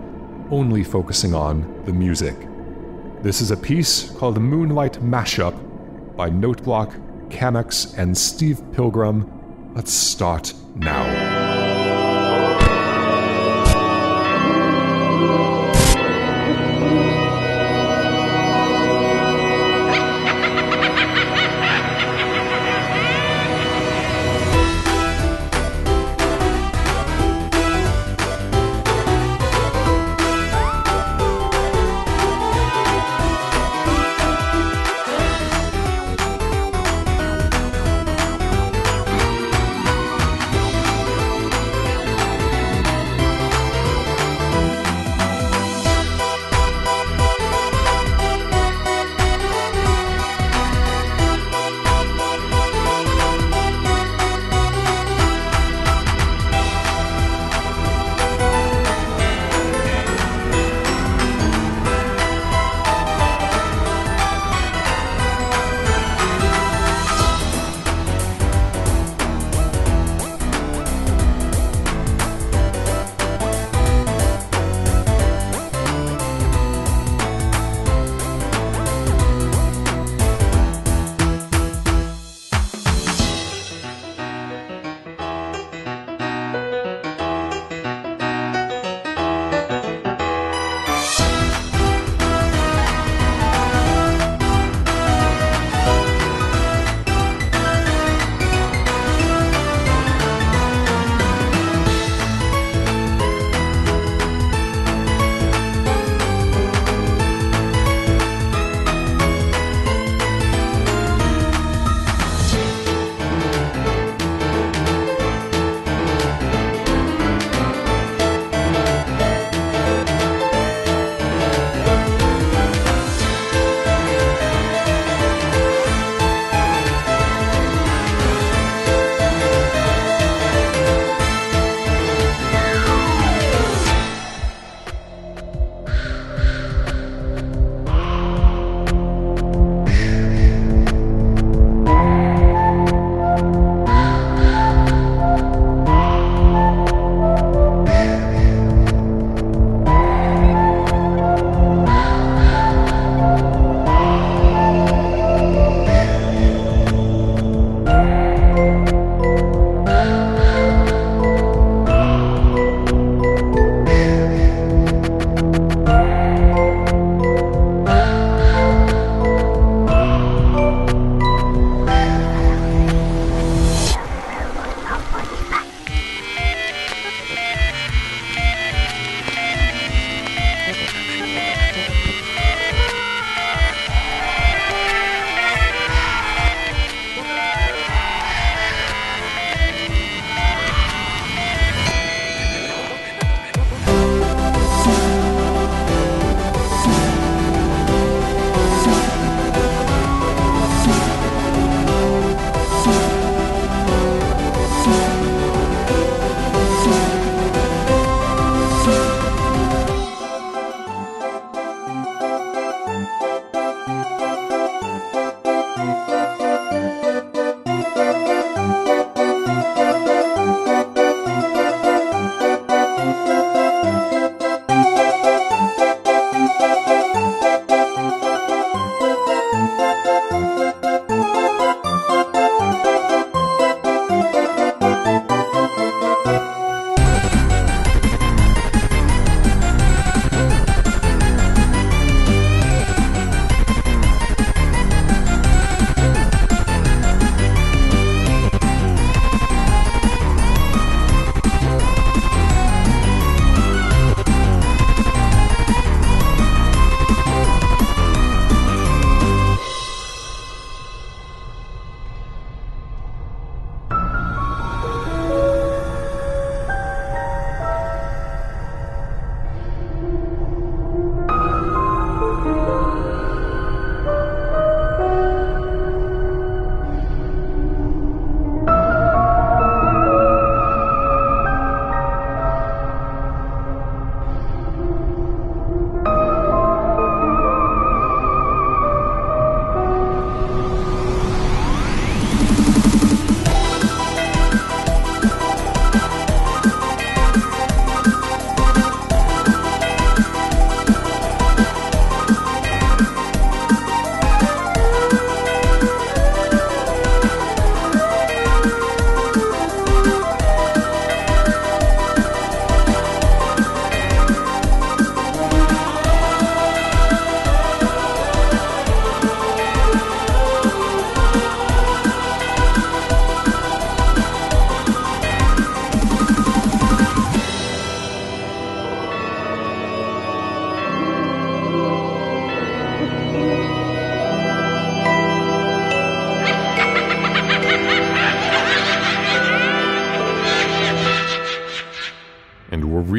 only 0.51 0.83
focusing 0.83 1.33
on 1.33 1.83
the 1.85 1.93
music. 1.93 2.35
This 3.21 3.41
is 3.41 3.51
a 3.51 3.57
piece 3.57 4.11
called 4.11 4.39
Moonlight 4.39 5.01
Mashup 5.01 6.15
by 6.15 6.29
Noteblock, 6.29 7.29
Camex, 7.29 7.97
and 7.97 8.15
Steve 8.15 8.61
Pilgrim. 8.71 9.31
Let's 9.73 9.91
start 9.91 10.53
now. 10.75 11.24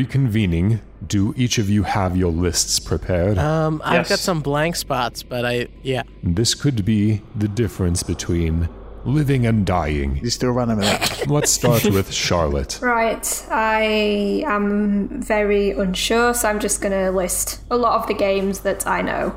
Reconvening, 0.06 0.80
do 1.06 1.34
each 1.36 1.58
of 1.58 1.68
you 1.68 1.82
have 1.82 2.16
your 2.16 2.30
lists 2.30 2.78
prepared? 2.78 3.38
Um, 3.38 3.82
I've 3.84 4.08
got 4.08 4.18
some 4.18 4.40
blank 4.40 4.76
spots, 4.76 5.22
but 5.22 5.44
I 5.44 5.68
yeah. 5.82 6.02
this 6.22 6.54
could 6.54 6.84
be 6.84 7.22
the 7.34 7.48
difference 7.48 8.02
between 8.02 8.68
living 9.04 9.46
and 9.46 9.64
dying. 9.64 10.18
You 10.22 10.30
still 10.30 10.50
running 10.50 10.78
with 10.78 10.86
that? 10.86 11.26
Let's 11.28 11.50
start 11.50 11.84
with 11.92 12.12
Charlotte. 12.12 12.78
Right, 12.82 13.46
I 13.50 14.44
am 14.46 15.22
very 15.22 15.70
unsure, 15.70 16.34
so 16.34 16.48
I'm 16.48 16.60
just 16.60 16.80
going 16.80 16.92
to 16.92 17.10
list 17.10 17.62
a 17.70 17.76
lot 17.76 18.00
of 18.00 18.08
the 18.08 18.14
games 18.14 18.60
that 18.60 18.86
I 18.86 19.02
know. 19.02 19.28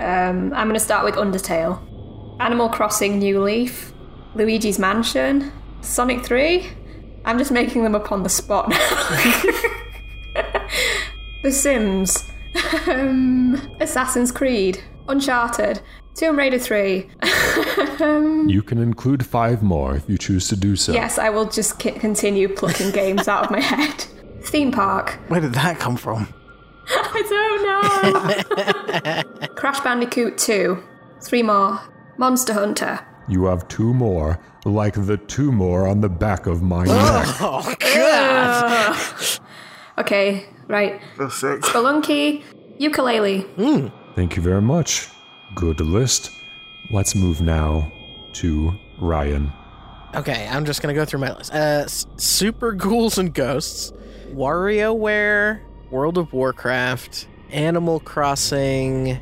Um, 0.00 0.52
I'm 0.54 0.66
going 0.66 0.74
to 0.74 0.80
start 0.80 1.04
with 1.04 1.14
Undertale, 1.14 1.80
Animal 2.40 2.68
Crossing 2.68 3.18
New 3.18 3.42
Leaf, 3.42 3.92
Luigi's 4.34 4.78
Mansion, 4.78 5.52
Sonic 5.82 6.24
3. 6.24 6.66
I'm 7.26 7.38
just 7.38 7.52
making 7.52 7.84
them 7.84 7.94
up 7.94 8.10
on 8.10 8.22
the 8.22 8.28
spot. 8.28 8.72
the 11.44 11.52
Sims, 11.52 12.24
um, 12.88 13.54
Assassin's 13.78 14.32
Creed, 14.32 14.82
Uncharted, 15.08 15.82
Tomb 16.14 16.38
Raider 16.38 16.58
3. 16.58 17.06
You 18.48 18.62
can 18.66 18.78
include 18.78 19.26
five 19.26 19.62
more 19.62 19.94
if 19.94 20.08
you 20.08 20.16
choose 20.16 20.48
to 20.48 20.56
do 20.56 20.74
so. 20.74 20.92
Yes, 20.92 21.18
I 21.18 21.28
will 21.28 21.44
just 21.44 21.80
c- 21.82 21.90
continue 21.92 22.48
plucking 22.48 22.90
games 22.92 23.28
out 23.28 23.44
of 23.44 23.50
my 23.50 23.60
head. 23.60 24.06
Theme 24.44 24.72
Park. 24.72 25.18
Where 25.28 25.40
did 25.40 25.52
that 25.54 25.78
come 25.78 25.96
from? 25.96 26.32
I 26.88 27.22
don't 29.22 29.38
know. 29.38 29.48
Crash 29.54 29.80
Bandicoot 29.80 30.38
2. 30.38 30.82
Three 31.22 31.42
more. 31.42 31.78
Monster 32.16 32.54
Hunter. 32.54 33.00
You 33.28 33.44
have 33.46 33.66
two 33.68 33.92
more, 33.92 34.38
like 34.64 34.94
the 34.94 35.16
two 35.18 35.52
more 35.52 35.86
on 35.88 36.00
the 36.00 36.08
back 36.08 36.46
of 36.46 36.62
my 36.62 36.84
neck. 36.84 37.26
Oh 37.40 37.74
god. 37.80 38.96
Okay, 39.98 40.46
right. 40.68 41.00
Feel 41.16 41.30
sick. 41.30 41.60
Spelunky. 41.60 42.42
Ukulele. 42.78 43.46
Thank 44.16 44.36
you 44.36 44.42
very 44.42 44.62
much. 44.62 45.08
Good 45.54 45.80
list. 45.80 46.30
Let's 46.90 47.14
move 47.14 47.40
now 47.40 47.90
to 48.34 48.72
Ryan. 49.00 49.52
Okay, 50.14 50.48
I'm 50.50 50.64
just 50.64 50.80
gonna 50.82 50.94
go 50.94 51.04
through 51.04 51.20
my 51.20 51.32
list. 51.34 51.52
Uh, 51.52 51.82
S- 51.84 52.06
Super 52.16 52.72
Ghouls 52.72 53.18
and 53.18 53.32
Ghosts, 53.34 53.92
WarioWare, 54.32 55.60
World 55.90 56.18
of 56.18 56.32
Warcraft, 56.32 57.26
Animal 57.50 58.00
Crossing, 58.00 59.20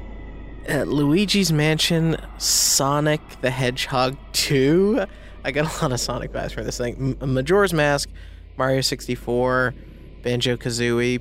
uh, 0.68 0.82
Luigi's 0.82 1.52
Mansion, 1.52 2.16
Sonic 2.38 3.20
the 3.40 3.50
Hedgehog 3.50 4.16
2. 4.32 5.04
I 5.44 5.50
got 5.50 5.64
a 5.64 5.82
lot 5.82 5.92
of 5.92 6.00
Sonic 6.00 6.32
vibes 6.32 6.52
for 6.52 6.62
this 6.62 6.78
thing. 6.78 7.16
M- 7.20 7.34
Majora's 7.34 7.72
Mask, 7.72 8.08
Mario 8.56 8.80
64, 8.80 9.74
Banjo 10.22 10.56
Kazooie, 10.56 11.20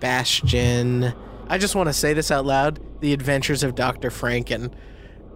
Bastion. 0.00 1.12
I 1.48 1.58
just 1.58 1.74
want 1.74 1.88
to 1.88 1.92
say 1.92 2.12
this 2.12 2.30
out 2.30 2.44
loud: 2.44 2.80
The 3.00 3.12
Adventures 3.12 3.62
of 3.62 3.74
Dr. 3.74 4.10
Franken, 4.10 4.72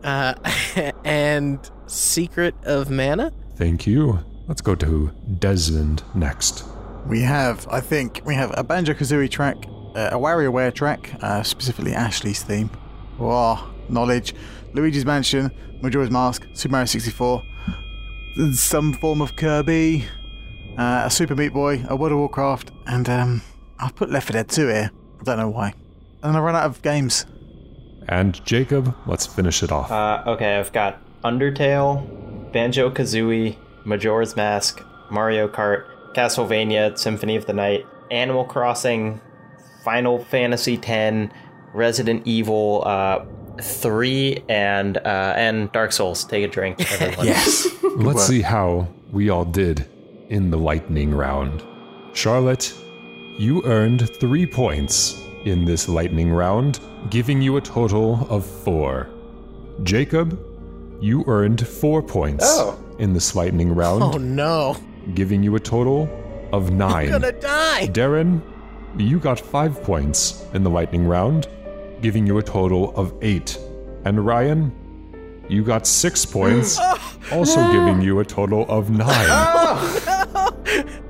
uh, 0.02 0.34
and 1.04 1.70
Secret 1.86 2.54
of 2.64 2.90
Mana. 2.90 3.32
Thank 3.56 3.86
you. 3.86 4.18
Let's 4.46 4.60
go 4.60 4.74
to 4.74 5.10
Desmond 5.38 6.02
next. 6.14 6.64
We 7.06 7.20
have, 7.20 7.66
I 7.70 7.80
think, 7.80 8.20
we 8.24 8.34
have 8.34 8.52
a 8.56 8.64
Banjo 8.64 8.94
Kazooie 8.94 9.30
track, 9.30 9.56
uh, 9.94 10.10
a 10.12 10.16
WarioWare 10.16 10.72
track, 10.74 11.10
uh, 11.22 11.42
specifically 11.42 11.92
Ashley's 11.92 12.42
theme. 12.42 12.70
Wow, 13.18 13.70
knowledge. 13.88 14.34
Luigi's 14.72 15.06
Mansion, 15.06 15.50
Majora's 15.82 16.10
Mask, 16.10 16.46
Super 16.52 16.72
Mario 16.72 16.86
64, 16.86 17.42
some 18.52 18.92
form 18.94 19.20
of 19.20 19.36
Kirby, 19.36 20.04
uh, 20.76 21.02
a 21.04 21.10
Super 21.10 21.36
Meat 21.36 21.52
Boy, 21.52 21.84
a 21.88 21.94
World 21.94 22.12
of 22.12 22.18
Warcraft, 22.18 22.72
and 22.86 23.08
um, 23.08 23.42
I've 23.78 23.94
put 23.94 24.10
Left 24.10 24.28
4 24.28 24.34
Dead 24.34 24.48
2 24.48 24.66
here. 24.68 24.90
I 25.20 25.24
don't 25.24 25.38
know 25.38 25.48
why. 25.48 25.74
And 26.22 26.36
I 26.36 26.40
run 26.40 26.56
out 26.56 26.64
of 26.64 26.82
games. 26.82 27.26
And 28.08 28.44
Jacob, 28.44 28.94
let's 29.06 29.26
finish 29.26 29.62
it 29.62 29.72
off. 29.72 29.90
Uh, 29.90 30.22
okay, 30.26 30.56
I've 30.58 30.72
got 30.72 31.00
Undertale, 31.22 32.52
Banjo 32.52 32.90
Kazooie, 32.90 33.56
Majora's 33.84 34.36
Mask, 34.36 34.82
Mario 35.10 35.48
Kart, 35.48 35.86
Castlevania, 36.14 36.96
Symphony 36.98 37.36
of 37.36 37.46
the 37.46 37.52
Night, 37.52 37.86
Animal 38.10 38.44
Crossing, 38.44 39.20
Final 39.84 40.22
Fantasy 40.24 40.78
X, 40.82 41.32
Resident 41.72 42.26
Evil 42.26 42.82
uh, 42.86 43.24
3, 43.60 44.44
and 44.48 44.98
uh, 44.98 45.34
and 45.36 45.70
Dark 45.72 45.92
Souls. 45.92 46.24
Take 46.24 46.44
a 46.44 46.48
drink, 46.48 46.80
everyone. 47.00 47.26
Yes. 47.26 47.66
Let's 47.96 48.26
see 48.26 48.42
how 48.42 48.88
we 49.12 49.30
all 49.30 49.44
did 49.44 49.86
in 50.28 50.50
the 50.50 50.56
lightning 50.58 51.14
round. 51.14 51.62
Charlotte, 52.12 52.72
you 53.38 53.62
earned 53.64 54.08
three 54.20 54.46
points 54.46 55.20
in 55.44 55.64
this 55.64 55.88
lightning 55.88 56.30
round, 56.30 56.80
giving 57.10 57.42
you 57.42 57.56
a 57.56 57.60
total 57.60 58.26
of 58.30 58.44
four. 58.46 59.08
Jacob, 59.82 60.38
you 61.00 61.24
earned 61.26 61.66
four 61.66 62.02
points 62.02 62.44
Oh. 62.46 62.78
in 62.98 63.12
this 63.12 63.34
lightning 63.34 63.74
round, 63.74 64.02
Oh 64.02 64.16
no, 64.18 64.76
giving 65.14 65.42
you 65.42 65.54
a 65.56 65.60
total 65.60 66.08
of 66.52 66.70
9 66.70 67.10
gonna 67.10 67.32
die. 67.32 67.88
Darren, 67.88 68.40
you 68.96 69.18
got 69.18 69.40
five 69.40 69.82
points 69.82 70.44
in 70.54 70.62
the 70.62 70.70
lightning 70.70 71.06
round, 71.06 71.48
giving 72.00 72.26
you 72.26 72.38
a 72.38 72.42
total 72.42 72.94
of 72.96 73.12
eight. 73.22 73.58
And 74.04 74.24
Ryan, 74.24 74.72
you 75.48 75.64
got 75.64 75.86
six 75.86 76.24
points, 76.24 76.78
oh, 76.80 77.12
also 77.32 77.60
giving 77.72 78.00
you 78.00 78.20
a 78.20 78.24
total 78.24 78.64
of 78.68 78.88
nine. 78.90 79.26
Oh, 79.28 80.54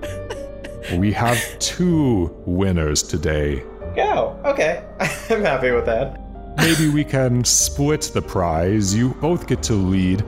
We 0.93 1.13
have 1.13 1.59
two 1.59 2.35
winners 2.47 3.03
today. 3.03 3.65
Go. 3.97 4.39
Okay. 4.45 4.85
I'm 5.31 5.43
happy 5.43 5.71
with 5.71 5.87
that. 5.87 6.21
Maybe 6.59 6.89
we 6.89 7.05
can 7.05 7.45
split 7.45 8.11
the 8.15 8.23
prize. 8.23 8.95
You 8.95 9.15
both 9.15 9.47
get 9.47 9.63
to 9.65 9.75
lead 9.75 10.25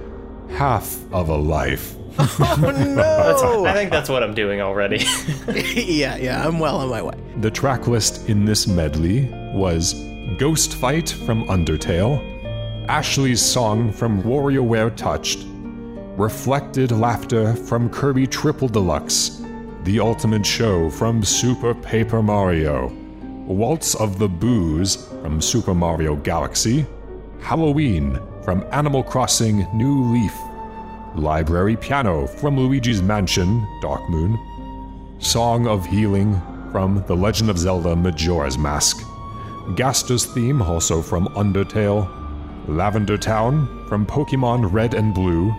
half 0.50 0.98
of 1.12 1.28
a 1.28 1.36
life. 1.36 1.94
Oh 2.18 2.56
no. 2.96 3.66
I 3.66 3.74
think 3.74 3.90
that's 3.90 4.08
what 4.08 4.22
I'm 4.22 4.34
doing 4.34 4.60
already. 4.60 5.04
yeah, 5.48 6.16
yeah, 6.16 6.46
I'm 6.46 6.58
well 6.58 6.78
on 6.78 6.88
my 6.88 7.02
way. 7.02 7.14
The 7.38 7.50
track 7.50 7.86
list 7.86 8.28
in 8.28 8.44
this 8.44 8.66
medley 8.66 9.28
was 9.54 9.94
Ghost 10.38 10.74
Fight 10.74 11.10
from 11.26 11.44
Undertale, 11.44 12.86
Ashley's 12.88 13.42
song 13.42 13.92
from 13.92 14.22
WarioWare 14.22 14.94
Touched, 14.96 15.44
Reflected 16.16 16.92
Laughter 16.92 17.54
from 17.54 17.90
Kirby 17.90 18.26
Triple 18.26 18.68
Deluxe, 18.68 19.35
The 19.86 20.00
Ultimate 20.00 20.44
Show 20.44 20.90
from 20.90 21.22
Super 21.22 21.72
Paper 21.72 22.20
Mario, 22.20 22.88
Waltz 23.46 23.94
of 23.94 24.18
the 24.18 24.28
Boos 24.28 24.96
from 25.22 25.40
Super 25.40 25.76
Mario 25.76 26.16
Galaxy, 26.16 26.84
Halloween 27.40 28.18
from 28.42 28.66
Animal 28.72 29.04
Crossing 29.04 29.64
New 29.72 30.12
Leaf, 30.12 30.36
Library 31.14 31.76
Piano 31.76 32.26
from 32.26 32.58
Luigi's 32.58 33.00
Mansion 33.00 33.64
Dark 33.80 34.10
Moon, 34.10 34.36
Song 35.20 35.68
of 35.68 35.86
Healing 35.86 36.34
from 36.72 37.04
The 37.06 37.14
Legend 37.14 37.48
of 37.48 37.56
Zelda 37.56 37.94
Majora's 37.94 38.58
Mask, 38.58 39.06
Gaster's 39.76 40.26
theme 40.26 40.62
also 40.62 41.00
from 41.00 41.28
Undertale, 41.36 42.10
Lavender 42.66 43.16
Town 43.16 43.86
from 43.86 44.04
Pokemon 44.04 44.72
Red 44.72 44.94
and 44.94 45.14
Blue, 45.14 45.54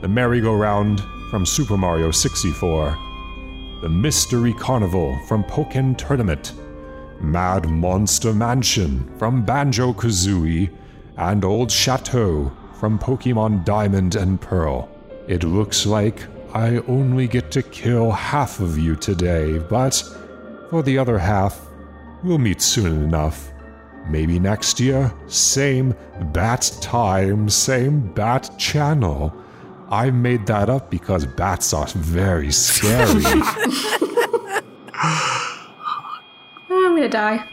The 0.00 0.08
Merry-Go-Round 0.08 1.02
from 1.28 1.44
Super 1.44 1.76
Mario 1.76 2.10
64, 2.10 3.11
The 3.82 3.88
Mystery 3.88 4.54
Carnival 4.54 5.18
from 5.26 5.42
Pokken 5.42 5.98
Tournament, 5.98 6.52
Mad 7.20 7.68
Monster 7.68 8.32
Mansion 8.32 9.12
from 9.18 9.44
Banjo 9.44 9.92
Kazooie, 9.92 10.70
and 11.16 11.44
Old 11.44 11.68
Chateau 11.68 12.52
from 12.78 12.96
Pokemon 12.96 13.64
Diamond 13.64 14.14
and 14.14 14.40
Pearl. 14.40 14.88
It 15.26 15.42
looks 15.42 15.84
like 15.84 16.22
I 16.54 16.76
only 16.86 17.26
get 17.26 17.50
to 17.50 17.62
kill 17.64 18.12
half 18.12 18.60
of 18.60 18.78
you 18.78 18.94
today, 18.94 19.58
but 19.58 20.00
for 20.70 20.84
the 20.84 20.96
other 20.96 21.18
half, 21.18 21.60
we'll 22.22 22.38
meet 22.38 22.62
soon 22.62 23.02
enough. 23.02 23.50
Maybe 24.08 24.38
next 24.38 24.78
year, 24.78 25.12
same 25.26 25.92
bat 26.32 26.72
time, 26.80 27.48
same 27.48 28.14
bat 28.14 28.48
channel. 28.58 29.34
I 29.92 30.10
made 30.10 30.46
that 30.46 30.70
up 30.70 30.90
because 30.90 31.26
bats 31.26 31.74
are 31.74 31.86
very 31.86 32.50
scary. 32.50 33.22
I'm 36.70 36.96
gonna 36.96 37.08
die. 37.08 37.46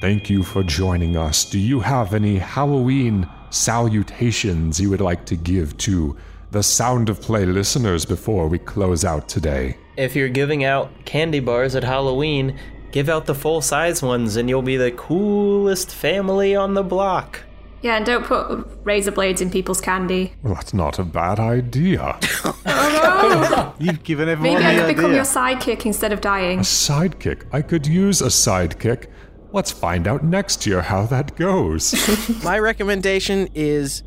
Thank 0.00 0.28
you 0.28 0.42
for 0.42 0.62
joining 0.62 1.16
us. 1.16 1.44
Do 1.44 1.58
you 1.58 1.80
have 1.80 2.12
any 2.14 2.36
Halloween 2.36 3.26
salutations 3.50 4.78
you 4.78 4.90
would 4.90 5.00
like 5.00 5.24
to 5.26 5.36
give 5.36 5.76
to 5.78 6.14
the 6.50 6.62
Sound 6.62 7.08
of 7.08 7.20
Play 7.22 7.46
listeners 7.46 8.04
before 8.04 8.48
we 8.48 8.58
close 8.58 9.04
out 9.04 9.28
today? 9.28 9.76
if 9.96 10.14
you're 10.14 10.28
giving 10.28 10.62
out 10.64 10.90
candy 11.06 11.40
bars 11.40 11.74
at 11.74 11.82
Halloween, 11.82 12.56
give 12.92 13.08
out 13.08 13.26
the 13.26 13.34
full 13.34 13.60
size 13.60 14.00
ones 14.00 14.36
and 14.36 14.48
you'll 14.48 14.62
be 14.62 14.76
the 14.76 14.92
coolest 14.92 15.90
family 15.92 16.54
on 16.54 16.74
the 16.74 16.84
block. 16.84 17.40
Yeah, 17.80 17.96
and 17.96 18.04
don't 18.04 18.24
put 18.24 18.66
razor 18.84 19.12
blades 19.12 19.40
in 19.40 19.50
people's 19.50 19.80
candy. 19.80 20.32
Well, 20.42 20.54
that's 20.54 20.74
not 20.74 20.98
a 20.98 21.04
bad 21.04 21.38
idea. 21.38 22.18
oh, 22.44 23.74
no. 23.78 23.84
You've 23.84 24.02
given 24.02 24.28
everyone 24.28 24.60
Maybe 24.62 24.66
I 24.66 24.74
the 24.74 24.88
could 24.88 24.96
become 24.96 25.14
your 25.14 25.24
sidekick 25.24 25.86
instead 25.86 26.12
of 26.12 26.20
dying. 26.20 26.58
A 26.58 26.62
sidekick. 26.62 27.44
I 27.52 27.62
could 27.62 27.86
use 27.86 28.20
a 28.20 28.26
sidekick. 28.26 29.06
Let's 29.52 29.70
find 29.70 30.06
out 30.08 30.24
next 30.24 30.66
year 30.66 30.82
how 30.82 31.06
that 31.06 31.36
goes. 31.36 31.94
My 32.44 32.58
recommendation 32.58 33.48
is. 33.54 34.02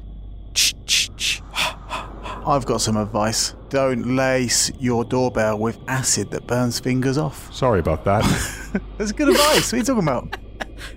Ch- 0.53 0.76
ch- 0.85 1.10
ch- 1.15 1.41
I've 2.45 2.65
got 2.65 2.81
some 2.81 2.98
advice. 2.98 3.53
Don't 3.69 4.15
lace 4.15 4.72
your 4.80 5.06
doorbell 5.06 5.57
with 5.60 5.77
acid 5.88 6.31
that 6.31 6.45
burns 6.48 6.80
fingers 6.80 7.18
off. 7.18 7.53
Sorry 7.53 7.80
about 7.80 8.03
that. 8.06 8.23
That's 8.98 9.11
good 9.11 9.30
advice. 9.30 9.72
What 9.72 9.73
are 9.73 9.77
you 9.77 9.84
talking 9.84 10.03
about? 10.03 10.38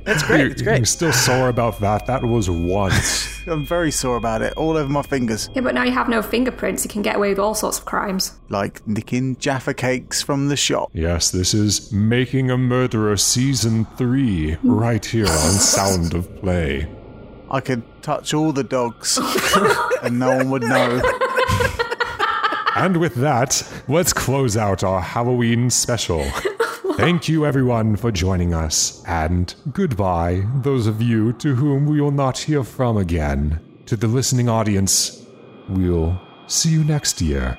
That's 0.05 0.23
great. 0.23 0.41
You- 0.41 0.51
It's 0.51 0.63
great. 0.63 0.77
You're 0.79 0.87
still 0.87 1.13
sore 1.13 1.49
about 1.49 1.81
that? 1.81 2.07
That 2.07 2.23
was 2.25 2.49
once. 2.51 3.29
I'm 3.47 3.67
very 3.67 3.91
sore 3.91 4.17
about 4.17 4.43
it. 4.43 4.53
All 4.57 4.77
over 4.77 4.89
my 4.89 5.03
fingers. 5.03 5.51
Yeah, 5.55 5.61
but 5.63 5.75
now 5.75 5.83
you 5.85 5.93
have 5.93 6.09
no 6.09 6.23
fingerprints. 6.23 6.85
You 6.85 6.91
can 6.91 7.03
get 7.03 7.17
away 7.17 7.29
with 7.31 7.39
all 7.39 7.55
sorts 7.55 7.79
of 7.79 7.85
crimes. 7.85 8.33
Like 8.49 8.87
nicking 8.87 9.37
Jaffa 9.37 9.75
cakes 9.75 10.23
from 10.23 10.49
the 10.49 10.57
shop. 10.57 10.91
yes, 10.95 11.31
this 11.31 11.53
is 11.55 11.93
Making 11.93 12.51
a 12.51 12.57
Murderer 12.59 13.17
Season 13.17 13.85
3, 13.97 14.53
hmm. 14.55 14.71
right 14.71 15.05
here 15.05 15.27
on 15.27 15.31
Sound 15.53 16.15
of 16.15 16.35
Play. 16.41 16.89
I 17.51 17.61
could 17.61 17.83
touch 18.03 18.33
all 18.35 18.53
the 18.53 18.65
dogs 18.65 19.19
and 20.03 20.19
no 20.19 20.37
one 20.37 20.51
would 20.51 20.63
know. 20.63 21.01
And 22.77 22.97
with 22.97 23.15
that, 23.17 23.63
let's 23.87 24.13
close 24.13 24.57
out 24.57 24.83
our 24.83 25.01
Halloween 25.01 25.71
special. 25.71 26.25
Thank 26.97 27.29
you, 27.29 27.45
everyone, 27.45 27.97
for 27.97 28.13
joining 28.13 28.55
us, 28.55 29.03
and 29.09 29.53
goodbye, 29.73 30.47
those 30.63 30.87
of 30.87 31.03
you 31.03 31.33
to 31.35 31.57
whom 31.57 31.87
we 31.87 32.01
will 32.01 32.13
not 32.13 32.39
hear 32.39 32.63
from 32.63 32.97
again. 32.97 33.59
To 33.87 33.97
the 33.97 34.07
listening 34.07 34.49
audience, 34.49 35.27
we'll 35.69 36.21
see 36.47 36.71
you 36.71 36.85
next 36.85 37.21
year. 37.21 37.59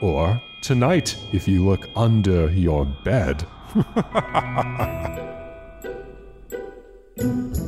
Or 0.00 0.40
tonight, 0.62 1.16
if 1.32 1.48
you 1.48 1.66
look 1.66 1.88
under 1.96 2.50
your 2.52 2.84
bed. 3.04 3.44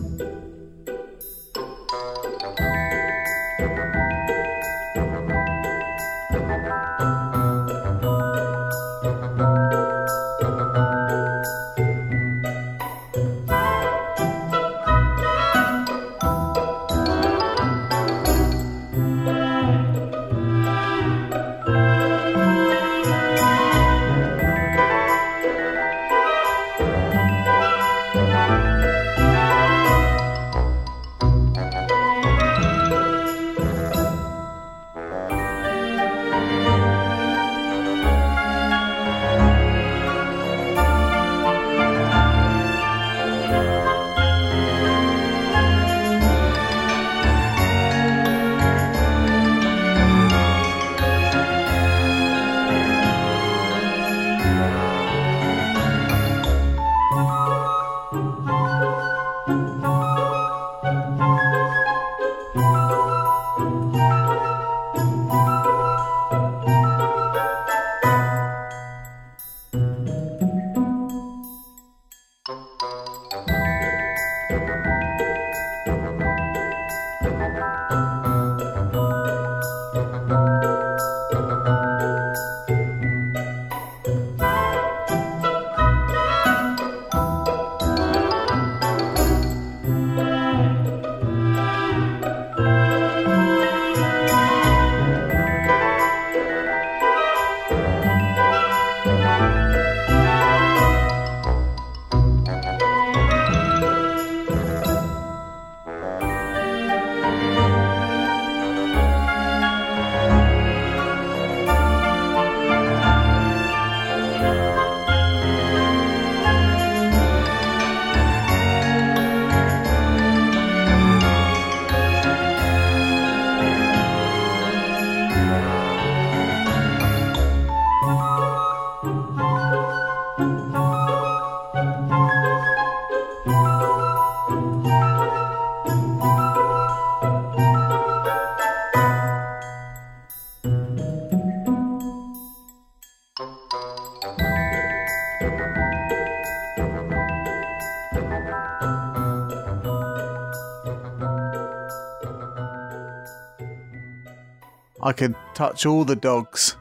touch 155.61 155.85
all 155.85 156.07
the 156.07 156.17
dogs 156.17 156.75